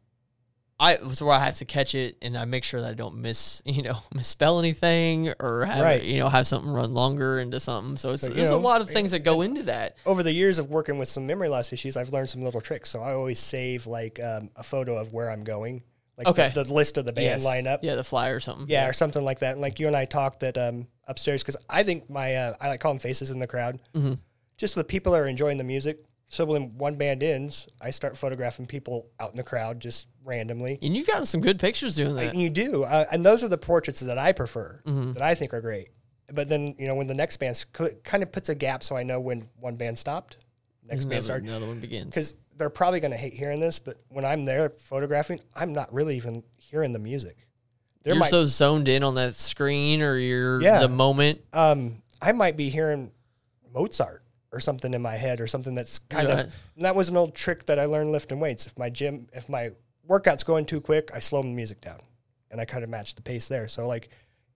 I 0.82 0.94
it's 0.94 1.22
where 1.22 1.36
I 1.36 1.44
have 1.44 1.56
to 1.56 1.66
catch 1.66 1.94
it 1.94 2.16
and 2.22 2.38
I 2.38 2.46
make 2.46 2.64
sure 2.64 2.80
that 2.82 2.92
I 2.92 2.94
don't 2.94 3.18
miss 3.18 3.62
you 3.66 3.84
know 3.84 4.00
misspell 4.14 4.60
anything 4.60 5.34
or 5.40 5.66
have 5.66 5.84
Right. 5.84 6.02
you 6.04 6.20
know 6.20 6.30
have 6.30 6.48
something 6.48 6.72
run 6.72 6.94
longer 6.94 7.40
into 7.40 7.60
something. 7.60 7.98
So 7.98 8.14
it's 8.14 8.24
So, 8.24 8.30
there's 8.30 8.50
a 8.50 8.58
lot 8.58 8.82
of 8.82 8.90
things 8.90 9.12
that 9.12 9.20
go 9.20 9.42
into 9.42 9.64
that. 9.64 9.98
Over 10.06 10.24
the 10.24 10.32
years 10.34 10.58
of 10.58 10.70
working 10.70 10.98
with 10.98 11.10
some 11.10 11.28
memory 11.28 11.50
loss 11.50 11.74
issues, 11.74 11.98
I've 11.98 12.14
learned 12.14 12.30
some 12.30 12.44
little 12.44 12.62
tricks. 12.62 12.90
So 12.90 13.02
I 13.02 13.14
always 13.14 13.40
save 13.40 13.88
like 13.88 14.20
um, 14.24 14.50
a 14.56 14.64
photo 14.64 14.98
of 14.98 15.12
where 15.12 15.30
I'm 15.30 15.44
going, 15.44 15.84
like 16.20 16.36
the- 16.36 16.44
Okay. 16.44 16.52
the, 16.54 16.72
list 16.74 16.98
of 17.00 17.06
the 17.06 17.14
band 17.14 17.42
Yes. 17.42 17.46
lineup. 17.46 17.80
Yeah, 17.82 17.96
the 17.96 18.04
flyer 18.04 18.36
or 18.36 18.40
something. 18.40 18.68
Yeah, 18.70 18.88
or 18.88 18.94
something 18.94 19.24
like 19.24 19.40
that. 19.40 19.54
And 19.54 19.62
like 19.62 19.80
you 19.80 19.88
and 19.88 19.96
I 19.96 20.06
talked 20.06 20.44
at 20.44 20.58
um, 20.58 20.88
upstairs 21.08 21.42
because 21.42 21.58
I 21.70 21.82
think 21.84 22.10
my 22.10 22.36
uh, 22.36 22.54
I 22.62 22.68
like 22.70 22.80
call 22.82 22.92
them 22.94 23.00
faces 23.00 23.32
in 23.32 23.40
the 23.40 23.48
crowd. 23.48 23.80
Mm-hmm. 23.96 24.14
Just 24.58 24.76
the 24.76 24.84
people 24.84 25.14
that 25.14 25.20
are 25.22 25.28
enjoying 25.28 25.58
the 25.58 25.64
music. 25.64 26.04
So 26.28 26.46
when 26.46 26.78
one 26.78 26.96
band 26.96 27.24
ends, 27.24 27.68
I 27.82 27.90
start 27.90 28.16
photographing 28.16 28.68
people 28.68 29.08
out 29.20 29.32
in 29.32 29.36
the 29.36 29.42
crowd 29.44 29.80
just 29.80 30.06
randomly. 30.24 30.78
And 30.84 30.96
you've 30.96 31.08
gotten 31.08 31.26
some 31.26 31.42
good 31.42 31.58
pictures 31.60 31.96
doing 31.96 32.14
that. 32.18 32.34
And 32.34 32.40
you 32.42 32.52
do, 32.52 32.84
uh, 32.84 33.06
and 33.12 33.26
those 33.26 33.44
are 33.44 33.48
the 33.48 33.58
portraits 33.58 34.02
that 34.02 34.20
I 34.20 34.32
prefer, 34.34 34.84
Mm-hmm. 34.86 35.14
that 35.14 35.24
I 35.24 35.34
think 35.34 35.56
are 35.56 35.62
great. 35.62 35.90
But 36.32 36.48
then 36.48 36.74
you 36.78 36.86
know 36.86 36.94
when 36.94 37.08
the 37.08 37.16
next 37.16 37.38
band 37.38 37.66
kind 38.04 38.22
of 38.22 38.32
puts 38.32 38.50
a 38.50 38.54
gap, 38.54 38.84
so 38.84 38.96
I 38.96 39.02
know 39.02 39.20
when 39.20 39.48
one 39.60 39.76
band 39.78 39.98
stopped, 39.98 40.38
next 40.90 41.06
band 41.06 41.14
Another, 41.14 41.26
started 41.26 41.50
another 41.50 41.68
one 41.68 41.80
begins. 41.80 42.06
because 42.06 42.36
they're 42.58 42.70
probably 42.70 43.00
going 43.00 43.12
to 43.12 43.18
hate 43.18 43.34
hearing 43.34 43.60
this. 43.60 43.80
But 43.80 43.98
when 44.10 44.26
I'm 44.26 44.46
there 44.46 44.70
photographing, 44.70 45.40
I'm 45.56 45.72
not 45.74 45.94
really 45.94 46.18
even 46.18 46.44
hearing 46.58 46.94
the 46.94 47.00
music. 47.00 47.38
There 48.04 48.14
You're 48.14 48.20
might 48.22 48.30
so 48.30 48.46
zoned 48.46 48.88
in 48.88 49.04
on 49.04 49.16
that 49.16 49.36
screen 49.36 50.02
or 50.02 50.18
you're 50.18 50.62
Yeah. 50.62 50.80
the 50.80 50.88
moment. 50.88 51.42
um, 51.54 52.02
I 52.22 52.32
might 52.34 52.58
be 52.58 52.70
hearing 52.70 53.12
Mozart 53.74 54.24
or 54.52 54.60
something 54.60 54.94
in 54.94 55.02
my 55.02 55.16
head 55.16 55.40
or 55.42 55.48
something 55.48 55.76
that's 55.76 56.00
kind 56.00 56.28
Right. 56.28 56.40
of. 56.46 56.56
And 56.76 56.86
that 56.86 56.96
was 56.96 57.10
an 57.10 57.18
old 57.18 57.36
trick 57.36 57.66
that 57.68 57.78
I 57.80 57.86
learned 57.86 58.12
lifting 58.12 58.40
weights. 58.40 58.68
If 58.68 58.78
my 58.78 58.90
gym, 58.90 59.28
if 59.34 59.48
my 59.48 59.72
workout's 60.08 60.44
going 60.44 60.66
too 60.66 60.82
quick, 60.82 61.12
I 61.14 61.20
slow 61.20 61.42
the 61.42 61.48
music 61.50 61.82
down, 61.82 62.00
and 62.52 62.60
I 62.60 62.66
kind 62.66 62.84
of 62.84 62.90
match 62.90 63.16
the 63.16 63.22
pace 63.22 63.48
there. 63.48 63.68
So 63.68 63.88
like, 63.88 64.10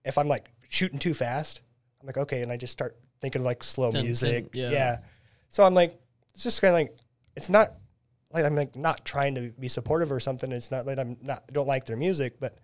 if 0.04 0.18
I'm 0.18 0.26
like 0.28 0.50
shooting 0.68 0.98
too 0.98 1.14
fast, 1.14 1.60
I'm 2.00 2.06
like 2.06 2.16
okay, 2.18 2.42
and 2.42 2.50
I 2.50 2.56
just 2.56 2.72
start 2.72 2.96
thinking 3.20 3.42
of 3.42 3.46
like 3.46 3.62
slow 3.62 3.92
music. 3.92 4.48
yeah. 4.52 4.70
yeah. 4.70 4.98
So 5.48 5.64
I'm 5.64 5.74
like, 5.74 5.96
it's 6.34 6.42
just 6.44 6.60
kind 6.60 6.70
of 6.74 6.80
like, 6.80 6.96
it's 7.36 7.48
not 7.48 7.74
like 8.32 8.44
I'm 8.44 8.56
like 8.56 8.74
not 8.76 9.04
trying 9.04 9.34
to 9.36 9.52
be 9.58 9.68
supportive 9.68 10.10
or 10.10 10.20
something. 10.20 10.50
It's 10.52 10.70
not 10.70 10.86
like 10.86 10.98
I'm 10.98 11.16
not 11.22 11.44
don't 11.52 11.68
like 11.68 11.84
their 11.86 11.96
music, 11.96 12.40
but 12.40 12.56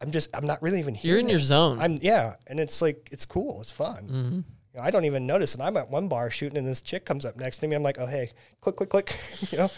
I'm 0.00 0.10
just 0.10 0.28
I'm 0.34 0.46
not 0.46 0.60
really 0.62 0.78
even 0.78 0.94
here. 0.94 1.12
You're 1.12 1.20
in 1.20 1.28
your 1.28 1.38
it. 1.38 1.42
zone. 1.42 1.80
I'm 1.80 1.94
yeah, 2.02 2.34
and 2.46 2.60
it's 2.60 2.82
like 2.82 3.08
it's 3.10 3.24
cool, 3.24 3.60
it's 3.60 3.72
fun. 3.72 4.04
Mm-hmm. 4.04 4.34
You 4.36 4.42
know, 4.74 4.82
I 4.82 4.90
don't 4.90 5.06
even 5.06 5.26
notice, 5.26 5.54
and 5.54 5.62
I'm 5.62 5.76
at 5.78 5.88
one 5.88 6.08
bar 6.08 6.30
shooting, 6.30 6.58
and 6.58 6.66
this 6.66 6.82
chick 6.82 7.06
comes 7.06 7.24
up 7.24 7.36
next 7.36 7.58
to 7.58 7.66
me. 7.66 7.74
I'm 7.76 7.82
like, 7.82 7.98
oh 7.98 8.04
hey, 8.06 8.30
click, 8.60 8.76
click, 8.76 8.90
click. 8.90 9.16
you 9.50 9.58
know, 9.58 9.68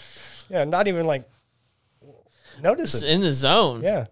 yeah, 0.51 0.65
not 0.65 0.89
even 0.89 1.07
like 1.07 1.29
It's 2.03 2.61
notice 2.63 3.03
it. 3.03 3.11
in 3.11 3.21
the 3.21 3.33
zone. 3.33 3.83
Yeah, 3.83 4.07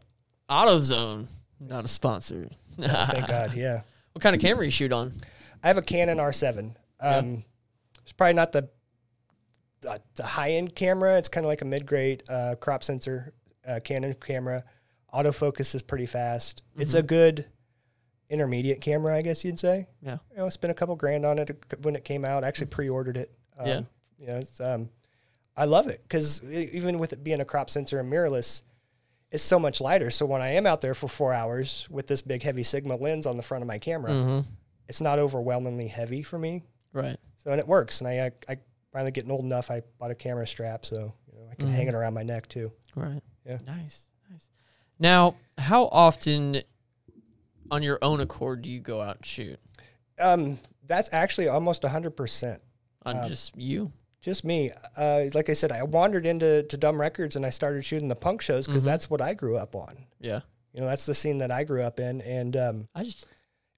Auto 0.48 0.78
Zone, 0.80 1.26
not 1.58 1.84
a 1.84 1.88
sponsor. 1.88 2.48
thank 2.78 3.26
God. 3.26 3.54
Yeah, 3.54 3.80
what 4.12 4.22
kind 4.22 4.36
of 4.36 4.40
camera 4.40 4.64
you 4.64 4.70
shoot 4.70 4.92
on? 4.92 5.12
I 5.64 5.66
have 5.68 5.76
a 5.78 5.82
Canon 5.82 6.18
R7. 6.18 6.76
Um, 7.00 7.44
It's 8.02 8.12
probably 8.12 8.34
not 8.34 8.52
the 8.52 8.68
the, 9.80 10.00
the 10.14 10.22
high 10.22 10.50
end 10.52 10.74
camera. 10.74 11.16
It's 11.18 11.28
kind 11.28 11.44
of 11.44 11.48
like 11.48 11.62
a 11.62 11.64
mid 11.66 11.86
grade 11.86 12.22
uh, 12.28 12.54
crop 12.60 12.82
sensor 12.82 13.32
uh, 13.66 13.80
Canon 13.84 14.14
camera. 14.14 14.64
Autofocus 15.14 15.74
is 15.74 15.82
pretty 15.82 16.06
fast. 16.06 16.62
It's 16.76 16.90
Mm-hmm. 16.90 16.98
a 16.98 17.02
good 17.02 17.46
intermediate 18.28 18.80
camera, 18.80 19.16
I 19.16 19.22
guess 19.22 19.44
you'd 19.44 19.58
say. 19.58 19.86
Yeah. 20.02 20.18
you 20.32 20.38
know, 20.38 20.48
spent 20.48 20.70
a 20.70 20.74
couple 20.74 20.96
grand 20.96 21.24
on 21.24 21.38
it 21.38 21.50
when 21.82 21.94
it 21.94 22.04
came 22.04 22.24
out. 22.24 22.44
I 22.44 22.48
actually 22.48 22.66
pre-ordered 22.68 23.16
it. 23.16 23.32
Um, 23.58 23.66
Yeah. 23.66 23.80
you 24.18 24.26
know, 24.26 24.36
it's, 24.36 24.60
um, 24.60 24.90
I 25.56 25.64
love 25.64 25.86
it 25.88 26.02
because 26.02 26.42
even 26.44 26.98
with 26.98 27.12
it 27.12 27.22
being 27.24 27.40
a 27.40 27.44
crop 27.44 27.70
sensor 27.70 27.98
and 28.00 28.12
mirrorless, 28.12 28.62
it's 29.30 29.42
so 29.42 29.58
much 29.58 29.80
lighter. 29.80 30.10
So 30.10 30.26
when 30.26 30.42
I 30.42 30.50
am 30.50 30.66
out 30.66 30.80
there 30.80 30.94
for 30.94 31.08
four 31.08 31.32
hours 31.32 31.86
with 31.90 32.06
this 32.08 32.20
big 32.20 32.42
heavy 32.42 32.62
Sigma 32.62 32.96
lens 32.96 33.26
on 33.26 33.36
the 33.36 33.42
front 33.42 33.62
of 33.62 33.68
my 33.68 33.78
camera, 33.78 34.10
Mm-hmm. 34.10 34.48
it's 34.88 35.00
not 35.00 35.18
overwhelmingly 35.18 35.88
heavy 35.88 36.22
for 36.22 36.38
me. 36.38 36.64
Right. 36.92 37.16
So 37.38 37.50
and 37.52 37.60
it 37.60 37.66
works. 37.66 38.00
And 38.00 38.08
I, 38.08 38.26
I, 38.48 38.52
I 38.52 38.58
finally 38.96 39.12
getting 39.12 39.30
old 39.30 39.44
enough. 39.44 39.70
I 39.70 39.82
bought 39.98 40.10
a 40.10 40.14
camera 40.14 40.46
strap, 40.46 40.86
so 40.86 41.12
you 41.30 41.38
know 41.38 41.46
I 41.50 41.54
can 41.54 41.68
hang 41.68 41.86
it 41.86 41.94
around 41.94 42.14
my 42.14 42.22
neck 42.22 42.48
too. 42.48 42.72
Right. 42.94 43.20
Yeah. 43.44 43.58
Nice. 43.66 44.08
Nice. 44.30 44.48
Now, 44.98 45.36
how 45.58 45.84
often 45.92 46.62
on 47.70 47.82
your 47.82 47.98
own 48.00 48.20
accord 48.20 48.62
do 48.62 48.70
you 48.70 48.80
go 48.80 49.02
out 49.02 49.16
and 49.16 49.26
shoot? 49.26 49.58
Um, 50.18 50.58
that's 50.86 51.10
actually 51.12 51.48
almost 51.48 51.84
hundred 51.84 52.16
percent. 52.16 52.62
On 53.04 53.18
Um, 53.18 53.28
just 53.28 53.54
you? 53.56 53.92
just 54.22 54.44
me. 54.44 54.70
Uh, 54.96 55.24
like 55.34 55.50
I 55.50 55.52
said, 55.52 55.70
I 55.72 55.82
wandered 55.82 56.24
into 56.24 56.62
to 56.62 56.76
Dumb 56.78 56.98
Records 56.98 57.36
and 57.36 57.44
I 57.44 57.50
started 57.50 57.84
shooting 57.84 58.08
the 58.08 58.16
punk 58.16 58.40
shows 58.40 58.66
because 58.66 58.84
that's 58.84 59.10
what 59.10 59.20
I 59.20 59.34
grew 59.34 59.56
up 59.58 59.76
on. 59.76 60.06
Yeah. 60.20 60.40
You 60.72 60.80
know, 60.80 60.86
that's 60.86 61.04
the 61.06 61.14
scene 61.14 61.38
that 61.38 61.50
I 61.52 61.64
grew 61.64 61.82
up 61.82 62.00
in, 62.00 62.22
and 62.22 62.56
um, 62.56 62.88
I 62.94 63.02
just 63.04 63.26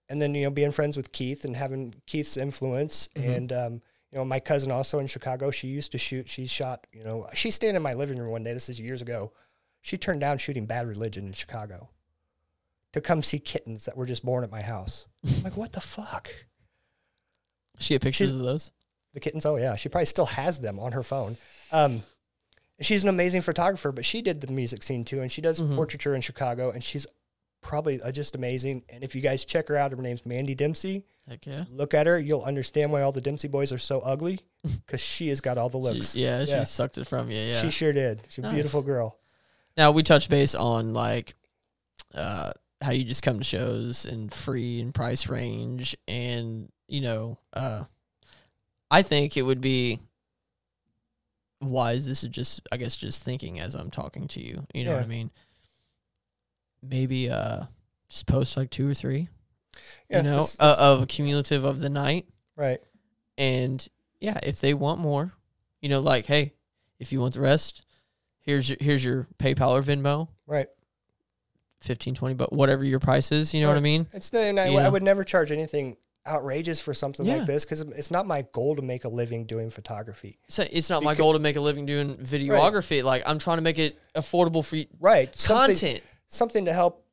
and 0.08 0.22
then 0.22 0.34
you 0.36 0.44
know 0.44 0.50
being 0.50 0.70
friends 0.70 0.96
with 0.96 1.10
Keith 1.12 1.44
and 1.44 1.56
having 1.56 1.94
Keith's 2.06 2.36
influence, 2.36 3.08
and 3.16 3.52
um, 3.52 3.82
you 4.12 4.18
know 4.18 4.24
my 4.24 4.40
cousin 4.40 4.70
also 4.70 4.98
in 4.98 5.06
Chicago. 5.06 5.50
She 5.50 5.68
used 5.68 5.92
to 5.92 5.98
shoot. 5.98 6.28
She 6.28 6.46
shot. 6.46 6.86
You 6.92 7.04
know, 7.04 7.26
she 7.34 7.50
stayed 7.50 7.74
in 7.74 7.82
my 7.82 7.92
living 7.92 8.18
room 8.18 8.30
one 8.30 8.44
day. 8.44 8.52
This 8.54 8.68
is 8.68 8.80
years 8.80 9.02
ago. 9.02 9.32
She 9.82 9.96
turned 9.96 10.20
down 10.20 10.38
shooting 10.38 10.66
Bad 10.66 10.86
Religion 10.88 11.26
in 11.26 11.32
Chicago 11.32 11.88
to 12.92 13.00
come 13.00 13.22
see 13.22 13.38
kittens 13.38 13.84
that 13.84 13.96
were 13.96 14.06
just 14.06 14.24
born 14.24 14.42
at 14.44 14.50
my 14.50 14.62
house. 14.62 15.06
I'm 15.26 15.42
like, 15.44 15.56
what 15.56 15.72
the 15.72 15.80
fuck? 15.80 16.30
she 17.78 17.94
get 17.94 18.02
pictures 18.02 18.28
She's- 18.28 18.38
of 18.38 18.44
those. 18.44 18.72
The 19.14 19.20
kittens, 19.20 19.46
oh 19.46 19.56
yeah, 19.56 19.74
she 19.76 19.88
probably 19.88 20.04
still 20.06 20.26
has 20.26 20.60
them 20.60 20.78
on 20.78 20.92
her 20.92 21.02
phone. 21.02 21.36
Um, 21.72 22.02
she's 22.80 23.02
an 23.02 23.08
amazing 23.08 23.40
photographer, 23.40 23.90
but 23.90 24.04
she 24.04 24.20
did 24.20 24.40
the 24.42 24.52
music 24.52 24.82
scene 24.82 25.02
too, 25.04 25.22
and 25.22 25.32
she 25.32 25.40
does 25.40 25.60
portraiture 25.62 26.14
in 26.14 26.20
Chicago, 26.20 26.70
and 26.70 26.84
she's 26.84 27.06
probably 27.60 28.00
uh, 28.00 28.10
just 28.12 28.34
amazing. 28.34 28.84
And 28.88 29.02
if 29.04 29.14
you 29.14 29.20
guys 29.20 29.44
check 29.44 29.68
her 29.68 29.76
out, 29.76 29.90
her 29.92 29.96
name's 30.02 30.24
Mandy 30.26 30.54
Dempsey. 30.54 31.04
Heck 31.28 31.44
yeah. 31.46 31.64
Look 31.70 31.92
at 31.94 32.06
her, 32.06 32.18
you'll 32.18 32.42
understand 32.42 32.90
why 32.92 33.02
all 33.02 33.12
the 33.12 33.20
Dempsey 33.20 33.48
boys 33.48 33.72
are 33.72 33.78
so 33.78 33.98
ugly. 34.00 34.40
because 34.86 35.00
she 35.02 35.28
has 35.28 35.40
got 35.40 35.58
all 35.58 35.68
the 35.68 35.78
She- 35.78 35.94
looks. 35.94 36.16
yeah, 36.16 36.44
she 36.44 36.64
sucked 36.64 36.98
it 36.98 37.06
from 37.06 37.30
you. 37.30 37.38
Yeah. 37.38 37.60
She 37.60 37.70
sure 37.70 37.92
did. 37.92 38.22
She's 38.28 38.38
a 38.38 38.42
Nice. 38.42 38.54
beautiful 38.54 38.82
girl. 38.82 39.18
Now 39.76 39.92
we 39.92 40.02
touch 40.02 40.28
base 40.28 40.54
on 40.54 40.92
like 40.94 41.34
uh 42.14 42.52
how 42.80 42.90
you 42.92 43.04
just 43.04 43.22
come 43.22 43.38
to 43.38 43.44
shows 43.44 44.04
and 44.06 44.32
free 44.32 44.80
and 44.80 44.94
price 44.94 45.28
range 45.28 45.96
and 46.06 46.70
you 46.88 47.00
know 47.00 47.38
uh 47.52 47.82
I 48.90 49.02
think 49.02 49.36
it 49.36 49.42
would 49.42 49.60
be 49.60 50.00
wise 51.60 52.06
this 52.06 52.22
is 52.22 52.30
just 52.30 52.60
I 52.72 52.76
guess 52.76 52.96
just 52.96 53.22
thinking 53.22 53.60
as 53.60 53.74
I'm 53.74 53.90
talking 53.90 54.28
to 54.28 54.40
you. 54.40 54.66
You 54.74 54.84
know 54.84 54.94
what 54.94 55.02
I 55.02 55.06
mean? 55.06 55.30
Maybe 56.82 57.30
uh 57.30 57.64
just 58.08 58.26
post 58.26 58.56
like 58.56 58.70
two 58.70 58.88
or 58.90 58.94
three, 58.94 59.28
Yeah, 60.08 60.18
you 60.18 60.22
know, 60.24 60.36
this- 60.38 60.56
uh, 60.60 60.68
this- 60.70 60.78
of 61.02 61.08
cumulative 61.08 61.64
of 61.64 61.80
the 61.80 61.90
night 61.90 62.26
right. 62.56 62.80
and 63.36 63.86
yeah, 64.20 64.38
if 64.42 64.60
they 64.60 64.74
want 64.74 65.00
more, 65.00 65.32
you 65.80 65.88
know, 65.88 66.00
like, 66.00 66.26
hey, 66.26 66.54
if 66.98 67.12
you 67.12 67.20
want 67.20 67.34
the 67.34 67.40
rest, 67.40 67.84
here's 68.40 68.68
your 68.68 68.78
here's 68.80 69.04
your 69.04 69.26
PayPal 69.38 69.70
or 69.70 69.82
Venmo, 69.82 70.28
Right. 70.46 70.68
15, 71.82 72.14
20, 72.14 72.34
but 72.34 72.52
whatever 72.52 72.84
your 72.84 72.98
price 72.98 73.30
is, 73.30 73.54
you 73.54 73.60
know 73.60 73.68
what 73.68 73.76
I 73.76 73.80
mean? 73.80 74.06
It's 74.12 74.30
the, 74.30 74.58
I, 74.60 74.72
I 74.84 74.88
would 74.88 75.02
never 75.04 75.22
charge 75.22 75.52
anything 75.52 75.96
outrageous 76.26 76.80
for 76.80 76.92
something 76.92 77.24
Yeah. 77.24 77.36
like 77.36 77.46
this 77.46 77.64
because 77.64 77.80
it's 77.82 78.10
not 78.10 78.26
my 78.26 78.42
goal 78.52 78.74
to 78.76 78.82
make 78.82 79.04
a 79.04 79.08
living 79.08 79.44
doing 79.46 79.70
photography. 79.70 80.38
So 80.48 80.64
it's 80.70 80.90
not 80.90 81.02
my 81.04 81.14
goal 81.14 81.34
to 81.34 81.38
make 81.38 81.54
a 81.56 81.60
living 81.60 81.86
doing 81.86 82.16
videography. 82.16 83.02
Like 83.04 83.22
I'm 83.26 83.38
trying 83.38 83.58
to 83.58 83.62
make 83.62 83.78
it 83.78 83.96
affordable 84.14 84.64
for 84.64 84.76
you. 84.76 84.86
Right. 84.98 85.28
Content. 85.46 85.78
something 85.78 86.00
to 86.30 86.72
help 86.72 87.04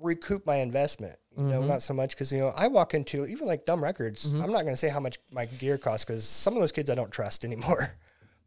recoup 0.00 0.44
my 0.46 0.56
investment. 0.56 1.16
You 1.36 1.44
know, 1.44 1.62
Mhm. 1.62 1.66
not 1.68 1.82
so 1.82 1.94
much 1.94 2.10
because 2.10 2.32
you 2.32 2.38
know 2.38 2.48
I 2.56 2.68
walk 2.68 2.94
into 2.94 3.26
even 3.26 3.46
like 3.48 3.64
dumb 3.64 3.82
records. 3.82 4.26
Mm-hmm. 4.26 4.40
I'm 4.42 4.52
not 4.52 4.62
going 4.62 4.74
to 4.74 4.76
say 4.76 4.88
how 4.88 5.00
much 5.00 5.18
my 5.32 5.46
gear 5.46 5.78
costs 5.78 6.04
because 6.04 6.24
some 6.24 6.54
of 6.54 6.60
those 6.60 6.70
kids 6.72 6.88
I 6.90 6.94
don't 6.94 7.10
trust 7.10 7.44
anymore. 7.44 7.90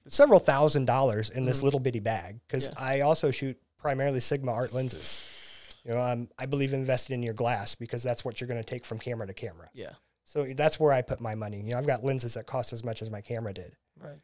But 0.04 0.13
several 0.13 0.39
thousand 0.39 0.86
dollars 0.86 1.30
in 1.30 1.43
this 1.46 1.62
little 1.62 1.82
bitty 1.82 2.00
bag 2.00 2.39
because 2.48 2.70
Mm-hmm. 2.70 2.82
Yeah. 2.82 2.89
I 2.89 3.02
also 3.02 3.30
shoot 3.30 3.58
primarily 3.78 4.22
Sigma 4.22 4.54
art 4.54 4.72
lenses. 4.72 5.76
You 5.84 5.91
know, 5.91 6.00
um, 6.02 6.30
I 6.39 6.46
believe 6.46 6.72
invested 6.74 7.13
in 7.13 7.24
your 7.24 7.34
glass 7.34 7.76
because 7.76 8.04
that's 8.04 8.24
what 8.24 8.39
you're 8.39 8.48
going 8.48 8.62
to 8.63 8.65
take 8.65 8.86
from 8.86 9.00
camera 9.00 9.28
to 9.28 9.34
camera. 9.34 9.70
Yeah. 9.74 9.91
So 10.24 10.46
that's 10.54 10.80
where 10.80 10.93
I 10.93 11.02
put 11.02 11.20
my 11.20 11.36
money. 11.36 11.58
You 11.62 11.72
know, 11.72 11.78
I've 11.78 11.88
got 11.88 12.06
lenses 12.06 12.36
that 12.36 12.46
cost 12.46 12.72
as 12.72 12.84
much 12.86 13.02
as 13.02 13.10
my 13.12 13.20
camera 13.22 13.54
did. 13.54 13.76
Right. 14.02 14.17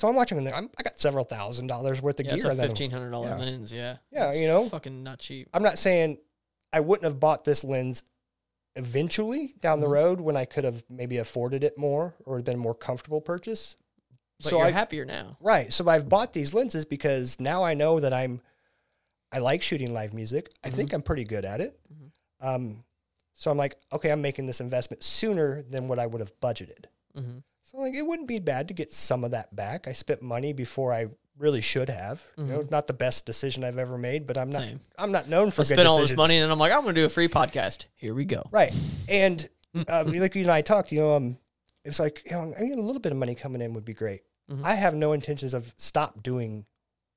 So 0.00 0.08
I'm 0.08 0.14
watching 0.14 0.42
them. 0.42 0.54
I'm, 0.54 0.70
I 0.78 0.82
got 0.82 0.98
several 0.98 1.24
thousand 1.26 1.66
dollars 1.66 2.00
worth 2.00 2.18
of 2.20 2.24
Yeah, 2.26 2.36
gear. 2.36 2.54
fifteen 2.54 2.90
hundred 2.90 3.10
dollar 3.10 3.28
yeah. 3.28 3.36
lens. 3.36 3.70
Yeah. 3.70 3.96
Yeah, 4.10 4.28
It's 4.30 4.40
you 4.40 4.46
know. 4.46 4.66
fucking 4.66 5.02
not 5.02 5.18
cheap. 5.18 5.48
I'm 5.52 5.62
not 5.62 5.78
saying 5.78 6.16
I 6.72 6.80
wouldn't 6.80 7.04
have 7.04 7.20
bought 7.20 7.44
this 7.44 7.62
lens 7.64 8.02
eventually 8.76 9.56
down 9.60 9.80
the 9.80 9.88
Mhm. 9.88 9.92
road 9.92 10.20
when 10.22 10.38
I 10.38 10.46
could 10.46 10.64
have 10.64 10.84
maybe 10.88 11.18
afforded 11.18 11.62
it 11.64 11.76
more 11.76 12.14
or 12.24 12.40
been 12.40 12.54
a 12.54 12.58
more 12.58 12.74
comfortable 12.74 13.20
purchase. 13.20 13.76
But 14.42 14.48
so 14.50 14.56
you're 14.56 14.66
I 14.68 14.70
happier 14.70 15.04
now. 15.04 15.36
right. 15.38 15.70
So 15.70 15.86
I've 15.86 16.08
bought 16.08 16.32
these 16.32 16.54
lenses 16.54 16.86
because 16.86 17.38
now 17.38 17.62
I 17.62 17.74
know 17.74 18.00
that 18.00 18.14
I'm 18.14 18.40
I 19.30 19.38
like 19.40 19.62
shooting 19.62 19.92
live 19.92 20.14
music. 20.14 20.50
I 20.64 20.70
think 20.70 20.94
I'm 20.94 21.02
pretty 21.02 21.24
good 21.24 21.44
at 21.44 21.60
it. 21.60 21.78
Mhm. 21.92 22.10
Um, 22.40 22.84
so 23.34 23.50
I'm 23.50 23.58
like, 23.58 23.76
okay, 23.92 24.10
I'm 24.10 24.22
making 24.22 24.46
this 24.46 24.60
investment 24.62 25.02
sooner 25.02 25.62
than 25.62 25.88
what 25.88 25.98
I 25.98 26.06
would 26.06 26.20
have 26.20 26.32
budgeted. 26.40 26.86
Mm-hmm. 27.14 27.38
So 27.70 27.78
like 27.78 27.94
it 27.94 28.02
wouldn't 28.02 28.26
be 28.28 28.38
bad 28.40 28.68
to 28.68 28.74
get 28.74 28.92
some 28.92 29.22
of 29.22 29.30
that 29.30 29.54
back. 29.54 29.86
I 29.86 29.92
spent 29.92 30.22
money 30.22 30.52
before 30.52 30.92
I 30.92 31.06
really 31.38 31.60
should 31.60 31.88
have. 31.88 32.22
You 32.36 32.44
know, 32.44 32.66
not 32.70 32.86
the 32.88 32.92
best 32.92 33.26
decision 33.26 33.62
I've 33.62 33.78
ever 33.78 33.96
made, 33.96 34.26
but 34.26 34.36
I'm 34.36 34.50
not 34.50 34.62
Same. 34.62 34.80
I'm 34.98 35.12
not 35.12 35.28
known 35.28 35.50
for 35.50 35.62
I 35.62 35.64
good 35.64 35.74
spent 35.74 35.88
all 35.88 35.98
this 35.98 36.16
money 36.16 36.38
and 36.38 36.50
I'm 36.50 36.58
like, 36.58 36.72
I'm 36.72 36.82
gonna 36.82 36.94
do 36.94 37.04
a 37.04 37.08
free 37.08 37.28
podcast. 37.28 37.86
Here 37.94 38.12
we 38.12 38.24
go. 38.24 38.42
Right. 38.50 38.72
And 39.08 39.48
um, 39.88 40.12
like 40.12 40.34
you 40.34 40.42
and 40.42 40.50
I 40.50 40.62
talked, 40.62 40.90
you 40.90 41.00
know, 41.00 41.14
um, 41.14 41.38
it's 41.84 42.00
like, 42.00 42.22
you 42.26 42.32
know, 42.32 42.52
I 42.58 42.62
mean, 42.62 42.78
a 42.78 42.82
little 42.82 43.00
bit 43.00 43.12
of 43.12 43.18
money 43.18 43.34
coming 43.34 43.62
in 43.62 43.72
would 43.74 43.84
be 43.84 43.94
great. 43.94 44.22
Mhm. 44.50 44.64
I 44.64 44.74
have 44.74 44.94
no 44.94 45.12
intentions 45.12 45.54
of 45.54 45.72
stop 45.76 46.22
doing 46.22 46.66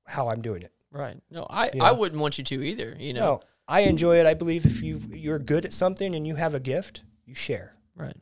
how 0.06 0.28
I'm 0.28 0.40
doing 0.40 0.62
it. 0.62 0.72
Right. 0.92 1.16
No, 1.30 1.46
I, 1.50 1.70
You 1.74 1.82
I 1.82 1.90
wouldn't 1.90 2.20
want 2.20 2.38
you 2.38 2.44
to 2.44 2.64
either. 2.64 2.96
You 2.98 3.12
know. 3.14 3.20
No, 3.20 3.40
I 3.66 3.80
enjoy 3.80 4.18
it. 4.20 4.26
I 4.26 4.34
believe 4.34 4.64
if 4.64 4.82
you 4.82 5.00
you're 5.10 5.40
good 5.40 5.64
at 5.64 5.72
something 5.72 6.14
and 6.14 6.26
you 6.26 6.36
have 6.36 6.54
a 6.54 6.60
gift, 6.60 7.02
you 7.26 7.34
share. 7.34 7.74
Right. 7.96 8.14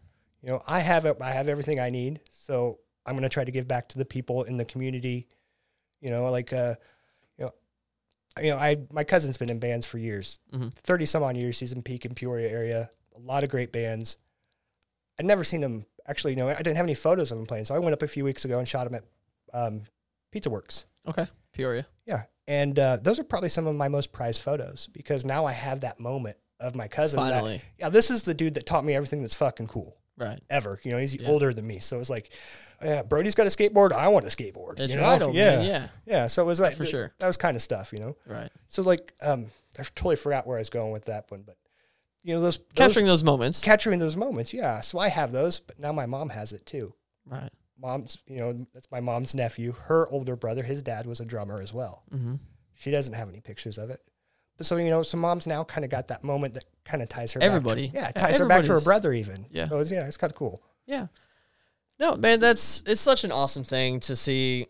You 0.42 0.50
know, 0.50 0.62
I 0.66 0.80
have 0.80 1.04
it. 1.06 1.16
I 1.20 1.30
have 1.32 1.48
everything 1.48 1.78
I 1.78 1.90
need, 1.90 2.20
so 2.30 2.78
I'm 3.06 3.14
going 3.14 3.22
to 3.22 3.28
try 3.28 3.44
to 3.44 3.50
give 3.52 3.68
back 3.68 3.88
to 3.90 3.98
the 3.98 4.04
people 4.04 4.42
in 4.42 4.56
the 4.56 4.64
community. 4.64 5.28
You 6.00 6.10
know, 6.10 6.24
like 6.30 6.52
uh, 6.52 6.74
you 7.38 7.44
know, 7.44 7.50
you 8.42 8.50
know, 8.50 8.56
I 8.58 8.78
my 8.90 9.04
cousin's 9.04 9.38
been 9.38 9.50
in 9.50 9.58
bands 9.60 9.86
for 9.86 9.98
years, 9.98 10.40
Mhm. 10.52 10.72
thirty 10.74 11.06
some 11.06 11.22
odd 11.22 11.36
years. 11.36 11.60
He's 11.60 11.72
in 11.72 11.82
Pekin 11.82 12.14
Peoria 12.14 12.48
area. 12.50 12.90
A 13.14 13.20
lot 13.20 13.44
of 13.44 13.50
great 13.50 13.72
bands. 13.72 14.16
I'd 15.18 15.26
never 15.26 15.44
seen 15.44 15.62
him. 15.62 15.84
Actually, 16.08 16.32
you 16.32 16.38
know, 16.38 16.48
I 16.48 16.54
didn't 16.56 16.76
have 16.76 16.86
any 16.86 16.94
photos 16.94 17.30
of 17.30 17.38
him 17.38 17.46
playing, 17.46 17.66
so 17.66 17.74
I 17.74 17.78
went 17.78 17.92
up 17.92 18.02
a 18.02 18.08
few 18.08 18.24
weeks 18.24 18.44
ago 18.44 18.58
and 18.58 18.66
shot 18.66 18.86
him 18.88 18.94
at 18.96 19.04
um, 19.54 19.82
Pizza 20.32 20.50
Works. 20.50 20.86
Okay. 21.06 21.26
Peoria. 21.52 21.86
Yeah, 22.06 22.22
and 22.48 22.76
uh, 22.78 22.96
those 23.00 23.20
are 23.20 23.24
probably 23.24 23.50
some 23.50 23.66
of 23.68 23.76
my 23.76 23.86
most 23.88 24.10
prized 24.10 24.42
photos 24.42 24.88
because 24.92 25.24
now 25.24 25.44
I 25.44 25.52
have 25.52 25.82
that 25.82 26.00
moment 26.00 26.36
of 26.58 26.74
my 26.74 26.88
cousin. 26.88 27.20
that- 27.20 27.30
Finally. 27.30 27.62
yeah, 27.78 27.90
this 27.90 28.10
is 28.10 28.24
the 28.24 28.34
dude 28.34 28.54
that 28.54 28.66
taught 28.66 28.84
me 28.84 28.94
everything 28.94 29.20
that's 29.20 29.34
fucking 29.34 29.68
cool 29.68 29.96
Right. 30.18 30.40
ever. 30.50 30.78
You 30.82 30.90
know, 30.92 30.98
he's 30.98 31.14
Yeah. 31.14 31.28
older 31.28 31.52
than 31.54 31.66
me, 31.66 31.78
so 31.78 31.98
it's 31.98 32.10
like, 32.10 32.30
yeah, 32.82 33.02
Brody's 33.02 33.34
got 33.34 33.46
a 33.46 33.50
skateboard. 33.50 33.92
I 33.92 34.08
want 34.08 34.26
a 34.26 34.28
skateboard. 34.28 34.76
That's 34.76 34.92
you 34.92 34.98
know? 35.00 35.04
right, 35.08 35.34
yeah, 35.34 35.56
man. 35.56 35.64
Yeah. 35.64 35.88
yeah. 36.06 36.26
So 36.26 36.42
it 36.42 36.46
was 36.46 36.60
like 36.60 36.76
for 36.76 36.84
sure. 36.84 37.12
That 37.18 37.26
was 37.26 37.36
kind 37.36 37.56
of 37.56 37.62
stuff, 37.62 37.92
you 37.92 37.98
know. 38.04 38.16
Right. 38.26 38.50
So 38.66 38.82
like, 38.82 39.14
um, 39.22 39.46
I 39.78 39.82
totally 39.94 40.16
forgot 40.16 40.46
where 40.46 40.58
I 40.58 40.60
was 40.60 40.70
going 40.70 40.92
with 40.92 41.06
that 41.06 41.30
one, 41.30 41.42
but 41.46 41.56
you 42.22 42.34
know, 42.34 42.40
those 42.40 42.60
Capturing 42.74 43.06
those, 43.06 43.20
those 43.20 43.24
moments. 43.24 43.60
capturing 43.60 43.98
those 43.98 44.16
moments. 44.16 44.52
Yeah. 44.54 44.80
So 44.80 44.98
I 44.98 45.08
have 45.08 45.32
those, 45.32 45.58
but 45.60 45.78
now 45.78 45.92
my 45.92 46.06
mom 46.06 46.28
has 46.28 46.52
it 46.52 46.66
too. 46.66 46.92
right. 47.26 47.50
Mom's, 47.80 48.18
you 48.28 48.36
know, 48.36 48.64
that's 48.72 48.88
my 48.92 49.00
mom's 49.00 49.34
nephew. 49.34 49.72
Her 49.72 50.06
older 50.08 50.36
brother, 50.36 50.62
his 50.62 50.84
dad 50.84 51.04
was 51.04 51.18
a 51.20 51.24
drummer 51.24 51.60
as 51.60 51.72
well. 51.72 52.04
Mm-hmm. 52.14 52.34
She 52.76 52.92
doesn't 52.92 53.14
have 53.14 53.28
any 53.28 53.40
pictures 53.40 53.76
of 53.76 53.90
it. 53.90 54.00
But 54.56 54.66
so 54.66 54.76
you 54.76 54.90
know, 54.90 55.02
so 55.02 55.16
mom's 55.16 55.46
now 55.46 55.64
kind 55.64 55.84
of 55.84 55.90
got 55.90 56.08
that 56.08 56.22
moment 56.22 56.54
that 56.54 56.64
kind 56.84 57.02
of 57.02 57.08
ties 57.08 57.32
her. 57.32 57.42
Everybody. 57.42 57.88
back 57.88 58.14
to, 58.14 58.20
yeah, 58.20 58.26
ties 58.26 58.38
her 58.38 58.46
back 58.46 58.64
to 58.64 58.72
her 58.72 58.80
brother 58.80 59.12
even. 59.12 59.46
Yeah. 59.50 59.68
So 59.68 59.80
it's, 59.80 59.90
yeah, 59.90 60.06
it's 60.06 60.16
kind 60.16 60.30
of 60.30 60.36
cool. 60.36 60.62
Yeah. 60.86 61.06
No, 61.98 62.16
man, 62.16 62.40
that's 62.40 62.82
it's 62.86 63.00
such 63.00 63.24
an 63.24 63.32
awesome 63.32 63.64
thing 63.64 64.00
to 64.00 64.16
see. 64.16 64.66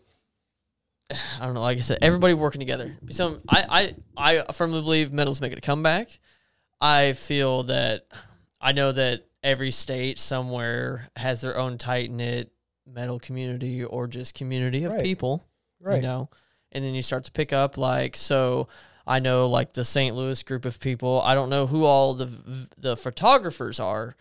I 1.39 1.45
don't 1.45 1.53
know, 1.53 1.61
like 1.61 1.77
I 1.77 1.81
said, 1.81 1.99
everybody 2.01 2.33
working 2.33 2.59
together. 2.59 2.97
Some 3.09 3.41
I 3.49 3.93
I 4.17 4.39
I 4.47 4.53
firmly 4.53 4.81
believe 4.81 5.11
metal's 5.11 5.41
making 5.41 5.57
a 5.57 5.61
comeback. 5.61 6.19
I 6.79 7.13
feel 7.13 7.63
that 7.63 8.07
I 8.61 8.71
know 8.71 8.91
that 8.91 9.25
every 9.43 9.71
state 9.71 10.19
somewhere 10.19 11.09
has 11.15 11.41
their 11.41 11.57
own 11.57 11.77
tight 11.77 12.11
knit 12.11 12.51
metal 12.85 13.19
community 13.19 13.83
or 13.83 14.07
just 14.07 14.35
community 14.35 14.83
of 14.85 14.91
Right. 14.93 15.03
people. 15.03 15.43
Right. 15.79 15.97
You 15.97 16.01
know, 16.01 16.29
and 16.71 16.83
then 16.83 16.93
you 16.95 17.01
start 17.01 17.25
to 17.25 17.31
pick 17.31 17.51
up 17.51 17.77
like 17.77 18.15
so. 18.15 18.67
I 19.05 19.19
know 19.19 19.47
like 19.47 19.73
the 19.73 19.85
St. 19.85 20.15
Louis 20.15 20.41
group 20.43 20.65
of 20.65 20.79
people. 20.79 21.21
I 21.21 21.35
don't 21.35 21.49
know 21.49 21.67
who 21.67 21.85
all 21.85 22.13
the 22.13 22.69
the 22.77 22.95
photographers 22.95 23.79
are, 23.79 24.15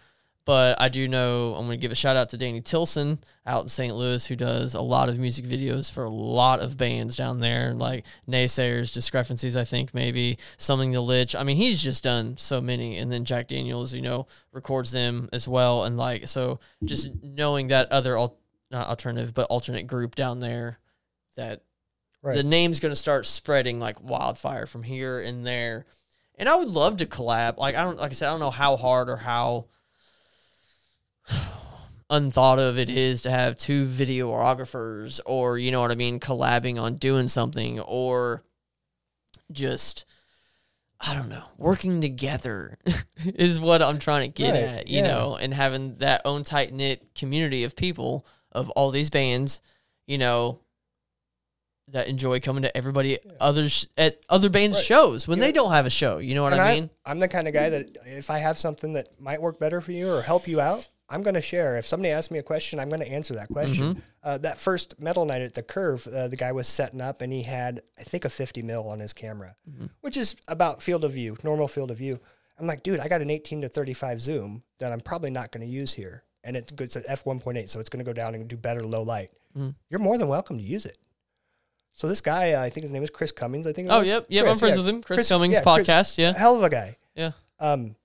but 0.45 0.81
I 0.81 0.89
do 0.89 1.07
know 1.07 1.55
I'm 1.55 1.67
going 1.67 1.79
to 1.79 1.83
give 1.83 1.93
a 1.93 1.97
shout 1.97 2.17
out 2.17 2.31
to 2.31 2.37
Danny 2.37 2.61
Tilson 2.61 3.21
out 3.47 3.63
in 3.63 3.69
St. 3.69 3.95
Louis 3.95 4.27
who 4.27 4.35
does 4.35 4.75
a 4.75 4.81
lot 4.81 5.09
of 5.09 5.19
music 5.19 5.45
videos 5.45 5.93
for 5.93 6.05
a 6.05 6.11
lot 6.11 6.61
of 6.61 6.77
bands 6.77 7.15
down 7.15 7.39
there, 7.39 7.75
like 7.75 8.05
Naysayers, 8.29 8.93
Discrepancies, 8.93 9.57
I 9.57 9.65
think 9.65 9.95
maybe 9.95 10.39
Something 10.57 10.91
the 10.91 11.01
Lich. 11.01 11.37
I 11.37 11.45
mean, 11.45 11.57
he's 11.57 11.81
just 11.81 12.03
done 12.03 12.37
so 12.37 12.61
many, 12.61 12.99
and 12.99 13.11
then 13.11 13.25
Jack 13.25 13.49
Daniels, 13.49 13.95
you 13.95 14.03
know, 14.03 14.27
records 14.53 14.91
them 14.91 15.29
as 15.33 15.47
well, 15.47 15.85
and 15.85 15.97
like 15.97 16.27
so, 16.27 16.59
just 16.85 17.11
knowing 17.23 17.69
that 17.69 17.93
other 17.93 18.19
al- 18.19 18.39
not 18.71 18.89
alternative 18.89 19.35
but 19.35 19.47
alternate 19.49 19.87
group 19.87 20.15
down 20.17 20.41
there 20.41 20.79
that 21.37 21.63
Right. 22.23 22.37
the 22.37 22.45
name's 22.45 22.79
going 22.81 22.93
to 22.93 22.97
start 22.97 23.27
spreading 23.27 23.81
like 23.81 24.01
wildfire 24.03 24.67
from 24.67 24.85
here 24.85 25.21
and 25.21 25.47
there. 25.47 25.87
And 26.37 26.49
I 26.49 26.57
would 26.57 26.69
love 26.69 26.99
to 26.99 27.07
collab. 27.07 27.59
Like 27.59 27.75
I 27.75 27.83
don't 27.83 27.99
like 27.99 28.13
I 28.13 28.15
said 28.15 28.29
I 28.29 28.31
don't 28.31 28.41
know 28.41 28.51
how 28.51 28.77
hard 28.77 29.11
or 29.11 29.17
how 29.17 29.67
unthought 32.11 32.59
of 32.59 32.79
it 32.79 32.91
is 32.91 33.23
to 33.23 33.31
have 33.31 33.59
two 33.59 33.87
videographers 33.87 35.21
or 35.27 35.59
you 35.59 35.71
know 35.71 35.81
what 35.81 35.91
I 35.91 35.95
mean 35.95 36.21
collabing 36.21 36.81
on 36.81 36.97
doing 36.97 37.29
something 37.29 37.81
or 37.81 38.45
just 39.51 40.05
I 41.05 41.15
don't 41.15 41.29
know, 41.29 41.45
working 41.59 42.01
together 42.01 42.79
is 43.25 43.59
what 43.59 43.83
I'm 43.83 43.99
trying 43.99 44.23
to 44.23 44.29
get 44.29 44.53
Right, 44.53 44.63
at, 44.63 44.89
you 44.89 44.99
yeah. 44.99 45.09
know, 45.09 45.37
and 45.37 45.53
having 45.53 45.97
that 45.97 46.23
own 46.25 46.45
tight 46.45 46.73
knit 46.73 47.15
community 47.17 47.65
of 47.65 47.75
people 47.75 48.25
of 48.53 48.71
all 48.71 48.91
these 48.93 49.11
bands, 49.11 49.61
you 50.07 50.17
know, 50.17 50.61
that 51.93 52.09
enjoy 52.09 52.41
coming 52.41 52.63
to 52.63 52.77
everybody 52.77 53.19
others 53.41 53.87
at 53.97 54.21
other 54.29 54.49
bands' 54.51 54.79
Right. 54.79 54.85
shows 54.85 55.29
when 55.29 55.39
Yeah. 55.39 55.47
they 55.47 55.53
don't 55.53 55.73
have 55.73 55.87
a 55.87 55.91
show. 55.91 56.19
You 56.19 56.35
know 56.35 56.43
what 56.43 56.53
and 56.53 56.63
I 56.63 56.75
mean? 56.75 56.91
I'm 57.05 57.19
the 57.21 57.29
kind 57.29 57.47
of 57.49 57.55
guy 57.55 57.69
that 57.71 57.97
if 58.07 58.31
I 58.31 58.39
have 58.39 58.59
something 58.59 58.93
that 58.95 59.09
might 59.21 59.41
work 59.41 59.59
better 59.59 59.81
for 59.81 59.93
you 59.93 60.13
or 60.13 60.23
help 60.23 60.47
you 60.49 60.61
out, 60.61 60.89
I'm 61.09 61.23
going 61.23 61.35
to 61.35 61.43
share. 61.43 61.77
If 61.77 61.87
somebody 61.87 62.11
asks 62.11 62.31
me 62.31 62.39
a 62.39 62.43
question, 62.43 62.79
I'm 62.81 62.89
going 62.89 63.03
to 63.03 63.09
answer 63.11 63.35
that 63.35 63.49
question. 63.49 63.95
Mm-hmm. 63.95 64.01
Uh, 64.23 64.39
that 64.39 64.59
first 64.59 64.99
metal 64.99 65.27
night 65.27 65.43
at 65.43 65.55
the 65.55 65.63
Curve, 65.63 66.07
uh, 66.07 66.29
the 66.29 66.37
guy 66.37 66.53
was 66.53 66.67
setting 66.69 67.03
up 67.03 67.21
and 67.21 67.31
he 67.33 67.43
had, 67.43 67.83
I 67.99 68.03
think, 68.03 68.25
a 68.25 68.31
50 68.31 68.63
mil 68.63 68.89
on 68.89 68.99
his 69.01 69.13
camera, 69.13 69.55
Mm-hmm. 69.71 69.87
which 70.01 70.17
is 70.17 70.37
about 70.49 70.83
field 70.83 71.05
of 71.05 71.13
view, 71.13 71.37
normal 71.45 71.69
field 71.69 71.91
of 71.91 71.99
view. 71.99 72.19
I'm 72.59 72.67
like, 72.67 72.83
dude, 72.83 73.01
I 73.01 73.09
got 73.09 73.21
an 73.21 73.29
18 73.31 73.63
to 73.63 73.69
35 73.69 74.23
zoom 74.23 74.63
that 74.79 74.93
I'm 74.93 75.01
probably 75.01 75.31
not 75.31 75.51
going 75.53 75.67
to 75.67 75.71
use 75.73 75.93
here. 75.93 76.23
and 76.45 76.57
it's, 76.57 76.97
at 76.97 77.05
f 77.07 77.25
one 77.25 77.39
point 77.39 77.57
eight, 77.57 77.71
so 77.71 77.79
it's 77.79 77.89
going 77.89 78.05
to 78.05 78.09
go 78.09 78.13
down 78.13 78.35
and 78.35 78.49
do 78.49 78.57
better 78.57 78.85
low 78.85 79.03
light. 79.05 79.31
Mm. 79.57 79.75
You're 79.91 80.01
more 80.01 80.19
than 80.19 80.27
welcome 80.27 80.59
to 80.59 80.65
use 80.65 80.85
it. 80.87 80.99
So 81.93 82.09
this 82.09 82.21
guy, 82.21 82.53
uh, 82.53 82.63
I 82.63 82.71
think 82.71 82.83
his 82.83 82.93
name 82.93 83.03
is 83.03 83.11
Chris 83.11 83.33
Cummings. 83.33 83.67
I 83.67 83.73
think. 83.73 83.89
it 83.89 83.93
Oh, 83.93 83.99
was. 84.01 84.09
yep, 84.09 84.27
yep. 84.29 84.47
I'm 84.47 84.57
friends 84.57 84.77
yeah. 84.77 84.83
with 84.85 84.89
him. 84.89 85.03
Chris, 85.03 85.17
Chris- 85.19 85.29
Cummings 85.29 85.55
yeah, 85.55 85.63
Chris- 85.63 85.87
podcast. 85.87 86.19
Yeah, 86.19 86.33
Hell 86.37 86.57
of 86.57 86.63
a 86.63 86.71
guy. 86.71 86.97
yeah. 87.15 87.33
Um, 87.61 87.97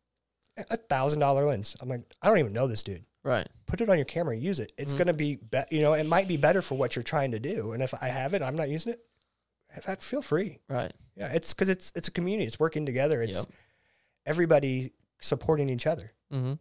a 0.70 0.76
thousand 0.78 1.20
dollar 1.20 1.46
lens. 1.46 1.76
I'm 1.82 1.88
like, 1.90 2.02
I 2.22 2.28
don't 2.28 2.40
even 2.40 2.54
know 2.54 2.68
this 2.68 2.84
dude. 2.84 3.04
Right. 3.24 3.48
Put 3.66 3.82
it 3.82 3.90
on 3.90 3.98
your 3.98 4.06
camera, 4.06 4.34
and 4.34 4.44
use 4.44 4.60
it. 4.60 4.72
It's 4.78 4.90
Mm-hmm. 4.92 4.98
gonna 4.98 5.14
be, 5.14 5.36
be, 5.36 5.60
you 5.72 5.82
know, 5.82 5.94
it 5.94 6.06
might 6.06 6.28
be 6.28 6.38
better 6.38 6.62
for 6.62 6.76
what 6.78 6.96
you're 6.96 7.04
trying 7.04 7.32
to 7.32 7.40
do. 7.40 7.72
And 7.74 7.82
if 7.84 7.94
I 8.02 8.08
have 8.08 8.34
it, 8.34 8.42
I'm 8.42 8.56
not 8.56 8.70
using 8.70 8.94
it. 8.94 9.00
I 9.88 9.96
feel 9.96 10.22
free. 10.22 10.60
Right. 10.70 10.92
Yeah, 11.16 11.32
it's 11.34 11.54
because 11.54 11.70
it's 11.70 11.92
it's 11.96 12.08
a 12.08 12.12
community. 12.12 12.46
It's 12.48 12.60
working 12.60 12.86
together. 12.86 13.22
It's 13.22 13.36
Yep. 13.38 13.46
everybody 14.26 14.92
supporting 15.20 15.70
each 15.70 15.86
other. 15.88 16.12
Mm-hmm. 16.34 16.54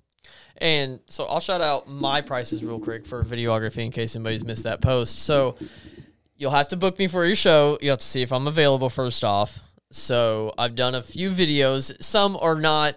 And 0.59 1.01
so 1.07 1.25
I'll 1.27 1.41
shout 1.41 1.61
out 1.61 1.89
my 1.89 2.21
prices 2.21 2.65
real 2.65 2.81
quick 2.81 3.07
for 3.07 3.23
videography 3.23 3.85
in 3.85 3.93
case 3.93 4.17
anybody's 4.17 4.45
missed 4.45 4.65
that 4.65 4.81
post. 4.81 5.21
So 5.21 5.57
you'll 6.37 6.51
have 6.53 6.69
to 6.69 6.77
book 6.77 6.99
me 6.99 7.07
for 7.07 7.25
your 7.25 7.37
show. 7.37 7.79
You 7.81 7.91
have 7.91 7.99
to 8.01 8.05
see 8.07 8.23
if 8.23 8.33
I'm 8.33 8.47
available 8.47 8.91
first 8.91 9.25
off. 9.25 9.59
So 9.91 10.53
I've 10.59 10.75
done 10.75 10.95
a 10.95 11.03
few 11.03 11.31
videos. 11.31 12.03
Some 12.03 12.37
are 12.37 12.57
not 12.57 12.97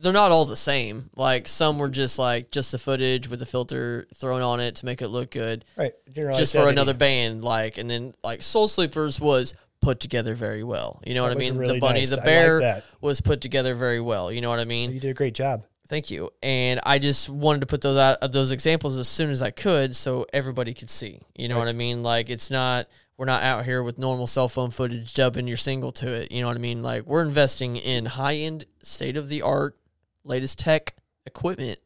they're 0.00 0.12
not 0.12 0.30
all 0.30 0.44
the 0.44 0.56
same. 0.56 1.10
Like 1.16 1.48
some 1.48 1.78
were 1.78 1.88
just 1.88 2.18
like 2.18 2.50
just 2.50 2.70
the 2.72 2.78
footage 2.78 3.28
with 3.28 3.40
the 3.40 3.46
filter 3.46 4.06
thrown 4.14 4.42
on 4.42 4.60
it 4.60 4.76
to 4.76 4.86
make 4.86 5.02
it 5.02 5.08
look 5.08 5.30
good. 5.30 5.64
Right. 5.76 5.92
Just 6.14 6.54
for 6.54 6.68
another 6.68 6.94
band, 6.94 7.42
like 7.42 7.78
and 7.78 7.88
then 7.90 8.14
like 8.22 8.42
Soul 8.42 8.68
Sleepers 8.68 9.20
was 9.20 9.54
put 9.80 10.00
together 10.00 10.34
very 10.34 10.62
well. 10.62 11.02
You 11.06 11.14
know 11.14 11.22
That 11.22 11.30
what 11.30 11.36
I 11.36 11.40
mean? 11.40 11.56
really 11.56 11.74
the 11.74 11.80
bunny, 11.80 12.00
nice. 12.00 12.10
the 12.10 12.16
I 12.16 12.18
like 12.18 12.24
bear 12.24 12.82
was 13.00 13.20
put 13.20 13.40
together 13.40 13.74
very 13.74 14.00
well. 14.00 14.30
You 14.32 14.40
know 14.40 14.50
what 14.50 14.60
I 14.60 14.64
mean? 14.64 14.92
You 14.92 15.00
did 15.00 15.10
a 15.10 15.14
great 15.14 15.34
job. 15.34 15.64
Thank 15.88 16.10
you. 16.10 16.30
And 16.42 16.80
I 16.84 16.98
just 16.98 17.28
wanted 17.30 17.60
to 17.60 17.66
put 17.66 17.80
those 17.80 17.96
out, 17.98 18.18
uh, 18.20 18.26
those 18.28 18.50
examples 18.50 18.98
as 18.98 19.08
soon 19.08 19.30
as 19.30 19.40
I 19.40 19.50
could, 19.50 19.96
so 19.96 20.26
everybody 20.32 20.74
could 20.74 20.90
see. 20.90 21.20
You 21.34 21.48
know 21.48 21.54
Right. 21.54 21.60
what 21.62 21.68
I 21.68 21.72
mean? 21.72 22.02
Like 22.02 22.28
it's 22.28 22.50
not 22.50 22.88
we're 23.16 23.24
not 23.24 23.42
out 23.42 23.64
here 23.64 23.82
with 23.82 23.98
normal 23.98 24.26
cell 24.28 24.48
phone 24.48 24.70
footage 24.70 25.12
dubbing 25.14 25.48
your 25.48 25.56
single 25.56 25.90
to 25.92 26.08
it. 26.08 26.30
You 26.30 26.40
know 26.42 26.46
what 26.48 26.56
I 26.56 26.60
mean? 26.60 26.82
Like 26.82 27.04
we're 27.04 27.22
investing 27.22 27.76
in 27.76 28.04
high 28.06 28.36
end, 28.36 28.64
state 28.82 29.16
of 29.16 29.28
the 29.28 29.42
art, 29.42 29.76
latest 30.24 30.58
tech 30.60 30.94
equipment, 31.26 31.78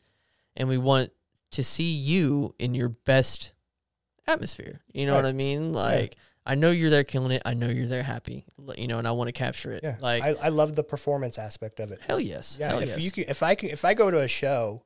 and 0.56 0.68
we 0.68 0.76
want 0.78 1.10
to 1.52 1.62
see 1.64 1.90
you 1.90 2.54
in 2.58 2.74
your 2.74 2.88
best 2.90 3.52
atmosphere. 4.26 4.80
You 4.92 5.06
know 5.06 5.14
what 5.14 5.24
I 5.26 5.32
mean? 5.32 5.72
Like 5.72 6.16
I 6.44 6.54
know 6.56 6.70
you're 6.70 6.90
there 6.90 7.04
killing 7.04 7.30
it. 7.32 7.42
I 7.44 7.54
know 7.54 7.68
you're 7.68 7.86
there 7.86 8.02
happy. 8.02 8.44
You 8.76 8.88
know, 8.88 8.98
and 8.98 9.06
I 9.06 9.12
want 9.12 9.28
to 9.28 9.32
capture 9.32 9.72
it. 9.72 9.82
Yeah. 9.84 9.96
Like 10.00 10.22
I, 10.22 10.34
I 10.42 10.48
love 10.48 10.74
the 10.74 10.82
performance 10.84 11.38
aspect 11.38 11.78
of 11.80 11.92
it. 11.92 12.00
hell 12.08 12.18
yes. 12.20 12.56
Yeah. 12.60 12.70
Hell 12.70 12.78
if 12.80 12.88
yes. 12.88 13.02
you 13.02 13.10
can, 13.12 13.24
if 13.28 13.42
I 13.42 13.54
can, 13.54 13.70
if 13.70 13.84
I 13.84 13.94
go 13.94 14.10
to 14.10 14.20
a 14.20 14.28
show 14.28 14.84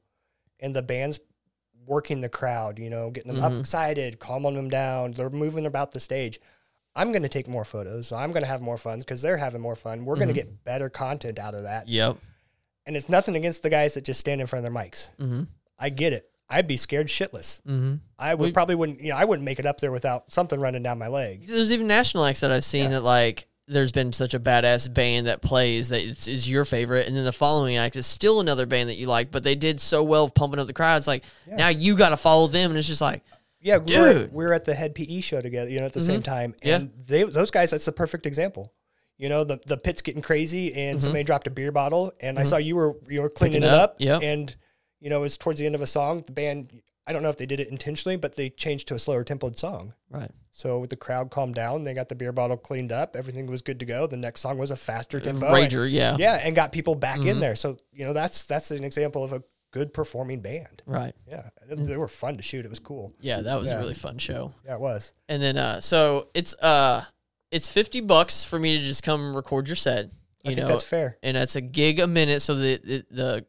and 0.61 0.77
the 0.77 0.83
band's 0.83 1.19
working 1.87 2.21
the 2.21 2.29
crowd, 2.29 2.79
you 2.79 2.91
know, 2.91 3.11
getting 3.11 3.33
them 3.33 3.41
Mhm. 3.43 3.55
up 3.55 3.61
excited, 3.61 4.19
calming 4.19 4.55
them 4.55 4.69
down, 4.69 5.13
they're 5.13 5.31
moving 5.31 5.67
about 5.67 5.93
the 5.93 6.01
stage. 6.01 6.41
I'm 6.95 7.13
going 7.13 7.23
to 7.23 7.29
take 7.29 7.47
more 7.47 7.65
photos. 7.65 8.11
I'm 8.11 8.33
going 8.33 8.43
to 8.43 8.49
have 8.49 8.61
more 8.63 8.79
fun 8.79 8.99
because 9.01 9.23
they're 9.23 9.37
having 9.37 9.61
more 9.61 9.77
fun. 9.77 10.05
We're 10.05 10.17
going 10.17 10.29
to 10.29 10.35
get 10.35 10.65
better 10.65 10.89
content 10.91 11.39
out 11.39 11.55
of 11.55 11.63
that. 11.65 11.89
Yep. 11.89 12.17
And 12.87 12.97
it's 12.97 13.09
nothing 13.09 13.37
against 13.37 13.63
the 13.63 13.71
guys 13.71 13.95
that 13.95 14.05
just 14.05 14.19
stand 14.21 14.41
in 14.41 14.47
front 14.47 14.65
of 14.67 14.73
their 14.73 14.83
mics. 14.83 15.11
Mm-hmm. 15.19 15.43
I 15.79 15.91
get 15.91 16.13
it. 16.13 16.31
I'd 16.49 16.67
be 16.69 16.77
scared 16.77 17.09
shitless. 17.09 17.61
Mm-hmm. 17.63 17.95
I 18.19 18.35
would 18.35 18.47
We- 18.47 18.53
probably 18.53 18.75
wouldn't, 18.77 19.01
you 19.01 19.11
know, 19.11 19.17
I 19.17 19.25
wouldn't 19.25 19.45
make 19.45 19.59
it 19.59 19.67
up 19.67 19.81
there 19.81 19.91
without 19.93 20.33
something 20.33 20.61
running 20.61 20.83
down 20.83 20.99
my 20.99 21.09
leg. 21.09 21.47
There's 21.49 21.73
even 21.73 21.87
national 21.87 22.25
acts 22.25 22.41
that 22.41 22.53
I've 22.53 22.65
seen 22.65 22.85
Yeah. 22.85 22.89
that 22.91 23.05
like 23.05 23.47
there's 23.69 23.91
been 23.91 24.13
such 24.13 24.33
a 24.33 24.39
badass 24.39 24.93
band 24.95 25.27
that 25.27 25.43
plays 25.43 25.89
that 25.89 26.01
it's, 26.01 26.29
is 26.29 26.49
your 26.49 26.65
favorite, 26.65 27.09
and 27.09 27.17
then 27.17 27.25
the 27.25 27.33
following 27.33 27.77
act 27.77 27.97
is 27.97 28.07
still 28.07 28.39
another 28.41 28.65
band 28.65 28.89
that 28.89 28.95
you 28.95 29.09
like, 29.09 29.33
but 29.33 29.43
they 29.43 29.57
did 29.57 29.81
so 29.81 30.05
well 30.05 30.23
of 30.25 30.35
pumping 30.37 30.61
up 30.61 30.69
the 30.69 30.73
crowds. 30.73 31.09
Like 31.09 31.25
Yeah. 31.49 31.57
now 31.57 31.69
you 31.71 31.97
got 31.97 32.11
to 32.11 32.17
follow 32.17 32.47
them, 32.47 32.71
and 32.71 32.79
it's 32.79 32.87
just 32.87 33.01
like 33.01 33.25
Yeah, 33.61 33.79
were, 33.79 33.85
Dude. 33.85 34.33
we 34.33 34.45
were 34.45 34.53
at 34.55 34.67
the 34.67 34.75
Hed 34.75 34.95
PE 34.95 35.21
show 35.21 35.41
together, 35.41 35.69
you 35.69 35.81
know, 35.81 35.87
at 35.87 35.93
the 35.95 36.01
same 36.01 36.23
time. 36.23 36.55
Yeah. 36.63 36.77
And 36.77 36.93
they 37.07 37.25
those 37.25 37.51
guys, 37.51 37.73
that's 37.73 37.87
the 37.87 37.91
perfect 37.93 38.25
example. 38.25 38.73
You 39.19 39.29
know, 39.31 39.43
the 39.43 39.59
the 39.67 39.77
pit's 39.79 40.01
getting 40.03 40.23
crazy 40.23 40.73
and 40.75 41.03
somebody 41.03 41.25
dropped 41.25 41.49
a 41.49 41.51
beer 41.51 41.73
bottle 41.73 42.13
and 42.21 42.39
I 42.39 42.45
saw 42.45 42.59
you 42.59 42.77
were 42.77 42.95
you 43.09 43.23
were 43.23 43.31
cleaning 43.31 43.63
Mm-hmm. 43.63 43.71
Picking 43.71 43.75
it 43.75 43.75
it 43.75 43.83
up. 43.83 43.91
up, 43.91 43.97
yep. 43.99 44.23
And 44.23 44.55
you 45.01 45.11
know, 45.11 45.19
it 45.19 45.23
was 45.23 45.37
towards 45.37 45.61
the 45.61 45.67
end 45.67 45.75
of 45.75 45.83
a 45.83 45.87
song. 45.87 46.23
The 46.27 46.33
band 46.33 46.83
I 47.09 47.13
don't 47.13 47.23
know 47.23 47.29
if 47.29 47.37
they 47.37 47.47
did 47.47 47.61
it 47.61 47.69
intentionally, 47.69 48.17
but 48.17 48.35
they 48.35 48.51
changed 48.51 48.89
to 48.89 48.95
a 48.95 48.99
slower 48.99 49.23
tempoed 49.23 49.57
song. 49.57 49.95
right, 50.11 50.31
So 50.51 50.81
with 50.81 50.91
the 50.91 50.97
crowd 50.97 51.31
calmed 51.31 51.55
down, 51.55 51.85
they 51.85 51.95
got 51.95 52.09
the 52.09 52.17
beer 52.17 52.33
bottle 52.33 52.57
cleaned 52.57 52.91
up, 52.91 53.15
everything 53.15 53.47
was 53.47 53.63
good 53.63 53.79
to 53.79 53.87
go. 53.87 54.09
The 54.09 54.17
next 54.17 54.41
song 54.41 54.59
was 54.59 54.73
a 54.73 54.77
faster 54.77 55.21
tempo. 55.21 55.47
and- 55.47 55.71
Rager, 55.71 55.89
yeah, 55.89 56.17
yeah, 56.19 56.41
and 56.43 56.57
got 56.57 56.73
people 56.73 56.97
back 56.97 57.21
Mm-hmm. 57.21 57.29
in 57.29 57.39
there. 57.41 57.55
So, 57.55 57.79
you 57.93 58.05
know, 58.07 58.13
that's 58.13 58.43
that's 58.45 58.73
an 58.73 58.83
example 58.83 59.23
of 59.23 59.33
a 59.33 59.43
good 59.71 59.95
performing 59.95 60.41
band. 60.41 60.83
right, 60.85 61.15
Yeah. 61.29 61.49
They 61.69 61.97
were 61.97 62.09
fun 62.09 62.39
to 62.39 62.43
shoot. 62.43 62.65
It 62.65 62.71
was 62.71 62.81
cool. 62.81 63.13
yeah. 63.21 63.41
That 63.41 63.61
was 63.61 63.69
Yeah. 63.71 63.77
a 63.77 63.81
really 63.81 63.95
fun 63.95 64.19
show. 64.19 64.53
Yeah, 64.65 64.75
it 64.75 64.81
was. 64.81 65.13
And 65.29 65.41
then 65.41 65.57
uh, 65.59 65.81
so 65.81 66.29
it's 66.35 66.55
uh, 66.61 67.05
it's 67.53 67.69
fifty 67.71 68.01
bucks 68.01 68.43
for 68.43 68.59
me 68.59 68.79
to 68.79 68.85
just 68.85 69.05
come 69.05 69.37
record 69.37 69.69
your 69.69 69.77
set. 69.77 70.07
I 70.45 70.51
You 70.51 70.57
think 70.57 70.59
know, 70.67 70.69
that's 70.69 70.83
fair. 70.85 71.19
and 71.23 71.37
that's 71.37 71.55
a 71.55 71.61
gig 71.61 72.01
a 72.01 72.07
minute. 72.09 72.43
So 72.43 72.55
the, 72.57 72.81
the 72.83 73.05
the 73.11 73.47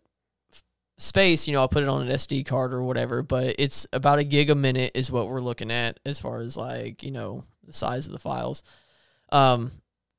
space, 0.98 1.48
you 1.48 1.54
know, 1.54 1.60
I'll 1.62 1.68
put 1.68 1.84
it 1.84 1.90
on 1.90 2.02
an 2.02 2.10
SD 2.10 2.46
card 2.46 2.74
or 2.74 2.82
whatever, 2.84 3.22
but 3.24 3.56
it's 3.60 3.86
about 3.94 4.20
a 4.20 4.24
gig 4.24 4.50
a 4.50 4.56
minute 4.56 4.92
is 4.96 5.12
what 5.12 5.28
we're 5.30 5.40
looking 5.42 5.72
at 5.72 6.00
as 6.06 6.20
far 6.20 6.40
as 6.42 6.58
like 6.58 7.04
you 7.04 7.12
know 7.12 7.44
the 7.66 7.74
size 7.74 8.08
of 8.08 8.14
the 8.14 8.20
files. 8.20 8.64
Um, 9.32 9.72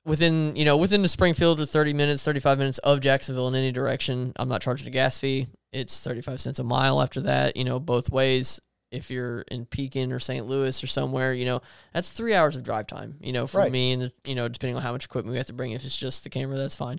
within 0.05 0.55
you 0.57 0.65
know 0.65 0.77
within 0.77 1.03
the 1.03 1.09
Springfield 1.09 1.59
with 1.59 1.71
thirty 1.71 1.93
minutes, 1.95 2.23
thirty 2.23 2.41
five 2.41 2.59
minutes 2.59 2.79
of 2.79 3.01
Jacksonville 3.01 3.49
in 3.49 3.55
any 3.55 3.73
direction, 3.73 4.33
I'm 4.37 4.49
not 4.49 4.63
charging 4.63 4.87
a 4.87 4.91
gas 4.91 5.19
fee. 5.19 5.47
It's 5.73 6.01
thirty 6.01 6.21
five 6.21 6.41
cents 6.41 6.59
a 6.59 6.65
mile 6.65 7.03
after 7.03 7.21
that. 7.23 7.57
You 7.57 7.65
know, 7.65 7.81
both 7.81 8.11
ways. 8.11 8.61
If 8.91 9.11
you're 9.11 9.43
in 9.51 9.67
Pekin 9.67 10.13
or 10.13 10.19
St. 10.19 10.47
Louis 10.47 10.83
or 10.83 10.87
somewhere, 10.87 11.35
you 11.35 11.45
know, 11.45 11.61
that's 11.93 12.11
three 12.11 12.35
hours 12.35 12.57
of 12.57 12.63
drive 12.63 12.87
time, 12.87 13.17
you 13.21 13.35
know, 13.35 13.47
for 13.47 13.59
Right. 13.59 13.71
me 13.71 13.93
and, 13.93 14.11
you 14.25 14.35
know, 14.35 14.49
depending 14.49 14.77
on 14.77 14.83
how 14.83 14.93
much 14.93 15.05
equipment 15.05 15.33
we 15.33 15.37
have 15.37 15.49
to 15.49 15.53
bring. 15.53 15.73
If 15.73 15.85
it's 15.85 15.95
just 15.95 16.25
the 16.25 16.31
camera, 16.31 16.57
that's 16.57 16.75
fine. 16.75 16.99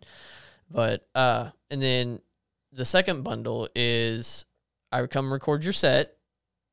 But, 0.69 1.03
uh, 1.15 1.49
and 1.71 1.82
then 1.82 2.19
the 2.72 2.86
second 2.86 3.24
bundle 3.24 3.67
is 3.76 4.45
I 4.91 5.05
come 5.07 5.32
record 5.32 5.63
your 5.63 5.74
set, 5.74 6.15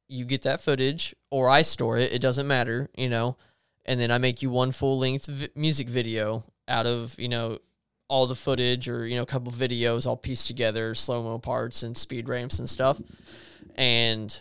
you 0.08 0.24
get 0.24 0.42
that 0.42 0.60
footage, 0.60 1.14
or 1.30 1.48
I 1.48 1.62
store 1.62 1.98
it. 1.98 2.12
It 2.12 2.20
doesn't 2.20 2.46
matter, 2.46 2.88
you 2.96 3.08
know, 3.08 3.36
and 3.84 3.98
then 4.00 4.10
I 4.10 4.18
make 4.18 4.42
you 4.42 4.50
one 4.50 4.72
full 4.72 4.98
length 4.98 5.26
vi- 5.26 5.48
music 5.54 5.88
video 5.88 6.44
out 6.68 6.86
of, 6.86 7.18
you 7.18 7.28
know, 7.28 7.58
all 8.08 8.26
the 8.26 8.36
footage 8.36 8.88
or, 8.88 9.06
you 9.06 9.16
know, 9.16 9.22
a 9.22 9.26
couple 9.26 9.52
videos 9.52 10.06
all 10.06 10.16
pieced 10.16 10.46
together, 10.46 10.94
slow 10.94 11.22
mo 11.22 11.38
parts 11.38 11.82
and 11.82 11.96
speed 11.96 12.28
ramps 12.28 12.58
and 12.58 12.70
stuff. 12.70 13.00
And 13.74 14.40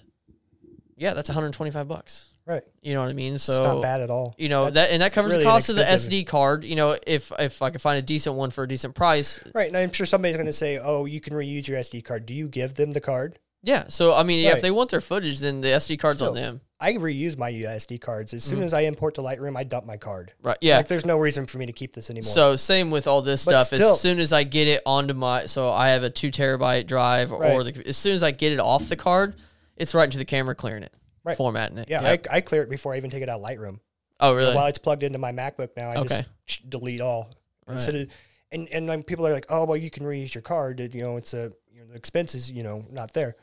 yeah, 0.95 1.14
that's 1.14 1.30
125 1.30 1.88
bucks. 1.88 2.30
Right. 2.48 2.62
You 2.82 2.93
know 2.93 3.02
what 3.02 3.10
I 3.10 3.14
mean? 3.14 3.38
So 3.39 3.54
it's 3.54 3.60
not 3.62 3.82
bad 3.82 4.02
at 4.02 4.10
all. 4.12 4.36
you 4.38 4.50
know 4.50 4.66
That's 4.70 4.89
that 4.89 4.93
and 4.93 5.02
that 5.02 5.14
covers 5.14 5.32
really 5.34 5.43
the 5.43 5.50
cost 5.50 5.70
of 5.70 5.76
the. 5.78 5.82
SD 5.84 6.28
card. 6.28 6.64
You 6.64 6.76
know, 6.76 6.98
if 7.08 7.32
if 7.39 7.62
I 7.62 7.72
can 7.72 7.80
find 7.80 7.98
a 7.98 8.02
decent 8.04 8.36
one 8.36 8.52
for 8.52 8.64
a 8.64 8.68
decent 8.68 8.93
price, 8.93 9.39
Right. 9.56 9.68
And 9.68 9.76
I'm 9.78 9.91
sure 9.91 10.06
somebody's 10.06 10.36
going 10.38 10.46
to 10.46 10.54
say, 10.54 10.78
oh, 10.78 11.06
you 11.06 11.20
can 11.20 11.34
reuse 11.34 11.68
your 11.68 11.80
SD 11.80 12.04
card. 12.04 12.26
Do 12.26 12.34
you 12.36 12.48
give 12.48 12.76
them 12.76 12.91
the 12.91 13.02
card? 13.02 13.39
yeah. 13.64 13.86
So 13.88 14.14
I 14.14 14.22
mean, 14.24 14.43
yeah, 14.43 14.54
if 14.56 14.62
they 14.62 14.70
want 14.72 14.91
their 14.91 15.02
footage, 15.02 15.39
then 15.39 15.62
the 15.62 15.70
SD 15.70 15.98
card's 15.98 16.22
on 16.22 16.36
them, 16.36 16.62
I 16.80 16.93
reuse 16.93 17.36
my 17.36 17.52
SD 17.52 18.00
cards. 18.00 18.32
As 18.32 18.43
soon 18.43 18.62
as 18.62 18.76
I 18.76 18.82
import 18.82 19.16
to 19.16 19.22
Lightroom, 19.22 19.58
I 19.58 19.64
dump 19.64 19.88
my 19.88 19.98
card. 19.98 20.34
right? 20.43 20.54
Mm-hmm. 20.58 20.68
Yeah. 20.68 20.78
Like, 20.78 20.88
there's 20.88 21.06
no 21.06 21.18
reason 21.18 21.48
for 21.48 21.58
me 21.58 21.66
to 21.66 21.72
keep 21.74 21.93
this 21.93 22.12
anymore. 22.12 22.32
so 22.32 22.56
same 22.58 22.91
with 22.91 23.08
all 23.08 23.24
this 23.24 23.43
But 23.46 23.52
stuff. 23.66 23.68
still- 23.80 23.93
as 23.93 24.02
soon 24.02 24.20
as 24.20 24.32
I 24.32 24.43
get 24.43 24.68
it 24.68 24.84
onto 24.86 25.16
my, 25.16 25.48
so 25.48 25.72
I 25.72 25.89
have 25.89 26.04
a 26.04 26.12
two 26.12 26.30
terabyte 26.30 26.86
drive, 26.86 27.32
or 27.32 27.64
the, 27.64 27.88
as 27.88 27.98
soon 27.98 28.14
as 28.14 28.22
I 28.22 28.30
get 28.30 28.52
it 28.52 28.60
off 28.60 28.88
the 28.88 28.96
card, 28.96 29.34
it's 29.78 29.96
right 29.96 30.04
into 30.04 30.20
the 30.20 30.26
camera, 30.26 30.54
clearing 30.54 30.84
it, 30.84 30.93
Right. 31.26 31.36
formatting 31.36 31.80
it. 31.80 31.89
yeah, 31.89 32.01
Yep. 32.01 32.28
I, 32.32 32.38
I 32.38 32.41
clear 32.41 32.63
it 32.63 32.69
before 32.69 32.93
I 32.93 32.97
even 32.97 33.09
take 33.09 33.23
it 33.23 33.30
out 33.30 33.41
of 33.41 33.45
Lightroom. 33.45 33.80
oh 34.21 34.34
really? 34.34 34.55
While 34.55 34.67
it's 34.67 34.78
plugged 34.78 35.03
into 35.03 35.17
my 35.17 35.32
MacBook 35.34 35.69
now, 35.76 35.89
I 35.91 35.97
Okay. 35.97 36.26
just 36.45 36.69
delete 36.69 37.01
all. 37.01 37.30
Right. 37.67 37.73
Instead 37.73 37.95
of, 37.95 38.09
and 38.51 38.69
and 38.69 38.88
then 38.88 39.01
people 39.03 39.26
are 39.28 39.34
like, 39.34 39.47
oh, 39.49 39.65
well, 39.65 39.76
you 39.78 39.89
can 39.89 40.03
reuse 40.05 40.34
your 40.36 40.43
card. 40.43 40.80
You 40.80 41.01
know, 41.01 41.17
it's 41.17 41.34
a 41.34 41.51
you 41.71 41.82
know, 41.82 41.88
the 41.88 41.95
expenses, 41.95 42.51
you 42.51 42.61
know, 42.63 42.86
not 42.91 43.13
there. 43.13 43.36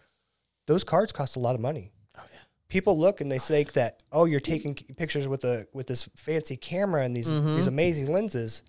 Those 0.66 0.84
cards 0.84 1.10
cost 1.12 1.34
a 1.36 1.40
lot 1.40 1.54
of 1.56 1.60
money. 1.60 1.90
Oh 2.16 2.22
yeah. 2.32 2.38
People 2.68 2.96
look 2.96 3.20
and 3.20 3.30
they 3.30 3.40
think 3.40 3.72
that, 3.72 4.02
oh, 4.12 4.24
you're 4.26 4.38
taking 4.40 4.74
pictures 4.74 5.26
with 5.26 5.42
a 5.44 5.66
with 5.72 5.88
this 5.88 6.08
fancy 6.14 6.56
camera 6.56 7.02
and 7.02 7.16
these 7.16 7.28
Mm-hmm. 7.28 7.56
these 7.56 7.66
amazing 7.66 8.12
lenses, 8.12 8.62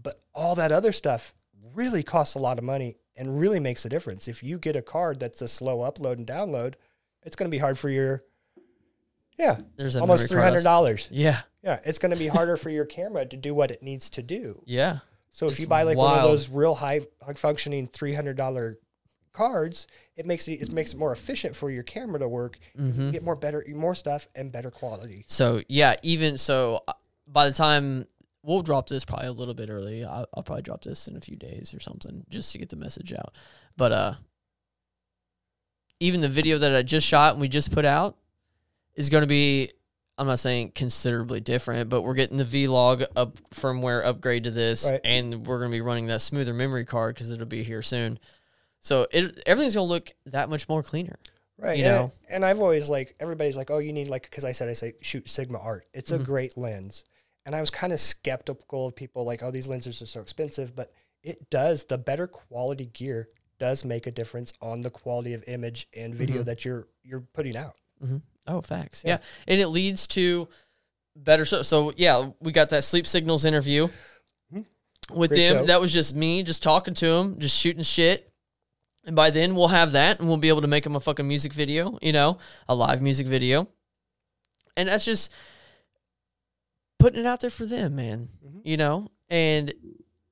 but 0.00 0.20
all 0.34 0.54
that 0.56 0.70
other 0.72 0.92
stuff 0.92 1.34
really 1.74 2.02
costs 2.02 2.34
a 2.34 2.38
lot 2.38 2.58
of 2.58 2.64
money 2.64 2.98
and 3.16 3.40
really 3.40 3.58
makes 3.60 3.84
a 3.84 3.88
difference. 3.88 4.28
If 4.28 4.42
you 4.42 4.58
get 4.58 4.76
a 4.76 4.82
card 4.82 5.18
that's 5.20 5.40
a 5.42 5.48
slow 5.48 5.78
upload 5.78 6.12
and 6.18 6.26
download, 6.26 6.74
it's 7.24 7.34
going 7.34 7.50
to 7.50 7.54
be 7.54 7.58
hard 7.58 7.78
for 7.78 7.88
your 7.88 8.22
yeah, 9.38 9.58
There's 9.76 9.96
almost 9.96 10.28
three 10.28 10.42
hundred 10.42 10.64
dollars. 10.64 11.08
Yeah. 11.12 11.40
Yeah, 11.62 11.80
it's 11.84 11.98
going 11.98 12.12
to 12.12 12.16
be 12.16 12.28
harder 12.28 12.56
for 12.56 12.70
your 12.70 12.84
camera 12.84 13.26
to 13.26 13.36
do 13.36 13.52
what 13.54 13.70
it 13.70 13.82
needs 13.82 14.10
to 14.10 14.22
do. 14.22 14.62
Yeah. 14.64 14.98
So 15.30 15.46
if 15.46 15.52
It's 15.52 15.60
you 15.60 15.66
buy 15.66 15.82
like 15.82 15.96
one 15.96 16.16
of 16.16 16.22
those 16.22 16.48
real 16.48 16.74
high, 16.74 17.02
high 17.24 17.34
functioning 17.34 17.86
three 17.86 18.14
hundred 18.14 18.36
dollar 18.36 18.78
cards, 19.32 19.86
it 20.16 20.26
makes 20.26 20.48
it, 20.48 20.62
it 20.62 20.72
makes 20.72 20.92
it 20.92 20.98
more 20.98 21.12
efficient 21.12 21.54
for 21.54 21.70
your 21.70 21.82
camera 21.82 22.18
to 22.18 22.28
work. 22.28 22.58
Mm-hmm. 22.76 22.92
can 22.92 23.10
get 23.12 23.22
more 23.22 23.36
better, 23.36 23.64
more 23.74 23.94
stuff 23.94 24.28
and 24.34 24.50
better 24.50 24.70
quality. 24.70 25.24
So 25.28 25.62
yeah, 25.68 25.94
even 26.02 26.38
so, 26.38 26.82
uh, 26.88 26.94
by 27.26 27.48
the 27.48 27.54
time 27.54 28.06
we'll 28.42 28.62
drop 28.62 28.88
this 28.88 29.04
probably 29.04 29.28
a 29.28 29.32
little 29.32 29.54
bit 29.54 29.68
early, 29.70 30.04
I'll, 30.04 30.26
I'll 30.34 30.42
probably 30.42 30.62
drop 30.62 30.82
this 30.82 31.06
in 31.06 31.16
a 31.16 31.20
few 31.20 31.36
days 31.36 31.74
or 31.74 31.80
something 31.80 32.24
just 32.30 32.52
to 32.52 32.58
get 32.58 32.70
the 32.70 32.76
message 32.76 33.12
out. 33.12 33.34
But 33.76 33.92
uh, 33.92 34.14
even 36.00 36.20
the 36.20 36.28
video 36.28 36.58
that 36.58 36.74
I 36.74 36.82
just 36.82 37.06
shot 37.06 37.34
and 37.34 37.40
we 37.40 37.48
just 37.48 37.70
put 37.70 37.84
out 37.84 38.16
is 38.98 39.08
going 39.10 39.22
to 39.22 39.26
be 39.28 39.70
I'm 40.18 40.26
not 40.26 40.40
saying 40.40 40.72
considerably 40.74 41.38
different, 41.40 41.88
but 41.88 42.02
we're 42.02 42.14
getting 42.14 42.38
the 42.38 42.44
vlog 42.44 43.04
up 43.14 43.38
firmware 43.50 44.04
upgrade 44.04 44.44
to 44.44 44.50
this, 44.50 44.90
Right. 44.90 45.00
and 45.04 45.46
we're 45.46 45.58
going 45.60 45.70
to 45.70 45.76
be 45.76 45.80
running 45.80 46.06
that 46.06 46.20
smoother 46.22 46.52
memory 46.52 46.84
card 46.84 47.14
because 47.14 47.30
it'll 47.30 47.46
be 47.46 47.62
here 47.62 47.82
soon. 47.82 48.18
So 48.80 49.06
it 49.12 49.40
everything's 49.46 49.76
going 49.76 49.86
to 49.86 49.92
look 49.92 50.10
that 50.26 50.48
much 50.50 50.68
more 50.68 50.82
cleaner. 50.82 51.14
Right. 51.56 51.78
you 51.78 51.84
and, 51.84 51.94
know? 51.96 52.12
and 52.28 52.44
I've 52.44 52.60
always 52.60 52.88
like 52.88 53.14
everybody's 53.20 53.56
like, 53.56 53.70
oh, 53.70 53.78
you 53.78 53.92
need 53.92 54.08
like 54.08 54.22
because 54.22 54.44
I 54.44 54.52
said 54.52 54.68
I 54.68 54.72
say 54.72 54.94
shoot 55.00 55.28
Sigma 55.28 55.58
art. 55.58 55.86
It's 55.94 56.10
Mm-hmm. 56.10 56.22
a 56.22 56.26
great 56.26 56.56
lens, 56.58 57.04
and 57.46 57.54
I 57.54 57.60
was 57.60 57.70
kind 57.70 57.92
of 57.92 58.00
skeptical 58.00 58.86
of 58.88 58.96
people 58.96 59.24
like, 59.24 59.42
oh, 59.44 59.50
these 59.52 59.68
lenses 59.68 60.02
are 60.02 60.06
so 60.06 60.20
expensive, 60.20 60.74
but 60.74 60.92
it 61.22 61.48
does. 61.50 61.84
The 61.84 61.98
better 61.98 62.26
quality 62.26 62.86
gear 62.86 63.28
does 63.60 63.84
make 63.84 64.06
a 64.08 64.10
difference 64.12 64.52
on 64.60 64.80
the 64.80 64.90
quality 64.90 65.34
of 65.34 65.42
image 65.48 65.86
and 65.96 66.12
video 66.14 66.36
Mm-hmm. 66.38 66.44
that 66.46 66.64
you're 66.64 66.88
you're 67.04 67.20
putting 67.20 67.56
out. 67.56 67.76
Oh, 68.48 68.60
facts. 68.60 69.02
Yeah. 69.06 69.18
And 69.46 69.60
it 69.60 69.68
leads 69.68 70.06
to 70.08 70.48
better 71.16 71.44
so 71.44 71.62
so 71.62 71.92
yeah, 71.96 72.30
we 72.40 72.52
got 72.52 72.70
that 72.70 72.84
sleep 72.84 73.06
signals 73.06 73.44
interview 73.44 73.88
with 74.52 74.60
Mm-hmm. 75.10 75.16
Great 75.18 75.30
them. 75.30 75.56
show. 75.58 75.64
That 75.66 75.80
was 75.80 75.92
just 75.92 76.14
me 76.14 76.42
just 76.42 76.62
talking 76.62 76.94
to 76.94 77.06
him, 77.06 77.38
just 77.38 77.56
shooting 77.56 77.82
shit. 77.82 78.30
And 79.04 79.16
by 79.16 79.30
then 79.30 79.54
we'll 79.54 79.68
have 79.68 79.92
that 79.92 80.18
and 80.18 80.28
we'll 80.28 80.36
be 80.36 80.48
able 80.48 80.60
to 80.62 80.66
make 80.66 80.84
him 80.84 80.96
a 80.96 81.00
fucking 81.00 81.26
music 81.26 81.52
video, 81.52 81.98
you 82.02 82.12
know, 82.12 82.38
a 82.68 82.74
live 82.74 83.00
music 83.00 83.26
video. 83.26 83.68
And 84.76 84.88
that's 84.88 85.04
just 85.04 85.32
putting 86.98 87.20
it 87.20 87.26
out 87.26 87.40
there 87.40 87.50
for 87.50 87.64
them, 87.64 87.96
man. 87.96 88.28
Mm-hmm. 88.46 88.58
You 88.64 88.76
know? 88.76 89.08
And 89.30 89.72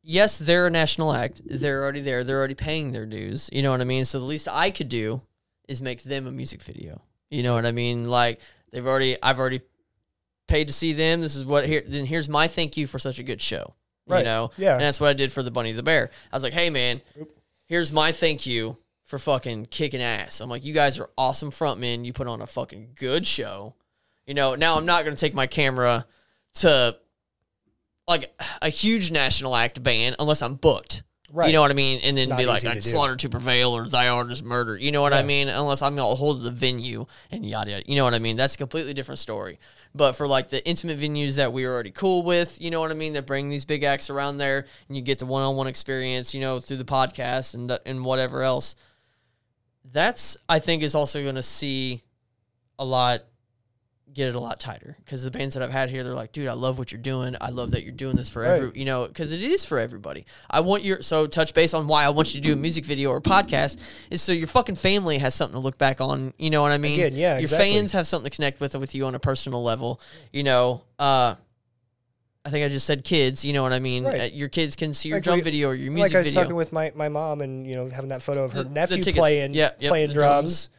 yes, 0.03 0.39
they're 0.39 0.67
a 0.67 0.71
national 0.71 1.13
act. 1.13 1.41
They're 1.45 1.83
already 1.83 2.01
there. 2.01 2.23
They're 2.23 2.39
already 2.39 2.55
paying 2.55 2.93
their 2.93 3.07
dues. 3.07 3.49
You 3.53 3.63
know 3.63 3.71
what 3.71 3.81
I 3.81 3.85
mean? 3.85 4.05
So 4.05 4.19
the 4.19 4.25
least 4.27 4.49
I 4.51 4.71
could 4.71 4.89
do 4.89 5.23
is 5.69 5.81
make 5.81 6.03
them 6.03 6.27
a 6.27 6.31
music 6.33 6.63
video. 6.63 7.01
You 7.31 7.43
know 7.43 7.55
what 7.55 7.67
I 7.67 7.73
mean? 7.73 8.09
Like 8.09 8.41
they've 8.71 8.87
already 8.87 9.17
I've 9.23 9.39
already 9.39 9.61
paid 10.49 10.69
to 10.69 10.73
see 10.73 10.93
them. 10.93 11.21
This 11.21 11.37
is 11.37 11.45
what 11.45 11.67
here 11.67 11.83
then 11.87 12.07
here's 12.07 12.29
my 12.29 12.49
thank 12.49 12.77
you 12.77 12.87
for 12.87 12.99
such 12.99 13.19
a 13.19 13.23
good 13.23 13.41
show. 13.41 13.75
Right. 14.07 14.19
You 14.19 14.25
know? 14.25 14.51
Yeah. 14.57 14.73
And 14.73 14.83
that's 14.83 15.01
what 15.01 15.09
I 15.09 15.13
did 15.15 15.33
for 15.33 15.43
the 15.43 15.51
Bunny 15.51 15.73
the 15.73 15.83
Bear. 15.83 16.11
I 16.33 16.37
was 16.37 16.43
like, 16.43 16.53
hey 16.53 16.71
man, 16.71 17.01
here's 17.67 17.93
my 17.93 18.13
thank 18.13 18.47
you 18.47 18.77
for 19.05 19.19
fucking 19.19 19.67
kicking 19.67 20.03
ass. 20.03 20.41
I'm 20.41 20.51
like, 20.51 20.65
you 20.65 20.75
guys 20.75 20.99
are 20.99 21.11
awesome 21.17 21.51
frontmen. 21.51 22.05
You 22.05 22.13
put 22.13 22.27
on 22.29 22.41
a 22.41 22.47
fucking 22.47 22.93
good 22.95 23.27
show. 23.27 23.75
You 24.27 24.35
know, 24.35 24.55
now 24.55 24.77
I'm 24.77 24.87
not 24.87 25.05
gonna 25.05 25.17
take 25.17 25.35
my 25.35 25.47
camera 25.47 26.07
to 26.57 26.97
like 28.09 28.33
a 28.63 28.69
huge 28.69 29.11
national 29.11 29.57
act 29.57 29.83
band 29.83 30.17
unless 30.19 30.43
I'm 30.43 30.55
booked. 30.55 31.03
Right. 31.33 31.49
You 31.49 31.53
know 31.55 31.61
what 31.61 31.73
I 31.73 31.75
mean? 31.75 32.01
And 32.05 32.17
then 32.17 32.29
be 32.37 32.47
like, 32.47 32.59
easy 32.59 32.69
to 32.69 32.75
like 32.75 32.83
do. 32.83 32.91
Slaughter 32.91 33.17
to 33.17 33.29
Prevail 33.29 33.77
or 33.77 33.89
Thy 33.89 34.09
Art 34.09 34.31
is 34.31 34.45
Murder. 34.45 34.77
You 34.77 34.93
know 34.93 35.03
what 35.03 35.13
I 35.13 35.23
mean? 35.23 35.49
Unless 35.49 35.83
I'm 35.83 35.97
going 35.97 36.09
to 36.09 36.15
hold 36.15 36.43
the 36.43 36.53
venue 36.53 37.07
and 37.33 37.45
yada 37.45 37.73
yada. 37.73 37.83
You 37.87 37.97
know 37.97 38.05
what 38.05 38.15
I 38.15 38.21
mean? 38.21 38.37
That's 38.37 38.55
a 38.55 38.59
completely 38.59 38.95
different 38.95 39.19
story. 39.19 39.59
But 39.93 40.13
for 40.13 40.29
like 40.29 40.51
the 40.51 40.65
intimate 40.67 41.01
venues 41.01 41.37
that 41.37 41.53
we 41.53 41.65
are 41.65 41.73
already 41.73 41.91
cool 41.91 42.23
with, 42.23 42.61
you 42.61 42.71
know 42.71 42.81
what 42.81 42.91
I 42.91 42.95
mean? 42.95 43.15
That 43.15 43.27
bring 43.27 43.49
these 43.49 43.65
big 43.65 43.83
acts 43.83 44.09
around 44.09 44.39
there 44.39 44.67
and 44.89 44.97
you 44.97 45.03
get 45.03 45.19
the 45.19 45.27
one 45.27 45.43
on 45.43 45.57
one 45.57 45.67
experience, 45.67 46.33
you 46.33 46.41
know, 46.41 46.61
through 46.61 46.77
the 46.77 46.85
podcast 46.85 47.55
and, 47.55 47.77
and 47.85 48.05
whatever 48.05 48.43
else. 48.43 48.77
That's, 49.85 50.37
I 50.49 50.59
think, 50.59 50.83
is 50.83 50.95
also 50.95 51.23
going 51.23 51.37
to 51.37 51.43
see 51.43 52.03
a 52.79 52.85
lot 52.85 53.25
get 54.17 54.29
it 54.29 54.35
a 54.35 54.41
lot 54.41 54.59
tighter 54.59 54.97
because 55.05 55.23
the 55.23 55.31
bands 55.31 55.55
that 55.55 55.63
I've 55.63 55.71
had 55.71 55.91
here, 55.91 56.03
they're 56.03 56.15
like, 56.15 56.33
dude, 56.33 56.49
I 56.49 56.55
love 56.55 56.79
what 56.79 56.91
you're 56.91 57.01
doing. 57.01 57.37
I 57.41 57.51
love 57.51 57.71
that 57.73 57.83
you're 57.85 57.93
doing 57.93 58.17
this 58.17 58.29
for 58.31 58.43
Right. 58.43 58.51
every, 58.63 58.73
you 58.79 58.85
know, 58.87 59.07
because 59.07 59.31
it 59.31 59.43
is 59.43 59.65
for 59.65 59.79
everybody. 59.79 60.25
I 60.51 60.61
want 60.61 60.83
your 60.83 61.03
so 61.03 61.27
touch 61.27 61.53
base 61.55 61.75
on 61.75 61.87
why 61.87 62.05
I 62.05 62.09
want 62.09 62.35
you 62.35 62.41
to 62.41 62.47
do 62.49 62.55
a 62.55 62.57
music 62.57 62.85
video 62.87 63.11
or 63.11 63.21
podcast 63.21 63.79
is 64.11 64.23
so 64.23 64.33
your 64.33 64.47
fucking 64.49 64.75
family 64.77 65.19
has 65.19 65.35
something 65.35 65.55
to 65.55 65.61
look 65.61 65.79
back 65.79 66.01
on. 66.01 66.33
You 66.39 66.51
know 66.51 66.63
what 66.63 66.73
I 66.73 66.79
mean? 66.79 66.99
Again, 66.99 67.15
yeah, 67.15 67.35
Your 67.35 67.43
exactly. 67.43 67.73
fans 67.75 67.93
have 67.93 68.07
something 68.07 68.29
to 68.31 68.35
connect 68.35 68.59
with 68.59 68.75
with 68.75 68.95
you 68.95 69.05
on 69.05 69.15
a 69.15 69.21
personal 69.21 69.63
level. 69.63 70.01
You 70.33 70.43
know, 70.45 70.83
uh, 70.99 71.35
I 72.45 72.51
think 72.51 72.65
I 72.65 72.69
just 72.69 72.87
said 72.87 73.05
kids. 73.05 73.45
You 73.45 73.53
know 73.53 73.63
what 73.63 73.73
I 73.73 73.81
mean? 73.81 74.05
Right. 74.05 74.21
Uh, 74.21 74.25
your 74.33 74.49
kids 74.49 74.77
can 74.77 74.95
see 74.95 75.09
your 75.11 75.17
Like 75.19 75.25
drum 75.25 75.37
we- 75.39 75.43
video 75.43 75.69
or 75.69 75.75
your 75.75 75.91
like 75.91 75.95
music 75.95 76.15
I 76.17 76.19
was 76.21 76.29
video. 76.29 76.43
talking 76.43 76.57
with 76.57 76.73
my, 76.73 76.93
my 76.95 77.09
mom 77.09 77.41
and 77.43 77.67
you 77.67 77.75
know 77.77 77.89
having 77.91 78.09
that 78.09 78.23
photo 78.23 78.45
of 78.45 78.53
her 78.53 78.63
The- 78.63 78.69
the 78.69 78.75
nephew 78.75 78.97
tickets. 78.99 79.19
playing 79.19 79.53
Yeah, 79.55 79.71
yep, 79.79 79.91
playing 79.91 80.09
the 80.09 80.15
drums, 80.15 80.71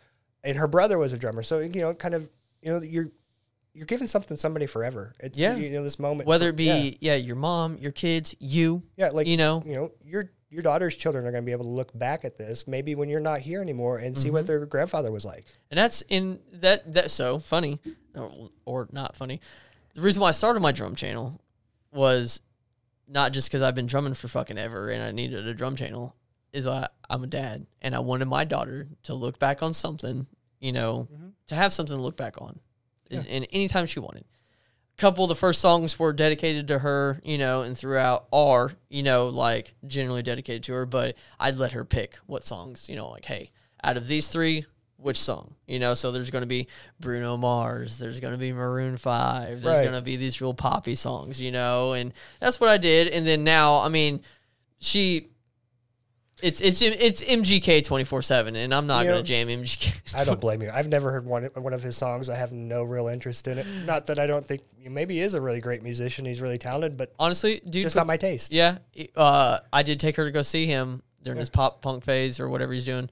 and 0.44 0.58
her 0.58 0.68
brother 0.68 0.98
was 0.98 1.14
a 1.14 1.18
drummer. 1.18 1.44
So 1.44 1.60
you 1.60 1.82
know, 1.82 1.94
kind 1.94 2.16
of 2.16 2.30
you 2.62 2.72
know 2.72 2.82
you're 2.82 3.10
you're 3.78 3.86
giving 3.86 4.08
something 4.08 4.36
to 4.36 4.42
somebody 4.42 4.66
forever. 4.66 5.14
It's 5.20 5.38
Yeah. 5.38 5.56
you 5.56 5.70
know 5.70 5.84
this 5.84 6.00
moment 6.00 6.28
Whether 6.28 6.50
it 6.50 6.56
be 6.56 6.66
yeah. 7.00 7.14
yeah. 7.14 7.16
your 7.16 7.36
mom, 7.36 7.78
your 7.78 7.92
kids, 7.92 8.36
you, 8.40 8.82
Yeah, 8.98 9.10
like 9.10 9.28
you 9.28 9.38
know, 9.38 9.64
you 9.66 9.76
know, 9.76 9.92
your 10.04 10.32
your 10.50 10.64
daughter's 10.64 10.96
children 10.96 11.26
are 11.28 11.32
going 11.32 11.44
to 11.44 11.46
be 11.46 11.52
able 11.52 11.66
to 11.66 11.72
look 11.72 11.92
back 11.98 12.24
at 12.26 12.38
this 12.38 12.68
maybe 12.68 12.96
when 12.96 13.10
you're 13.10 13.20
not 13.20 13.40
here 13.42 13.62
anymore 13.62 13.98
and 14.00 14.18
see 14.18 14.28
Mm-hmm. 14.30 14.34
what 14.34 14.48
their 14.48 14.66
grandfather 14.66 15.12
was 15.12 15.26
like. 15.26 15.46
And 15.70 15.78
that's 15.78 16.02
in 16.10 16.40
that 16.54 16.92
that 16.94 17.12
so 17.12 17.38
funny 17.40 17.80
or, 18.16 18.50
or 18.66 18.88
not 18.92 19.16
funny. 19.16 19.42
The 19.94 20.02
reason 20.02 20.22
why 20.22 20.30
I 20.30 20.32
started 20.32 20.62
my 20.62 20.72
drum 20.72 20.96
channel 20.96 21.40
was 21.92 22.42
not 23.08 23.32
just 23.32 23.48
because 23.50 23.62
I've 23.62 23.76
been 23.76 23.88
drumming 23.88 24.14
for 24.16 24.28
fucking 24.28 24.58
ever 24.58 24.90
and 24.90 25.04
I 25.04 25.12
needed 25.12 25.48
a 25.48 25.54
drum 25.54 25.76
channel. 25.76 26.16
Is 26.54 26.66
I 26.66 26.88
I'm 27.10 27.24
a 27.24 27.28
dad 27.28 27.68
and 27.82 27.94
I 27.94 28.00
wanted 28.00 28.28
my 28.28 28.44
daughter 28.44 28.88
to 29.04 29.14
look 29.14 29.38
back 29.38 29.62
on 29.62 29.74
something, 29.74 30.26
you 30.60 30.72
know, 30.72 31.08
to 31.48 31.56
have 31.56 31.74
something 31.74 31.96
to 31.96 32.02
look 32.02 32.18
back 32.18 32.42
on, 32.42 32.60
and, 33.12 33.28
and 33.28 33.48
anytime 33.52 33.86
she 33.86 34.00
wanted. 34.00 34.26
A 34.98 35.02
couple 35.02 35.24
of 35.24 35.30
the 35.30 35.36
first 35.36 35.62
songs 35.62 36.00
were 36.00 36.12
dedicated 36.12 36.68
to 36.70 36.80
her, 36.80 37.22
you 37.24 37.38
know, 37.38 37.62
and 37.62 37.78
throughout 37.78 38.26
are, 38.34 38.72
you 38.90 39.04
know, 39.04 39.28
like 39.30 39.76
generally 39.86 40.24
dedicated 40.24 40.64
to 40.64 40.74
her, 40.74 40.86
but 40.88 41.16
I'd 41.40 41.58
let 41.58 41.74
her 41.74 41.86
pick 41.86 42.16
what 42.26 42.44
songs, 42.46 42.90
you 42.90 42.96
know, 42.96 43.10
like, 43.10 43.26
hey, 43.26 43.52
out 43.84 43.96
of 43.98 44.08
these 44.08 44.28
three, 44.28 44.66
which 44.96 45.20
song? 45.20 45.54
You 45.68 45.78
know, 45.78 45.94
so 45.94 46.12
there's 46.12 46.32
going 46.32 46.42
to 46.42 46.48
be 46.48 46.68
Bruno 47.00 47.38
Mars, 47.38 48.00
there's 48.00 48.20
going 48.20 48.34
to 48.34 48.40
be 48.40 48.52
Maroon 48.52 48.98
5, 48.98 49.62
there's 49.62 49.64
Right. 49.64 49.82
going 49.84 49.94
to 49.94 50.02
be 50.02 50.16
these 50.16 50.42
real 50.42 50.56
poppy 50.56 50.96
songs, 50.96 51.40
you 51.40 51.52
know, 51.52 51.94
and 51.94 52.12
that's 52.40 52.60
what 52.60 52.70
I 52.72 52.78
did. 52.78 53.10
And 53.10 53.26
then 53.28 53.44
now, 53.44 53.78
I 53.82 53.90
mean, 53.90 54.22
she. 54.80 55.30
It's 56.42 56.62
it's 56.62 56.82
it's 56.84 57.24
MGK 57.24 57.84
twenty 57.84 58.04
four 58.04 58.22
seven, 58.22 58.56
and 58.56 58.74
I'm 58.74 58.86
not 58.86 59.00
You 59.00 59.06
gonna 59.06 59.18
know, 59.20 59.24
jam 59.24 59.48
MGK. 59.48 60.16
I 60.16 60.24
don't 60.24 60.40
blame 60.42 60.62
you. 60.62 60.70
I've 60.72 60.88
never 60.88 61.12
heard 61.12 61.26
one 61.26 61.46
one 61.56 61.74
of 61.74 61.82
his 61.82 61.98
songs. 61.98 62.30
I 62.30 62.36
have 62.36 62.52
no 62.52 62.84
real 62.84 63.08
interest 63.08 63.48
in 63.48 63.58
it. 63.58 63.66
Not 63.86 64.06
that 64.06 64.20
I 64.20 64.28
don't 64.28 64.46
think 64.46 64.62
maybe 64.88 65.16
he 65.16 65.22
is 65.22 65.34
a 65.34 65.42
really 65.42 65.60
great 65.62 65.82
musician. 65.82 66.26
He's 66.26 66.40
really 66.40 66.60
talented, 66.60 66.96
but 66.96 67.12
Honestly, 67.18 67.60
dude, 67.68 67.82
just 67.84 67.96
put- 67.96 68.02
not 68.02 68.08
my 68.08 68.18
taste. 68.18 68.54
Yeah, 68.54 68.78
uh, 69.16 69.60
I 69.74 69.82
did 69.82 70.00
take 70.00 70.16
her 70.18 70.26
to 70.26 70.32
go 70.32 70.44
see 70.44 70.68
him 70.68 71.02
during 71.24 71.40
his 71.40 71.50
pop 71.50 71.82
punk 71.82 72.04
phase 72.04 72.40
or 72.40 72.50
whatever 72.50 72.72
he's 72.72 72.86
doing. 72.86 73.10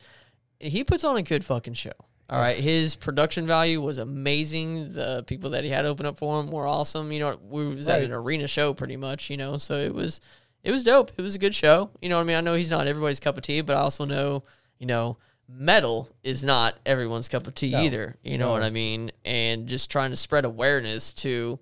He 0.60 0.84
puts 0.84 1.04
on 1.04 1.18
a 1.18 1.24
good 1.24 1.44
fucking 1.44 1.74
show. 1.74 1.92
All 2.30 2.40
right, 2.40 2.58
his 2.58 2.96
production 2.96 3.46
value 3.48 3.82
was 3.82 3.98
amazing. 3.98 4.94
The 4.94 5.24
people 5.28 5.50
that 5.52 5.64
he 5.64 5.70
had 5.72 5.86
open 5.86 6.06
up 6.06 6.18
for 6.18 6.40
him 6.40 6.52
were 6.52 6.66
awesome. 6.68 7.12
You 7.12 7.20
know, 7.20 7.40
we 7.50 7.68
was 7.76 7.88
at 7.88 7.96
Right. 7.96 8.04
an 8.06 8.12
arena 8.12 8.48
show 8.48 8.74
pretty 8.74 8.98
much. 8.98 9.30
You 9.32 9.38
know, 9.38 9.58
so 9.58 9.76
it 9.76 9.94
was 9.96 10.22
it 10.66 10.72
was 10.72 10.84
dope. 10.84 11.12
It 11.18 11.22
was 11.22 11.36
a 11.36 11.40
good 11.40 11.56
show. 11.56 11.92
You 12.02 12.10
know 12.10 12.18
what 12.18 12.24
I 12.24 12.26
mean? 12.26 12.36
I 12.36 12.42
know 12.42 12.56
he's 12.56 12.70
not 12.72 12.88
everybody's 12.88 13.20
cup 13.22 13.38
of 13.38 13.44
tea, 13.44 13.62
but 13.62 13.76
I 13.78 13.80
also 13.80 14.04
know 14.06 14.44
you 14.80 14.86
know 14.88 15.18
metal 15.48 16.10
is 16.24 16.44
not 16.44 16.76
everyone's 16.86 17.28
cup 17.28 17.46
of 17.48 17.56
tea 17.56 17.72
No. 17.72 17.82
either. 17.82 18.16
You 18.24 18.38
know 18.38 18.48
No. 18.48 18.52
what 18.54 18.64
I 18.64 18.70
mean? 18.72 19.12
And 19.24 19.68
just 19.68 19.90
trying 19.92 20.10
to 20.10 20.16
spread 20.18 20.44
awareness 20.44 21.14
to 21.14 21.60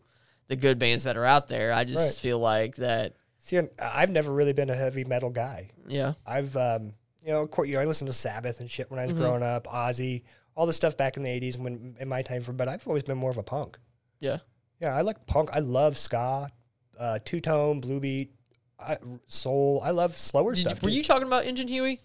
the 0.48 0.56
good 0.56 0.80
bands 0.80 1.04
that 1.04 1.18
are 1.18 1.26
out 1.26 1.48
there. 1.50 1.74
I 1.74 1.84
just 1.84 2.16
Right. 2.18 2.22
feel 2.22 2.40
like 2.40 2.76
that. 2.78 3.14
See, 3.38 3.60
I've 3.78 4.12
never 4.12 4.32
really 4.32 4.54
been 4.54 4.70
a 4.70 4.76
heavy 4.76 5.04
metal 5.04 5.30
guy. 5.30 5.70
Yeah. 5.88 6.14
I've 6.26 6.56
um, 6.56 6.94
you 7.22 7.32
know, 7.32 7.42
of 7.42 7.52
course, 7.52 7.68
you 7.68 7.76
know, 7.76 7.82
I 7.82 7.86
listened 7.86 8.08
to 8.08 8.14
Sabbath 8.14 8.60
and 8.62 8.70
shit 8.72 8.90
when 8.90 9.00
I 9.00 9.04
was 9.06 9.14
Mm-hmm. 9.14 9.22
growing 9.24 9.44
up, 9.44 9.66
Ozzy, 9.68 10.24
all 10.56 10.66
the 10.66 10.74
stuff 10.74 10.96
back 10.98 11.18
in 11.18 11.24
the 11.24 11.30
'80s 11.30 11.58
when 11.58 11.96
in 12.00 12.08
my 12.08 12.22
time 12.22 12.42
for. 12.42 12.54
But 12.54 12.68
I've 12.70 12.88
always 12.88 13.04
been 13.04 13.18
more 13.18 13.32
of 13.32 13.38
a 13.38 13.44
punk. 13.44 13.78
Yeah. 14.22 14.38
Yeah, 14.80 14.96
I 14.96 15.02
like 15.02 15.26
punk. 15.26 15.50
I 15.54 15.60
love 15.60 15.98
ska, 15.98 16.50
uh, 16.98 17.20
two 17.26 17.40
tone, 17.42 17.80
blue 17.82 18.00
beat, 18.00 18.34
I, 18.80 18.98
soul. 19.28 19.82
I 19.84 19.92
love 19.92 20.18
slower 20.18 20.54
Did 20.54 20.64
you- 20.64 20.70
stuff. 20.72 20.84
were 20.84 20.90
too. 20.90 20.96
you 20.96 21.04
talking 21.04 21.28
about 21.28 21.46
Engine 21.46 21.68
Huey? 21.68 22.00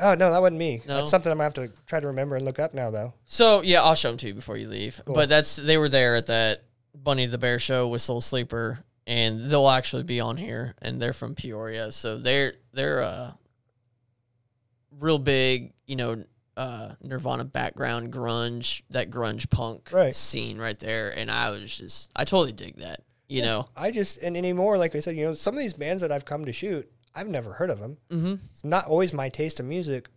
Oh 0.00 0.14
no, 0.14 0.30
that 0.30 0.40
wasn't 0.40 0.58
me. 0.58 0.80
No? 0.86 0.98
That's 0.98 1.10
something 1.10 1.32
I'm 1.32 1.38
gonna 1.38 1.44
have 1.44 1.54
to 1.54 1.72
try 1.86 1.98
to 1.98 2.06
remember 2.06 2.36
and 2.36 2.44
look 2.44 2.60
up 2.60 2.72
now, 2.72 2.90
though. 2.90 3.14
So 3.26 3.62
yeah, 3.62 3.82
I'll 3.82 3.96
show 3.96 4.08
them 4.10 4.18
to 4.18 4.28
you 4.28 4.34
before 4.34 4.56
you 4.56 4.68
leave. 4.68 5.00
But 5.06 5.28
that's 5.28 5.56
they 5.56 5.76
were 5.76 5.88
there 5.88 6.14
at 6.14 6.26
that 6.26 6.62
Bunny 6.94 7.26
the 7.26 7.38
Bear 7.38 7.58
show 7.58 7.88
with 7.88 8.00
Soul 8.02 8.20
Sleeper, 8.20 8.84
and 9.08 9.46
they'll 9.50 9.68
actually 9.68 10.04
be 10.04 10.20
on 10.20 10.36
here, 10.36 10.76
and 10.80 11.02
they're 11.02 11.12
from 11.12 11.34
Peoria, 11.34 11.90
so 11.90 12.16
they're 12.16 12.52
they're 12.72 13.02
uh 13.02 13.32
real 14.98 15.18
big, 15.18 15.72
you 15.86 15.96
know, 15.96 16.22
uh 16.56 16.94
Nirvana 17.02 17.44
background, 17.44 18.12
grunge, 18.12 18.82
that 18.90 19.10
grunge 19.10 19.50
punk 19.50 19.90
Right. 19.92 20.14
scene 20.14 20.58
right 20.58 20.78
there, 20.78 21.10
and 21.16 21.30
I 21.30 21.50
was 21.50 21.76
just 21.76 22.10
I 22.14 22.24
totally 22.24 22.52
dig 22.52 22.76
that, 22.76 23.00
you 23.28 23.42
know. 23.42 23.68
I 23.76 23.90
just 23.90 24.22
and 24.22 24.36
anymore, 24.36 24.78
like 24.78 24.94
I 24.94 25.00
said, 25.00 25.16
you 25.16 25.24
know, 25.26 25.32
some 25.32 25.54
of 25.54 25.60
these 25.60 25.74
bands 25.74 26.02
that 26.02 26.10
I've 26.12 26.24
come 26.24 26.44
to 26.44 26.52
shoot, 26.52 26.90
I've 27.14 27.28
never 27.28 27.52
heard 27.52 27.70
of 27.70 27.78
them. 27.80 27.96
Mm-hmm. 28.10 28.34
It's 28.50 28.64
not 28.64 28.86
always 28.86 29.12
my 29.12 29.28
taste 29.28 29.60
of 29.60 29.66
music, 29.66 30.08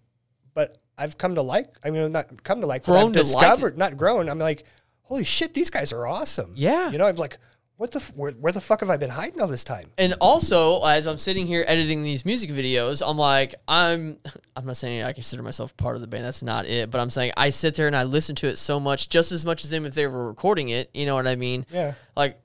but 0.54 0.78
I've 0.98 1.18
come 1.18 1.36
to 1.36 1.42
like. 1.42 1.68
I 1.84 1.90
mean, 1.90 2.12
not 2.12 2.44
come 2.44 2.62
to 2.62 2.68
like. 2.68 2.84
but 2.86 2.94
Grown 2.94 3.06
I've 3.08 3.14
to 3.14 3.20
like 3.20 3.32
discovered, 3.32 3.78
not 3.78 3.98
grown. 3.98 4.30
I'm 4.30 4.40
like, 4.40 4.66
holy 5.04 5.24
shit, 5.24 5.54
these 5.54 5.70
guys 5.70 5.92
are 5.94 6.06
awesome. 6.06 6.54
Yeah. 6.56 6.90
You 6.92 6.98
know, 6.98 7.08
I'm 7.08 7.16
like, 7.16 7.38
what 7.78 7.90
the 7.92 8.00
f- 8.00 8.12
where, 8.16 8.32
where 8.34 8.54
the 8.54 8.62
fuck 8.62 8.82
have 8.82 8.92
I 8.92 8.98
been 8.98 9.10
hiding 9.10 9.42
all 9.42 9.48
this 9.48 9.64
time? 9.64 9.86
And 9.98 10.14
also, 10.22 10.84
as 10.84 11.08
I'm 11.08 11.18
sitting 11.18 11.48
here 11.48 11.66
editing 11.68 12.04
these 12.04 12.26
music 12.26 12.52
videos, 12.52 13.02
I'm 13.04 13.18
like, 13.18 13.56
I'm, 13.68 14.20
I'm 14.56 14.68
not 14.68 14.78
saying 14.78 15.02
I 15.02 15.14
consider 15.14 15.42
myself 15.42 15.76
part 15.78 15.96
of 15.96 16.02
the 16.02 16.08
band. 16.08 16.24
That's 16.26 16.44
not 16.44 16.68
it. 16.68 16.92
But 16.92 17.02
I'm 17.02 17.10
saying 17.10 17.32
I 17.36 17.50
sit 17.50 17.74
there 17.74 17.88
and 17.88 17.96
I 17.96 18.04
listen 18.04 18.36
to 18.36 18.48
it 18.48 18.58
so 18.58 18.80
much, 18.80 19.10
just 19.10 19.32
as 19.32 19.46
much 19.46 19.64
as 19.64 19.72
them 19.72 19.86
if 19.88 19.96
they 19.96 20.06
were 20.06 20.28
recording 20.28 20.70
it. 20.70 20.92
You 20.94 21.08
know 21.08 21.16
what 21.16 21.26
I 21.26 21.36
mean? 21.36 21.66
Yeah, 21.72 21.94
Like, 22.16 22.40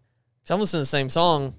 'cause 0.46 0.54
I'm 0.54 0.60
listening 0.60 0.78
to 0.78 0.82
the 0.82 0.86
same 0.86 1.10
song 1.10 1.54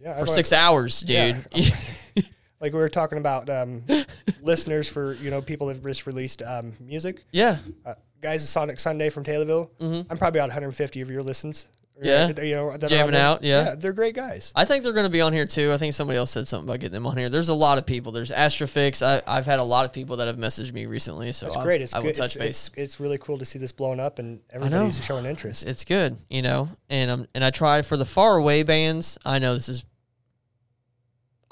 yeah. 0.00 0.18
for 0.18 0.26
six 0.26 0.52
hours, 0.52 1.00
dude. 1.00 1.44
Like 2.60 2.72
we 2.72 2.78
were 2.78 2.88
talking 2.88 3.18
about 3.18 3.50
um, 3.50 3.82
listeners 4.40 4.88
for 4.88 5.12
you 5.14 5.30
know 5.30 5.42
people 5.42 5.66
that 5.66 5.82
just 5.82 6.06
released 6.06 6.40
um, 6.40 6.72
music. 6.80 7.22
yeah. 7.30 7.58
Uh, 7.84 7.92
guys, 8.22 8.42
at 8.42 8.48
Sonic 8.48 8.78
Sunday 8.78 9.10
from 9.10 9.22
Taylorville. 9.22 9.68
I'm 9.78 10.16
probably 10.16 10.40
about 10.40 10.48
150 10.48 11.02
of 11.02 11.10
your 11.10 11.22
listens. 11.22 11.66
Yeah. 12.02 12.32
Uh, 12.36 12.42
you 12.42 12.54
know, 12.56 12.76
that 12.76 12.82
are 12.82 12.86
on 12.86 12.88
Jamming 12.88 13.14
out, 13.14 13.44
yeah. 13.44 13.64
yeah, 13.64 13.74
they're 13.76 13.92
great 13.92 14.14
guys. 14.16 14.52
I 14.56 14.64
think 14.64 14.82
they're 14.82 14.92
going 14.92 15.06
to 15.06 15.12
be 15.12 15.20
on 15.20 15.32
here 15.32 15.46
too. 15.46 15.72
I 15.72 15.76
think 15.76 15.94
somebody 15.94 16.18
else 16.18 16.32
said 16.32 16.48
something 16.48 16.68
about 16.68 16.80
getting 16.80 16.94
them 16.94 17.06
on 17.06 17.16
here. 17.16 17.28
There's 17.28 17.50
a 17.50 17.54
lot 17.54 17.78
of 17.78 17.86
people. 17.86 18.10
There's 18.10 18.32
Astrofix. 18.32 19.00
I, 19.04 19.22
I've 19.26 19.46
had 19.46 19.60
a 19.60 19.64
lot 19.64 19.84
of 19.84 19.92
people 19.92 20.16
that 20.16 20.26
have 20.26 20.36
messaged 20.36 20.72
me 20.72 20.86
recently. 20.86 21.30
So 21.32 21.46
It's 21.46 21.56
great. 21.56 21.82
It's 21.82 21.94
I 21.94 22.00
will 22.00 22.06
good. 22.06 22.16
touch 22.16 22.36
it's, 22.36 22.44
base. 22.44 22.68
It's, 22.68 22.78
it's 22.78 23.00
really 23.00 23.18
cool 23.18 23.38
to 23.38 23.44
see 23.44 23.60
this 23.60 23.70
blowing 23.70 24.00
up 24.00 24.18
and 24.18 24.40
everybody's 24.50 25.04
showing 25.04 25.24
interest. 25.24 25.62
it's 25.62 25.84
good, 25.84 26.16
you 26.28 26.42
know. 26.42 26.68
And 26.88 27.10
um, 27.10 27.28
and 27.34 27.44
I 27.44 27.50
try 27.50 27.82
for 27.82 27.96
the 27.96 28.04
far 28.04 28.36
away 28.36 28.64
bands. 28.64 29.16
I 29.24 29.38
know 29.38 29.54
this 29.54 29.68
is 29.68 29.84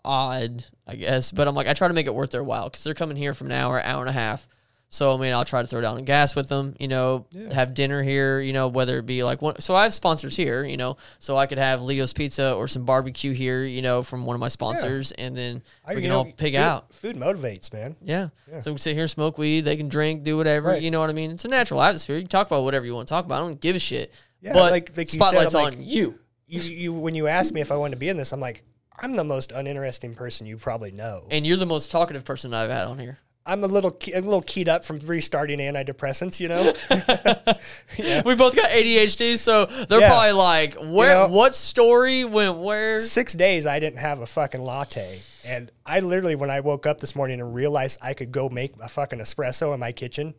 odd, 0.04 0.64
I 0.86 0.96
guess, 0.96 1.30
but 1.30 1.46
I'm 1.46 1.54
like 1.54 1.68
I 1.68 1.72
try 1.74 1.86
to 1.86 1.94
make 1.94 2.06
it 2.06 2.14
worth 2.14 2.32
their 2.32 2.42
while 2.42 2.68
because 2.68 2.82
they're 2.82 2.94
coming 2.94 3.16
here 3.16 3.34
from 3.34 3.46
an 3.46 3.52
hour, 3.52 3.80
hour 3.80 4.00
and 4.00 4.10
a 4.10 4.12
half. 4.12 4.48
So 4.94 5.14
I 5.14 5.16
mean, 5.16 5.32
I'll 5.32 5.46
try 5.46 5.62
to 5.62 5.66
throw 5.66 5.80
down 5.80 5.96
on 5.96 6.04
gas 6.04 6.36
with 6.36 6.50
them, 6.50 6.74
you 6.78 6.86
know, 6.86 7.24
Yeah. 7.32 7.54
have 7.54 7.72
dinner 7.72 8.02
here, 8.02 8.40
you 8.40 8.52
know, 8.52 8.68
whether 8.68 8.98
it 8.98 9.06
be 9.06 9.24
like 9.24 9.40
one. 9.40 9.58
So 9.58 9.74
I 9.74 9.84
have 9.84 9.94
sponsors 9.94 10.36
here, 10.36 10.64
you 10.64 10.76
know, 10.76 10.98
so 11.18 11.34
I 11.34 11.46
could 11.46 11.56
have 11.56 11.80
Leo's 11.80 12.12
Pizza 12.12 12.52
or 12.52 12.68
some 12.68 12.84
barbecue 12.84 13.32
here, 13.32 13.64
you 13.64 13.80
know, 13.80 14.02
from 14.02 14.26
one 14.26 14.34
of 14.36 14.40
my 14.40 14.48
sponsors, 14.48 15.10
and 15.12 15.34
then 15.34 15.62
I- 15.86 15.94
we 15.94 16.02
can 16.02 16.10
know, 16.10 16.18
all 16.18 16.24
pig 16.26 16.52
food, 16.52 16.56
out. 16.60 16.92
Food 16.94 17.16
motivates, 17.16 17.72
man. 17.72 17.96
Yeah. 18.02 18.28
Yeah. 18.46 18.60
So 18.60 18.70
we 18.70 18.74
can 18.74 18.78
sit 18.82 18.94
here, 18.94 19.08
smoke 19.08 19.38
weed. 19.38 19.62
They 19.62 19.76
can 19.76 19.88
drink, 19.88 20.24
do 20.24 20.36
whatever. 20.36 20.68
Right. 20.68 20.82
You 20.82 20.90
know 20.90 21.00
what 21.00 21.08
I 21.08 21.14
mean? 21.14 21.30
It's 21.30 21.46
a 21.46 21.48
natural 21.48 21.80
atmosphere. 21.82 22.16
You 22.16 22.22
can 22.22 22.28
talk 22.28 22.46
about 22.48 22.62
whatever 22.62 22.84
you 22.84 22.94
want 22.94 23.08
to 23.08 23.12
talk 23.14 23.24
about. 23.24 23.42
I 23.42 23.46
don't 23.46 23.60
give 23.62 23.74
a 23.74 23.78
shit. 23.80 24.12
Yeah, 24.42 24.52
but 24.52 24.70
like- 24.72 24.94
like 24.94 25.10
you 25.12 25.18
said, 25.18 25.26
spotlight's 25.26 25.54
I'm 25.54 25.64
on 25.66 25.78
like- 25.78 25.88
you. 25.88 26.18
You, 26.46 26.60
you 26.60 26.92
when 26.92 27.14
you 27.14 27.28
asked 27.28 27.54
me 27.54 27.62
if 27.62 27.72
I 27.72 27.76
wanted 27.76 27.92
to 27.92 27.98
be 28.00 28.10
in 28.10 28.18
this, 28.18 28.30
I'm 28.32 28.40
like, 28.40 28.62
I'm 29.00 29.16
the 29.16 29.24
most 29.24 29.52
uninteresting 29.52 30.14
person 30.14 30.46
you 30.46 30.58
probably 30.58 30.92
know. 30.92 31.26
And 31.30 31.46
you're 31.46 31.56
the 31.56 31.64
most 31.64 31.90
talkative 31.90 32.26
person 32.26 32.52
I've 32.52 32.68
had 32.68 32.86
on 32.88 32.98
here. 32.98 33.18
I'm 33.44 33.64
a 33.64 33.66
little 33.66 33.90
key, 33.90 34.12
a 34.12 34.20
little 34.20 34.42
keyed 34.42 34.68
up 34.68 34.84
from 34.84 34.98
restarting 35.00 35.58
antidepressants, 35.58 36.38
you 36.38 36.48
know. 36.48 36.72
We 38.24 38.34
both 38.34 38.54
got 38.56 38.70
ADHD, 38.70 39.36
so 39.38 39.66
they're 39.66 40.00
Yeah. 40.00 40.08
probably 40.08 40.32
like, 40.32 40.74
where? 40.80 41.14
know- 41.14 41.28
what 41.28 41.54
story 41.54 42.24
went 42.24 42.58
where? 42.58 42.98
Six 43.00 43.32
days 43.34 43.66
I 43.66 43.80
didn't 43.80 43.98
have 43.98 44.20
a 44.20 44.26
fucking 44.26 44.60
latte, 44.62 45.18
and 45.44 45.70
I 45.84 46.00
literally 46.00 46.36
when 46.36 46.50
I 46.50 46.60
woke 46.60 46.86
up 46.86 47.00
this 47.00 47.14
morning 47.16 47.40
and 47.40 47.54
realized 47.54 47.98
I 48.00 48.14
could 48.14 48.32
go 48.32 48.48
make 48.48 48.72
a 48.80 48.88
fucking 48.88 49.18
espresso 49.18 49.74
in 49.74 49.80
my 49.80 49.92
kitchen, 49.92 50.34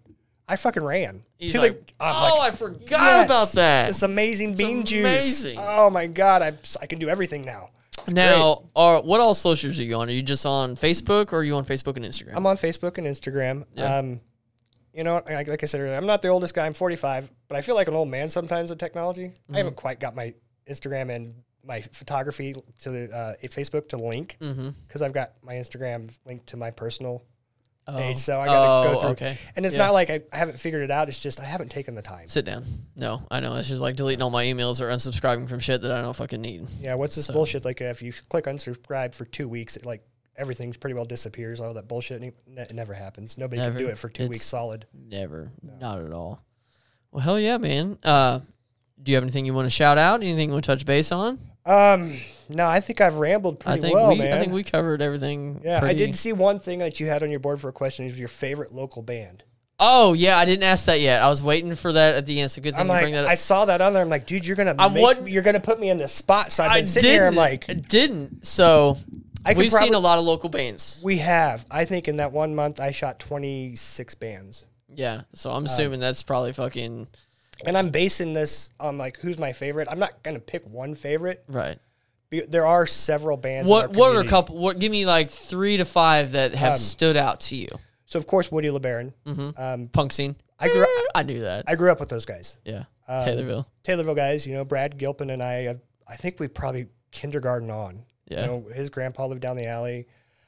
I 0.47 0.55
fucking 0.55 0.83
ran. 0.83 1.23
He's 1.37 1.53
To 1.53 1.59
like, 1.61 1.93
oh, 1.99 2.35
like, 2.39 2.53
I 2.53 2.55
forgot 2.55 2.89
"Yes, 2.89 3.25
about 3.25 3.51
that. 3.53 3.87
This 3.87 4.01
amazing 4.03 4.55
bean 4.55 4.83
juice. 4.85 5.03
amazing. 5.43 5.59
Oh 5.61 5.89
my 5.89 6.07
god, 6.07 6.41
I 6.41 6.53
I 6.81 6.85
can 6.85 6.99
do 6.99 7.09
everything 7.09 7.41
now. 7.43 7.69
It's 7.99 8.11
now, 8.11 8.55
great. 8.55 8.69
are 8.75 9.01
what 9.01 9.19
all 9.19 9.33
socials 9.33 9.79
are 9.79 9.83
you 9.83 9.95
on? 9.95 10.09
Are 10.09 10.11
you 10.11 10.21
just 10.21 10.45
on 10.45 10.75
Facebook 10.75 11.33
or 11.33 11.37
are 11.37 11.43
you 11.43 11.55
on 11.55 11.65
Facebook 11.65 11.95
and 11.95 12.05
Instagram? 12.05 12.35
I'm 12.35 12.45
on 12.45 12.57
Facebook 12.57 12.97
and 12.97 13.07
Instagram. 13.07 13.65
Yeah. 13.75 13.97
Um, 13.97 14.19
you 14.93 15.03
know, 15.03 15.21
like, 15.25 15.47
like 15.47 15.63
I 15.63 15.65
said 15.65 15.81
earlier, 15.81 15.95
I'm 15.95 16.05
not 16.05 16.21
the 16.21 16.27
oldest 16.27 16.53
guy. 16.53 16.65
I'm 16.65 16.73
45, 16.73 17.31
but 17.47 17.57
I 17.57 17.61
feel 17.61 17.75
like 17.75 17.87
an 17.87 17.95
old 17.95 18.09
man 18.09 18.29
sometimes 18.29 18.69
with 18.69 18.79
technology. 18.79 19.29
Mm-hmm. 19.29 19.55
I 19.55 19.57
haven't 19.57 19.75
quite 19.75 19.99
got 19.99 20.15
my 20.15 20.33
Instagram 20.69 21.09
and 21.09 21.33
my 21.65 21.81
photography 21.81 22.55
to 22.81 22.89
the 22.91 23.15
uh, 23.15 23.33
Facebook 23.47 23.89
to 23.89 23.97
link 23.97 24.37
mm-hmm. 24.39 24.69
because 24.87 25.01
I've 25.01 25.13
got 25.13 25.33
my 25.41 25.53
Instagram 25.53 26.11
linked 26.25 26.47
to 26.47 26.57
my 26.57 26.71
personal 26.71 27.23
Oh. 27.85 28.13
So 28.13 28.39
I 28.39 28.45
got 28.45 28.53
to 28.83 28.89
Oh, 28.89 28.93
go 28.93 28.99
through. 29.01 29.09
okay. 29.09 29.37
And 29.55 29.65
it's 29.65 29.75
Yeah. 29.75 29.85
not 29.85 29.93
like 29.93 30.09
I, 30.09 30.21
I 30.31 30.37
haven't 30.37 30.59
figured 30.59 30.83
it 30.83 30.91
out. 30.91 31.09
It's 31.09 31.21
just 31.21 31.39
I 31.39 31.43
haven't 31.43 31.69
taken 31.69 31.95
the 31.95 32.01
time. 32.01 32.27
Sit 32.27 32.45
down. 32.45 32.63
No, 32.95 33.25
I 33.29 33.39
know. 33.41 33.55
It's 33.55 33.67
just 33.67 33.81
like 33.81 33.95
deleting 33.97 34.21
all 34.21 34.29
my 34.29 34.45
emails 34.45 34.79
or 34.79 34.89
unsubscribing 34.89 35.49
from 35.49 35.59
shit 35.59 35.81
that 35.81 35.91
I 35.91 36.01
don't 36.01 36.15
fucking 36.15 36.41
need. 36.41 36.65
Yeah, 36.79 36.95
what's 36.95 37.15
this 37.15 37.29
bullshit? 37.29 37.65
Like 37.65 37.81
if 37.81 38.01
you 38.01 38.13
click 38.29 38.45
unsubscribe 38.45 39.13
for 39.13 39.25
two 39.25 39.49
weeks, 39.49 39.75
it 39.75 39.85
like 39.85 40.01
everything's 40.37 40.77
pretty 40.77 40.93
well 40.93 41.05
disappears. 41.05 41.59
All 41.59 41.73
that 41.73 41.87
bullshit 41.89 42.21
ne- 42.21 42.31
ne- 42.47 42.61
it 42.61 42.73
never 42.73 42.93
happens. 42.93 43.37
Nobody 43.37 43.61
Never. 43.61 43.75
can 43.75 43.85
do 43.85 43.89
it 43.91 43.97
for 43.97 44.07
two 44.09 44.23
It's- 44.23 44.29
weeks 44.33 44.45
solid. 44.45 44.85
Never. 44.93 45.51
Not 45.61 45.99
at 45.99 46.11
all. 46.13 46.41
Well, 47.11 47.21
hell 47.21 47.39
yeah, 47.39 47.57
man. 47.57 47.97
Uh, 48.01 48.39
do 49.01 49.11
you 49.11 49.15
have 49.17 49.23
anything 49.25 49.45
you 49.45 49.53
want 49.53 49.65
to 49.65 49.69
shout 49.69 49.97
out? 49.97 50.23
Anything 50.23 50.49
you 50.49 50.53
want 50.53 50.63
to 50.63 50.71
touch 50.71 50.85
base 50.85 51.11
on? 51.11 51.37
Um, 51.65 52.17
no, 52.49 52.67
I 52.67 52.79
think 52.81 52.99
I've 53.01 53.15
rambled 53.15 53.57
I 53.61 53.63
pretty 53.63 53.81
think 53.81 53.95
well, 53.95 54.09
we 54.09 54.19
man. 54.19 54.33
I 54.33 54.39
think 54.39 54.53
we 54.53 54.63
covered 54.63 55.01
everything. 55.01 55.61
yeah, 55.63 55.79
I 55.83 55.93
did 55.93 56.15
see 56.15 56.33
one 56.33 56.59
thing 56.59 56.79
that 56.79 56.99
you 56.99 57.07
had 57.07 57.23
on 57.23 57.29
your 57.31 57.39
board 57.39 57.61
for 57.61 57.69
a 57.69 57.73
question. 57.73 58.05
Is 58.05 58.19
your 58.19 58.27
favorite 58.27 58.71
local 58.73 59.01
band? 59.01 59.43
Oh 59.79 60.13
yeah, 60.13 60.37
I 60.37 60.45
didn't 60.45 60.63
ask 60.63 60.85
that 60.85 60.99
yet. 60.99 61.21
I 61.21 61.29
was 61.29 61.41
waiting 61.41 61.75
for 61.75 61.91
that 61.93 62.15
at 62.15 62.25
the 62.25 62.39
end. 62.39 62.51
So 62.51 62.61
good 62.61 62.73
thing 62.73 62.81
I'm 62.81 62.87
you 62.87 62.91
like, 62.93 63.03
bring 63.03 63.13
that 63.13 63.25
up. 63.25 63.31
I 63.31 63.35
saw 63.35 63.65
that 63.65 63.81
on 63.81 63.93
there. 63.93 64.01
I'm 64.01 64.09
like, 64.09 64.25
dude, 64.25 64.45
you're 64.45 64.55
gonna, 64.55 64.75
I 64.77 64.87
make, 64.89 65.17
you're 65.27 65.41
gonna 65.43 65.59
put 65.59 65.79
me 65.79 65.89
in 65.89 65.97
the 65.97 66.07
spot. 66.07 66.51
So 66.51 66.63
I've 66.63 66.71
I 66.71 66.79
been 66.79 66.85
sitting 66.87 67.09
here. 67.09 67.25
I'm 67.25 67.35
like, 67.35 67.69
I 67.69 67.73
didn't. 67.73 68.45
So 68.45 68.97
I 69.45 69.53
we've 69.53 69.71
seen 69.71 69.93
a 69.93 69.99
lot 69.99 70.19
of 70.19 70.25
local 70.25 70.49
bands. 70.49 71.01
we 71.03 71.17
have. 71.17 71.65
I 71.71 71.85
think 71.85 72.07
in 72.07 72.17
that 72.17 72.31
one 72.31 72.55
month, 72.55 72.79
I 72.79 72.91
shot 72.91 73.19
26 73.19 74.15
bands, 74.15 74.67
Yeah. 74.93 75.21
So 75.33 75.51
Uh, 75.51 75.57
I'm 75.57 75.65
assuming 75.65 75.99
that's 75.99 76.23
probably 76.23 76.53
fucking 76.53 77.07
and 77.65 77.77
I'm 77.77 77.89
basing 77.89 78.33
this 78.33 78.71
on 78.79 78.97
like 78.97 79.17
who's 79.19 79.37
my 79.37 79.53
favorite. 79.53 79.87
I'm 79.91 79.99
not 79.99 80.23
gonna 80.23 80.39
pick 80.39 80.63
one 80.67 80.95
favorite. 80.95 81.43
right. 81.47 81.77
Be- 82.29 82.41
There 82.41 82.65
are 82.65 82.87
several 82.87 83.37
bands. 83.37 83.67
in 83.69 83.71
What 83.71 83.83
our 83.85 83.89
What 83.89 83.97
are 83.97 83.97
a 83.97 84.07
community. 84.23 84.29
couple? 84.29 84.57
What 84.57 84.79
give 84.79 84.91
me 84.91 85.05
like 85.05 85.29
three 85.29 85.77
to 85.77 85.85
five 85.85 86.31
that 86.33 86.55
have 86.55 86.73
Um, 86.73 86.77
stood 86.79 87.15
out 87.17 87.39
to 87.41 87.55
you? 87.55 87.67
So 88.05 88.17
of 88.19 88.27
course, 88.27 88.51
Woody 88.51 88.69
LeBaron. 88.69 89.13
Mm-hmm. 89.25 89.49
Um, 89.61 89.87
Punk 89.89 90.11
scene. 90.13 90.35
I 90.59 90.69
grew 90.69 90.83
up, 90.83 90.89
I 91.15 91.23
knew 91.23 91.41
that. 91.41 91.65
I 91.67 91.75
grew 91.75 91.91
up 91.91 91.99
with 91.99 92.09
those 92.09 92.25
guys. 92.25 92.57
yeah. 92.65 92.83
Um, 93.07 93.25
Taylorville. 93.25 93.65
Taylorville 93.83 94.15
guys. 94.15 94.47
You 94.47 94.53
know, 94.53 94.63
Brad 94.65 94.97
Gilpin 94.97 95.29
and 95.29 95.43
I. 95.43 95.65
uh, 95.67 95.73
I 96.07 96.15
think 96.15 96.39
we 96.39 96.47
probably 96.47 96.87
kindergarten 97.11 97.69
on. 97.69 98.03
Yeah. 98.29 98.41
You 98.41 98.47
know, 98.47 98.65
his 98.73 98.89
grandpa 98.89 99.25
lived 99.25 99.41
down 99.41 99.57
the 99.57 99.67
alley. 99.67 100.07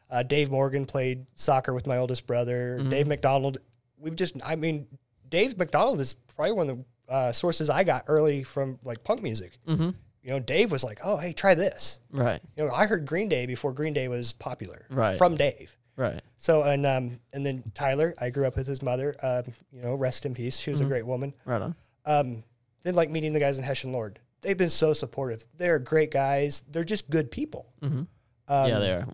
Uh, 0.10 0.24
Dave 0.24 0.50
Morgan 0.52 0.86
played 0.86 1.26
soccer 1.36 1.74
with 1.74 1.86
my 1.86 1.98
oldest 1.98 2.26
brother. 2.28 2.78
Mm-hmm. 2.80 2.90
Dave 2.90 3.08
McDonald. 3.08 3.58
We've 3.98 4.16
just. 4.16 4.36
I 4.46 4.56
mean, 4.56 4.88
Dave 5.28 5.58
McDonald 5.58 6.00
is 6.00 6.14
probably 6.14 6.54
one 6.54 6.70
of 6.70 6.78
the 6.78 6.86
uh, 7.10 7.32
sources 7.32 7.70
I 7.70 7.84
got 7.84 8.04
early 8.08 8.44
from 8.44 8.80
like 8.84 9.04
punk 9.04 9.22
music. 9.24 9.58
Mm-hmm. 9.68 9.90
You 10.24 10.30
know, 10.32 10.40
Dave 10.40 10.72
was 10.72 10.84
like, 10.84 11.00
"Oh, 11.04 11.18
hey, 11.18 11.34
try 11.34 11.54
this." 11.54 12.00
Right. 12.12 12.42
You 12.58 12.66
know, 12.66 12.74
I 12.74 12.88
heard 12.88 13.06
Green 13.06 13.30
Day 13.30 13.46
before 13.46 13.72
Green 13.74 13.94
Day 13.94 14.08
was 14.08 14.34
popular. 14.34 14.86
Right. 14.90 15.18
From 15.18 15.36
Dave. 15.36 15.78
Right. 15.98 16.22
So 16.38 16.64
and 16.64 16.86
um 16.86 17.20
and 17.32 17.46
then 17.46 17.64
Tyler, 17.74 18.14
I 18.20 18.30
grew 18.32 18.46
up 18.48 18.56
with 18.58 18.68
his 18.68 18.82
mother. 18.82 19.16
Um, 19.22 19.44
you 19.72 19.82
know, 19.82 19.96
rest 19.96 20.26
in 20.26 20.34
peace. 20.34 20.58
She 20.60 20.72
was 20.72 20.80
Mm-hmm. 20.80 20.88
a 20.88 20.90
great 20.90 21.06
woman. 21.06 21.34
Right 21.46 21.62
on. 21.62 21.76
Um, 22.06 22.44
then 22.84 22.96
like 22.96 23.10
meeting 23.10 23.34
the 23.34 23.40
guys 23.40 23.58
in 23.58 23.64
Hessian 23.64 23.94
Lord. 23.94 24.20
They've 24.42 24.58
been 24.58 24.70
so 24.70 24.94
supportive. 24.94 25.46
They're 25.58 25.80
great 25.80 26.12
guys. 26.12 26.64
They're 26.70 26.84
just 26.84 27.10
good 27.10 27.32
people. 27.32 27.68
Mm-hmm. 27.82 28.00
Um, 28.48 28.70
yeah, 28.70 28.80
they 28.80 28.92
are. 28.94 29.08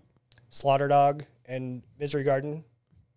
Slaughter 0.50 0.88
Dog 0.88 1.24
and 1.46 1.82
Misery 1.98 2.22
Garden, 2.24 2.64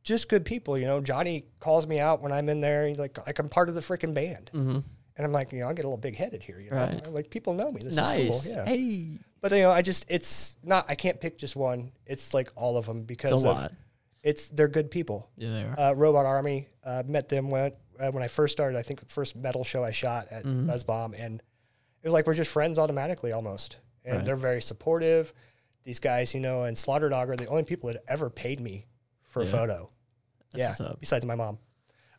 just 0.06 0.30
good 0.30 0.46
people. 0.46 0.78
You 0.78 0.86
know, 0.86 1.02
Johnny 1.02 1.44
calls 1.60 1.86
me 1.86 2.00
out 2.00 2.22
when 2.22 2.32
I'm 2.32 2.48
in 2.48 2.62
there. 2.62 2.88
He's 2.88 2.98
like, 2.98 3.18
like 3.28 3.38
I'm 3.40 3.50
part 3.50 3.68
of 3.68 3.76
the 3.76 3.82
freaking 3.82 4.14
band, 4.14 4.50
Mm-hmm. 4.54 4.80
and 5.18 5.26
I'm 5.26 5.34
like, 5.34 5.52
you 5.52 5.60
know, 5.60 5.68
I 5.68 5.74
get 5.74 5.84
a 5.84 5.90
little 5.90 5.98
big 5.98 6.16
headed 6.16 6.42
here. 6.44 6.60
You 6.62 6.70
know, 6.72 6.78
Right. 6.78 7.08
Like 7.12 7.30
people 7.30 7.54
know 7.54 7.70
me. 7.72 7.80
This 7.82 7.90
is 7.92 7.98
Nice. 7.98 8.30
cool. 8.30 8.54
Yeah. 8.56 8.66
Hey. 8.66 9.20
But 9.42 9.52
you 9.52 9.60
know, 9.60 9.72
I 9.72 9.82
just 9.82 10.06
it's 10.08 10.56
not. 10.64 10.86
I 10.88 10.96
can't 10.96 11.20
pick 11.20 11.38
just 11.38 11.56
one. 11.58 11.92
It's 12.06 12.34
like 12.34 12.50
all 12.56 12.78
of 12.78 12.86
them 12.86 13.04
because 13.04 13.32
It's 13.32 13.44
a 13.44 13.50
of, 13.50 13.58
lot. 13.58 13.72
it's 14.24 14.48
they're 14.50 14.68
good 14.70 14.90
people. 14.90 15.30
Yeah, 15.38 15.50
they 15.52 15.64
are. 15.64 15.80
Uh, 15.92 15.94
Robot 15.94 16.26
Army 16.26 16.68
uh, 16.84 17.04
met 17.06 17.28
them 17.30 17.50
when 17.50 17.72
uh, 18.00 18.12
when 18.12 18.24
I 18.24 18.28
first 18.28 18.54
started. 18.54 18.78
I 18.78 18.82
think 18.82 19.02
the 19.02 19.06
first 19.08 19.36
metal 19.36 19.64
show 19.64 19.84
I 19.84 19.92
shot 19.92 20.28
at 20.32 20.46
Mm-hmm. 20.46 20.70
Buzzbomb, 20.70 21.14
and 21.20 21.42
it 22.02 22.08
was 22.08 22.14
like 22.14 22.26
we're 22.28 22.34
just 22.34 22.52
friends 22.52 22.80
automatically 22.80 23.32
almost. 23.34 23.80
And 24.04 24.18
Right. 24.18 24.26
they're 24.26 24.36
very 24.36 24.62
supportive. 24.62 25.34
These 25.84 26.00
guys, 26.00 26.34
you 26.36 26.40
know, 26.40 26.64
and 26.64 26.76
Slaughter 26.78 27.10
Dog 27.10 27.30
are 27.32 27.36
the 27.36 27.48
only 27.48 27.64
people 27.64 27.92
that 27.92 28.04
ever 28.08 28.30
paid 28.30 28.60
me 28.60 28.86
for 29.24 29.42
a 29.42 29.46
Yeah. 29.46 29.52
Photo. 30.58 30.90
yeah, 30.90 30.96
besides 31.00 31.26
my 31.26 31.36
mom. 31.36 31.58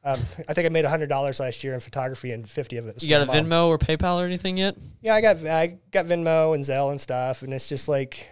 Um, 0.04 0.20
I 0.48 0.54
think 0.54 0.66
I 0.66 0.68
made 0.68 0.84
hundred 0.84 1.08
dollars 1.08 1.40
last 1.40 1.64
year 1.64 1.74
in 1.74 1.80
photography, 1.80 2.30
and 2.30 2.48
fifty 2.48 2.76
of 2.76 2.86
it. 2.86 3.02
You 3.02 3.08
got 3.08 3.22
a 3.22 3.26
mom. 3.26 3.34
Venmo 3.36 3.66
or 3.68 3.78
PayPal 3.78 4.22
or 4.22 4.24
anything 4.26 4.56
yet? 4.56 4.76
Yeah, 5.00 5.14
I 5.16 5.20
got 5.20 5.44
I 5.44 5.78
got 5.90 6.06
Venmo 6.06 6.54
and 6.54 6.62
Zelle 6.64 6.90
and 6.92 7.00
stuff, 7.00 7.42
and 7.42 7.52
it's 7.52 7.68
just 7.68 7.88
like 7.88 8.28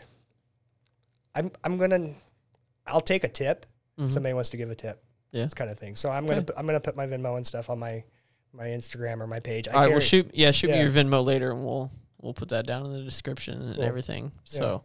I'm 1.34 1.50
I'm 1.64 1.78
gonna 1.78 2.10
I'll 2.86 3.00
take 3.00 3.24
a 3.24 3.28
tip 3.28 3.66
if 3.98 4.12
somebody 4.12 4.34
wants 4.34 4.50
to 4.50 4.56
give 4.56 4.70
a 4.70 4.74
tip. 4.74 4.96
Mm-hmm. 4.96 5.36
Yeah. 5.38 5.42
this 5.44 5.54
kind 5.54 5.68
of 5.70 5.78
thing. 5.78 5.96
So 5.96 6.10
I'm 6.10 6.26
gonna 6.26 6.44
I'm 6.56 6.66
gonna 6.66 6.80
put 6.80 6.94
my 6.96 7.06
Venmo 7.06 7.36
and 7.36 7.46
stuff 7.46 7.70
on 7.70 7.78
my 7.80 8.04
my 8.52 8.66
Instagram 8.66 9.20
or 9.20 9.26
my 9.26 9.40
page. 9.40 9.66
I 9.66 9.72
All 9.72 9.76
right, 9.78 9.82
carry- 9.86 9.92
well 9.94 10.00
shoot 10.00 10.30
yeah, 10.32 10.52
shoot 10.52 10.70
yeah. 10.70 10.76
me 10.76 10.82
your 10.82 10.92
Venmo 10.92 11.24
later 11.24 11.50
and 11.50 11.64
we'll 11.64 11.90
we'll 12.20 12.34
put 12.34 12.50
that 12.50 12.66
down 12.66 12.86
in 12.86 12.92
the 12.92 13.02
description 13.02 13.60
and 13.60 13.74
Cool. 13.74 13.84
everything. 13.84 14.24
Yeah. 14.46 14.58
So 14.60 14.84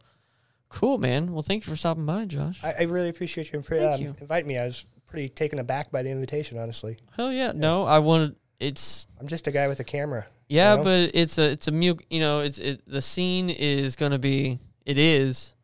cool, 0.69 0.97
man. 0.97 1.33
Well 1.33 1.43
thank 1.43 1.67
you 1.67 1.69
for 1.71 1.77
stopping 1.77 2.05
by, 2.07 2.25
Josh. 2.25 2.59
I, 2.63 2.73
I 2.79 2.83
really 2.83 3.09
appreciate 3.09 3.53
you, 3.53 3.59
um, 3.59 4.01
you. 4.01 4.15
inviting 4.19 4.47
me. 4.47 4.57
I 4.57 4.65
was 4.65 4.85
pretty 5.09 5.29
taken 5.29 5.59
aback 5.59 5.91
by 5.91 6.03
the 6.03 6.09
invitation. 6.09 6.57
Honestly, 6.57 6.97
Hell 7.15 7.31
yeah. 7.31 7.51
No, 7.53 7.85
I 7.85 7.99
wanted 7.99 8.35
it's 8.59 9.07
I'm 9.19 9.27
just 9.27 9.47
a 9.47 9.51
guy 9.51 9.67
with 9.67 9.79
a 9.79 9.83
camera. 9.83 10.25
Yeah, 10.47 10.75
know? 10.75 10.83
but 10.83 11.11
it's 11.13 11.37
a 11.37 11.51
it's 11.51 11.67
a 11.67 11.71
mu 11.71 11.95
you 12.09 12.19
know 12.19 12.41
it's 12.41 12.57
it 12.57 12.81
the 12.87 13.01
scene 13.01 13.49
is 13.49 13.95
gonna 13.95 14.19
be 14.19 14.59
it 14.85 14.97
is. 14.97 15.55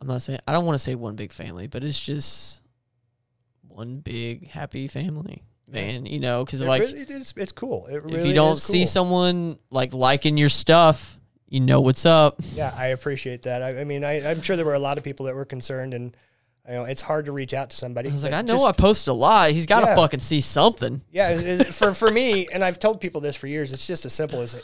I'm 0.00 0.08
not 0.08 0.22
saying 0.22 0.40
I 0.46 0.52
don't 0.52 0.64
want 0.64 0.76
to 0.76 0.82
say 0.82 0.94
one 0.94 1.16
big 1.16 1.32
family, 1.32 1.66
but 1.66 1.84
it's 1.84 2.00
just 2.00 2.62
one 3.68 3.98
big 3.98 4.48
happy 4.48 4.88
family, 4.88 5.44
man. 5.68 6.06
You 6.06 6.20
know, 6.20 6.44
because 6.44 6.62
like 6.62 6.82
really- 6.82 7.00
it 7.00 7.10
is, 7.10 7.34
it's 7.36 7.52
cool. 7.52 7.86
It 7.86 8.02
really 8.02 8.20
if 8.20 8.26
you 8.26 8.34
don't 8.34 8.56
see 8.56 8.80
cool. 8.80 8.86
someone 8.86 9.58
like 9.70 9.94
liking 9.94 10.36
your 10.36 10.48
stuff, 10.48 11.18
you 11.48 11.60
know 11.60 11.80
what's 11.80 12.06
up. 12.06 12.36
Yeah, 12.54 12.74
I 12.76 12.88
appreciate 12.88 13.42
that. 13.42 13.62
I, 13.62 13.80
I 13.80 13.84
mean, 13.84 14.04
I, 14.04 14.28
I'm 14.28 14.42
sure 14.42 14.56
there 14.56 14.66
were 14.66 14.74
a 14.74 14.78
lot 14.78 14.98
of 14.98 15.04
people 15.04 15.26
that 15.26 15.34
were 15.34 15.44
concerned, 15.44 15.94
and 15.94 16.16
you 16.68 16.74
know, 16.74 16.84
it's 16.84 17.02
hard 17.02 17.26
to 17.26 17.32
reach 17.32 17.54
out 17.54 17.70
to 17.70 17.76
somebody. 17.76 18.08
I 18.08 18.12
was 18.12 18.24
like, 18.24 18.32
I 18.32 18.42
know 18.42 18.54
just- 18.54 18.66
I 18.66 18.72
posted 18.72 19.12
a 19.12 19.14
lot. 19.14 19.50
He's 19.50 19.66
got 19.66 19.80
to 19.80 19.86
Yeah. 19.86 19.94
fucking 19.96 20.20
see 20.20 20.40
something. 20.40 21.02
Yeah, 21.12 21.62
for 21.64 21.92
for 21.94 22.10
me, 22.10 22.48
and 22.52 22.64
I've 22.64 22.78
told 22.78 23.00
people 23.00 23.20
this 23.20 23.36
for 23.36 23.46
years. 23.46 23.72
It's 23.72 23.86
just 23.86 24.04
as 24.04 24.12
simple 24.12 24.40
as, 24.40 24.56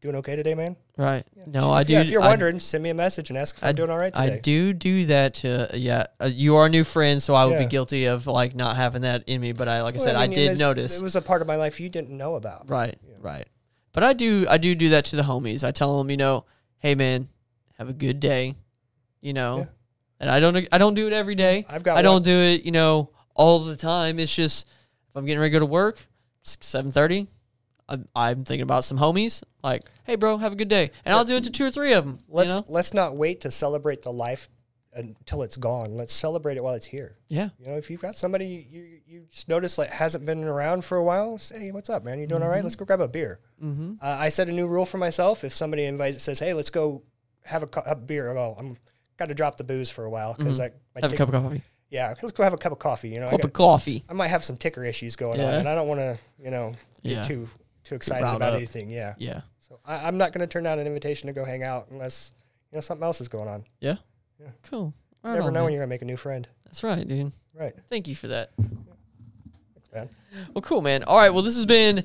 "Doing 0.00 0.16
okay 0.16 0.36
today, 0.36 0.54
man." 0.54 0.76
Right. 0.96 1.24
No, 1.46 1.62
Sure, 1.62 1.70
I 1.70 1.80
if- 1.80 1.86
do. 1.86 1.92
Yeah, 1.94 2.00
if 2.02 2.10
you're 2.10 2.22
I- 2.22 2.28
wondering, 2.28 2.60
send 2.60 2.84
me 2.84 2.90
a 2.90 2.94
message 2.94 3.30
and 3.30 3.38
ask 3.38 3.56
if 3.56 3.64
I, 3.64 3.70
am 3.70 3.74
doing 3.76 3.90
all 3.90 3.98
right 3.98 4.12
today. 4.14 4.34
I 4.36 4.38
do 4.40 4.72
do 4.72 5.06
that 5.06 5.34
to 5.36 5.70
yeah. 5.74 6.04
Uh, 6.20 6.26
you 6.26 6.56
are 6.56 6.66
a 6.66 6.68
new 6.68 6.84
friend, 6.84 7.22
so 7.22 7.34
I 7.34 7.44
would 7.46 7.58
be 7.58 7.66
guilty 7.66 8.04
of 8.06 8.26
like 8.26 8.54
not 8.54 8.76
having 8.76 9.02
that 9.02 9.24
in 9.26 9.40
me. 9.40 9.52
But 9.52 9.68
I, 9.68 9.82
like 9.82 9.94
I 9.94 9.96
Well, 9.98 10.04
said, 10.04 10.16
I, 10.16 10.26
mean, 10.26 10.34
did 10.34 10.58
notice. 10.58 10.98
it 10.98 11.02
was 11.02 11.16
a 11.16 11.22
part 11.22 11.40
of 11.40 11.48
my 11.48 11.56
life 11.56 11.80
you 11.80 11.88
didn't 11.88 12.16
know 12.16 12.34
about. 12.36 12.68
right, 12.68 12.96
right. 13.20 13.46
But 13.92 14.04
I 14.04 14.12
do, 14.12 14.46
I 14.48 14.58
do 14.58 14.74
do 14.74 14.90
that 14.90 15.06
to 15.06 15.16
the 15.16 15.22
homies. 15.22 15.64
I 15.64 15.70
tell 15.72 15.98
them, 15.98 16.10
you 16.10 16.16
know, 16.18 16.44
hey 16.78 16.94
man, 16.94 17.28
have 17.78 17.88
a 17.88 17.92
good 17.94 18.20
day, 18.20 18.54
you 19.22 19.32
know. 19.32 19.66
And 20.20 20.30
I 20.30 20.40
don't, 20.40 20.66
I 20.72 20.78
don't 20.78 20.94
do 20.94 21.06
it 21.06 21.12
every 21.12 21.34
day. 21.34 21.64
I've 21.68 21.82
got 21.82 21.96
I 21.96 22.02
don't 22.02 22.14
one- 22.14 22.22
do 22.22 22.36
it, 22.36 22.64
you 22.64 22.72
know, 22.72 23.10
all 23.34 23.60
the 23.60 23.76
time. 23.76 24.18
It's 24.18 24.34
just 24.34 24.66
if 24.66 25.16
I'm 25.16 25.24
getting 25.26 25.38
ready 25.40 25.50
to 25.50 25.54
go 25.54 25.60
to 25.60 25.66
work, 25.66 26.04
seven 26.42 26.90
thirty. 26.90 27.28
I'm, 27.88 28.06
I'm 28.14 28.44
thinking 28.44 28.62
about 28.62 28.84
some 28.84 28.98
homies. 28.98 29.42
Like, 29.62 29.82
hey, 30.04 30.16
bro, 30.16 30.36
have 30.38 30.52
a 30.52 30.56
good 30.56 30.68
day, 30.68 30.90
and 31.04 31.14
I'll 31.14 31.24
do 31.24 31.36
it 31.36 31.44
to 31.44 31.50
two 31.50 31.64
or 31.64 31.70
three 31.70 31.92
of 31.94 32.04
them. 32.04 32.18
Let's 32.28 32.48
you 32.48 32.54
know? 32.56 32.64
let's 32.68 32.92
not 32.92 33.16
wait 33.16 33.40
to 33.42 33.50
celebrate 33.50 34.02
the 34.02 34.12
life 34.12 34.50
until 34.92 35.42
it's 35.42 35.56
gone. 35.56 35.94
Let's 35.94 36.12
celebrate 36.12 36.56
it 36.56 36.64
while 36.64 36.74
it's 36.74 36.86
here. 36.86 37.16
Yeah. 37.28 37.50
You 37.58 37.68
know, 37.68 37.76
if 37.76 37.90
you've 37.90 38.00
got 38.00 38.14
somebody 38.16 38.66
you 38.70 39.00
you, 39.06 39.26
just 39.30 39.48
notice 39.48 39.78
like 39.78 39.90
hasn't 39.90 40.26
been 40.26 40.44
around 40.44 40.84
for 40.84 40.96
a 40.96 41.04
while, 41.04 41.38
say, 41.38 41.58
hey, 41.60 41.72
what's 41.72 41.88
up, 41.88 42.04
man? 42.04 42.18
You 42.18 42.26
doing 42.26 42.42
all 42.42 42.50
right? 42.50 42.62
Let's 42.62 42.76
go 42.76 42.84
grab 42.84 43.00
a 43.00 43.08
beer. 43.08 43.38
Mm-hmm. 43.62 43.94
Uh, 44.02 44.16
I 44.20 44.28
set 44.28 44.48
a 44.48 44.52
new 44.52 44.66
rule 44.66 44.84
for 44.84 44.98
myself. 44.98 45.44
If 45.44 45.54
somebody 45.54 45.84
invites, 45.84 46.22
says, 46.22 46.40
hey, 46.40 46.52
let's 46.52 46.70
go 46.70 47.02
have 47.44 47.62
a, 47.62 47.68
a 47.86 47.94
beer. 47.94 48.34
Well, 48.34 48.56
I'm 48.58 48.76
got 49.18 49.28
to 49.28 49.34
drop 49.34 49.56
the 49.56 49.64
booze 49.64 49.90
for 49.90 50.04
a 50.04 50.10
while 50.10 50.34
because 50.34 50.60
I, 50.60 50.66
I 50.96 51.00
Have 51.02 51.12
a 51.12 51.16
cup 51.16 51.28
of 51.28 51.34
coffee. 51.42 51.62
yeah, 51.90 52.14
let's 52.22 52.32
go 52.32 52.42
have 52.44 52.52
a 52.52 52.58
cup 52.58 52.72
of 52.72 52.78
coffee. 52.78 53.08
You 53.10 53.16
know, 53.16 53.26
I, 53.26 53.30
Cup 53.30 53.40
got- 53.42 53.48
of 53.48 53.52
coffee. 53.52 54.04
I 54.08 54.12
might 54.14 54.28
have 54.28 54.44
some 54.44 54.56
ticker 54.56 54.84
issues 54.84 55.16
going 55.16 55.40
on, 55.40 55.46
and 55.54 55.68
I 55.68 55.74
don't 55.74 55.88
want 55.88 56.00
to, 56.00 56.18
you 56.42 56.50
know, 56.50 56.72
get 57.02 57.12
Yeah. 57.12 57.22
too 57.24 57.48
too 57.84 57.94
excited 57.94 58.22
about 58.24 58.42
up. 58.42 58.54
anything. 58.54 58.90
Yeah. 58.90 59.14
Yeah. 59.18 59.40
So 59.60 59.78
I, 59.84 60.06
I'm 60.06 60.18
not 60.18 60.32
going 60.32 60.46
to 60.46 60.50
turn 60.52 60.64
down 60.64 60.78
an 60.78 60.86
invitation 60.86 61.26
to 61.28 61.32
go 61.32 61.44
hang 61.44 61.62
out 61.62 61.88
unless 61.90 62.32
you 62.70 62.76
know 62.76 62.80
something 62.80 63.04
else 63.04 63.20
is 63.20 63.28
going 63.28 63.48
on. 63.48 63.64
Yeah. 63.80 63.96
Yeah. 64.40 64.48
Cool. 64.70 64.92
You 65.24 65.30
Right 65.30 65.34
never 65.34 65.48
on, 65.48 65.52
know 65.54 65.58
man. 65.60 65.64
when 65.64 65.72
you're 65.72 65.80
going 65.80 65.88
to 65.88 65.94
make 65.94 66.02
a 66.02 66.04
new 66.04 66.16
friend. 66.16 66.46
That's 66.64 66.82
right, 66.84 67.06
dude. 67.06 67.32
Right. 67.54 67.74
Thank 67.88 68.06
you 68.08 68.14
for 68.14 68.28
that. 68.28 68.50
man. 69.94 70.08
Well, 70.54 70.62
cool, 70.62 70.80
man. 70.82 71.02
All 71.04 71.16
right. 71.16 71.30
Well, 71.30 71.42
this 71.42 71.56
has 71.56 71.66
been 71.66 72.04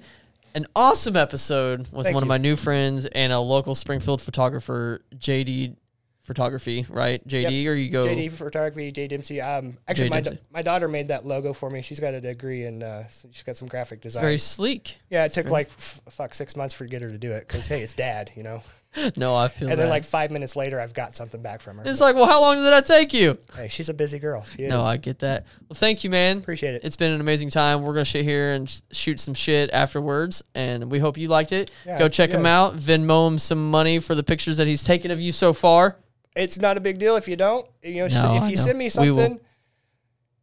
an 0.55 0.66
awesome 0.76 1.16
episode 1.18 1.82
with 1.91 2.05
Thank 2.05 2.14
one 2.14 2.24
of 2.24 2.28
my 2.30 2.38
new 2.38 2.55
friends 2.55 3.05
and 3.05 3.32
a 3.34 3.39
local 3.39 3.76
Springfield 3.76 4.22
photographer, 4.22 5.01
JD 5.16 5.76
Photography, 6.24 6.86
right? 6.89 7.26
JD, 7.28 7.67
or 7.67 7.74
you 7.74 7.89
go. 7.89 8.05
JD 8.05 8.32
Photography, 8.32 8.91
J 8.91 9.07
Dempsey. 9.07 9.41
Um, 9.41 9.78
actually, 9.88 10.05
J. 10.07 10.09
my, 10.09 10.21
da- 10.21 10.38
my 10.53 10.61
daughter 10.61 10.88
made 10.88 11.09
that 11.09 11.26
logo 11.26 11.51
for 11.53 11.69
me. 11.69 11.82
She's 11.82 11.99
got 11.99 12.13
a 12.13 12.21
degree 12.21 12.63
and 12.65 12.82
uh, 12.82 13.03
she's 13.32 13.43
got 13.43 13.55
some 13.57 13.67
graphic 13.67 13.97
It's 13.97 14.13
design. 14.13 14.21
very 14.21 14.38
sleek. 14.38 14.99
yeah, 15.09 15.26
it 15.26 15.34
took 15.34 15.49
like 15.49 15.67
f- 15.67 15.99
fuck 16.11 16.34
six 16.34 16.55
months 16.55 16.74
for 16.74 16.86
get 16.86 17.01
her 17.01 17.09
to 17.09 17.17
do 17.17 17.32
it 17.34 17.47
because 17.47 17.67
hey, 17.67 17.82
it's 17.82 17.93
dad, 17.93 18.32
you 18.36 18.43
know. 18.43 18.61
No, 19.15 19.36
I 19.36 19.47
feel 19.47 19.69
And 19.69 19.80
that. 19.80 19.82
then 19.82 19.89
like 19.89 20.03
five 20.03 20.30
minutes 20.30 20.55
later, 20.55 20.80
I've 20.80 20.93
got 20.93 21.15
something 21.15 21.41
back 21.41 21.61
from 21.61 21.80
her. 21.80 21.84
it's 21.88 21.99
like, 21.99 22.13
well, 22.13 22.28
how 22.28 22.39
long 22.41 22.57
did 22.57 22.65
that 22.65 22.86
take 22.86 23.11
you? 23.11 23.39
hey, 23.55 23.67
she's 23.67 23.89
a 23.89 23.93
busy 23.93 24.19
girl. 24.19 24.45
No, 24.59 24.82
I 24.82 24.97
get 24.97 25.17
that. 25.19 25.47
Well, 25.67 25.74
thank 25.74 26.03
you, 26.03 26.11
man. 26.11 26.38
appreciate 26.38 26.76
it. 26.76 26.84
It's 26.84 26.95
been 26.95 27.11
an 27.11 27.19
amazing 27.19 27.49
time. 27.49 27.82
We're 27.82 27.93
gonna 27.95 28.05
sit 28.05 28.24
here 28.24 28.51
and 28.51 28.69
sh- 28.69 28.82
shoot 28.91 29.19
some 29.19 29.34
shit 29.34 29.71
afterwards, 29.74 30.43
and 30.53 30.91
we 30.91 30.99
hope 30.99 31.17
you 31.17 31.28
liked 31.28 31.51
it. 31.51 31.71
Yeah, 31.88 31.97
Go 31.97 32.07
check 32.07 32.30
him 32.30 32.45
yeah. 32.45 32.59
out. 32.65 32.76
Venmo 32.76 33.28
him 33.30 33.39
some 33.39 33.71
money 33.71 33.97
for 33.97 34.13
the 34.13 34.21
pictures 34.21 34.57
that 34.57 34.67
he's 34.67 34.84
taken 34.84 35.09
of 35.09 35.19
you 35.19 35.32
so 35.32 35.53
far. 35.53 35.97
It's 36.36 36.57
not 36.59 36.77
a 36.77 36.79
big 36.79 36.97
deal 36.99 37.15
if 37.15 37.27
you 37.27 37.36
don't. 37.36 37.67
You 37.84 37.95
know, 37.95 38.07
No, 38.07 38.36
if 38.43 38.49
you 38.49 38.55
know. 38.57 38.61
send 38.63 38.77
me 38.77 38.89
something 38.89 39.39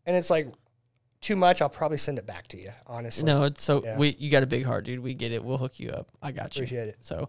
and 0.07 0.16
it's 0.16 0.30
like 0.30 0.47
too 1.20 1.36
much, 1.36 1.61
I'll 1.61 1.68
probably 1.68 1.99
send 1.99 2.18
it 2.18 2.26
back 2.26 2.47
to 2.49 2.57
you. 2.57 2.70
Honestly, 2.86 3.24
No, 3.24 3.45
it's 3.45 3.62
so 3.62 3.82
Yeah. 3.84 3.99
we 3.99 4.16
you 4.18 4.30
got 4.30 4.43
a 4.43 4.47
big 4.47 4.64
heart, 4.64 4.84
dude. 4.84 5.01
We 5.01 5.14
get 5.14 5.32
it. 5.32 5.45
We'll 5.45 5.59
hook 5.59 5.78
you 5.80 5.91
up. 5.91 6.09
I 6.22 6.32
got 6.32 6.57
you. 6.57 6.61
appreciate 6.61 6.88
it. 6.88 6.97
So, 7.01 7.28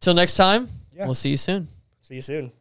till 0.00 0.14
next 0.14 0.34
time, 0.36 0.68
Yeah. 0.92 1.06
we'll 1.06 1.14
see 1.14 1.30
you 1.30 1.36
soon. 1.36 1.68
See 2.02 2.14
you 2.16 2.22
soon. 2.22 2.52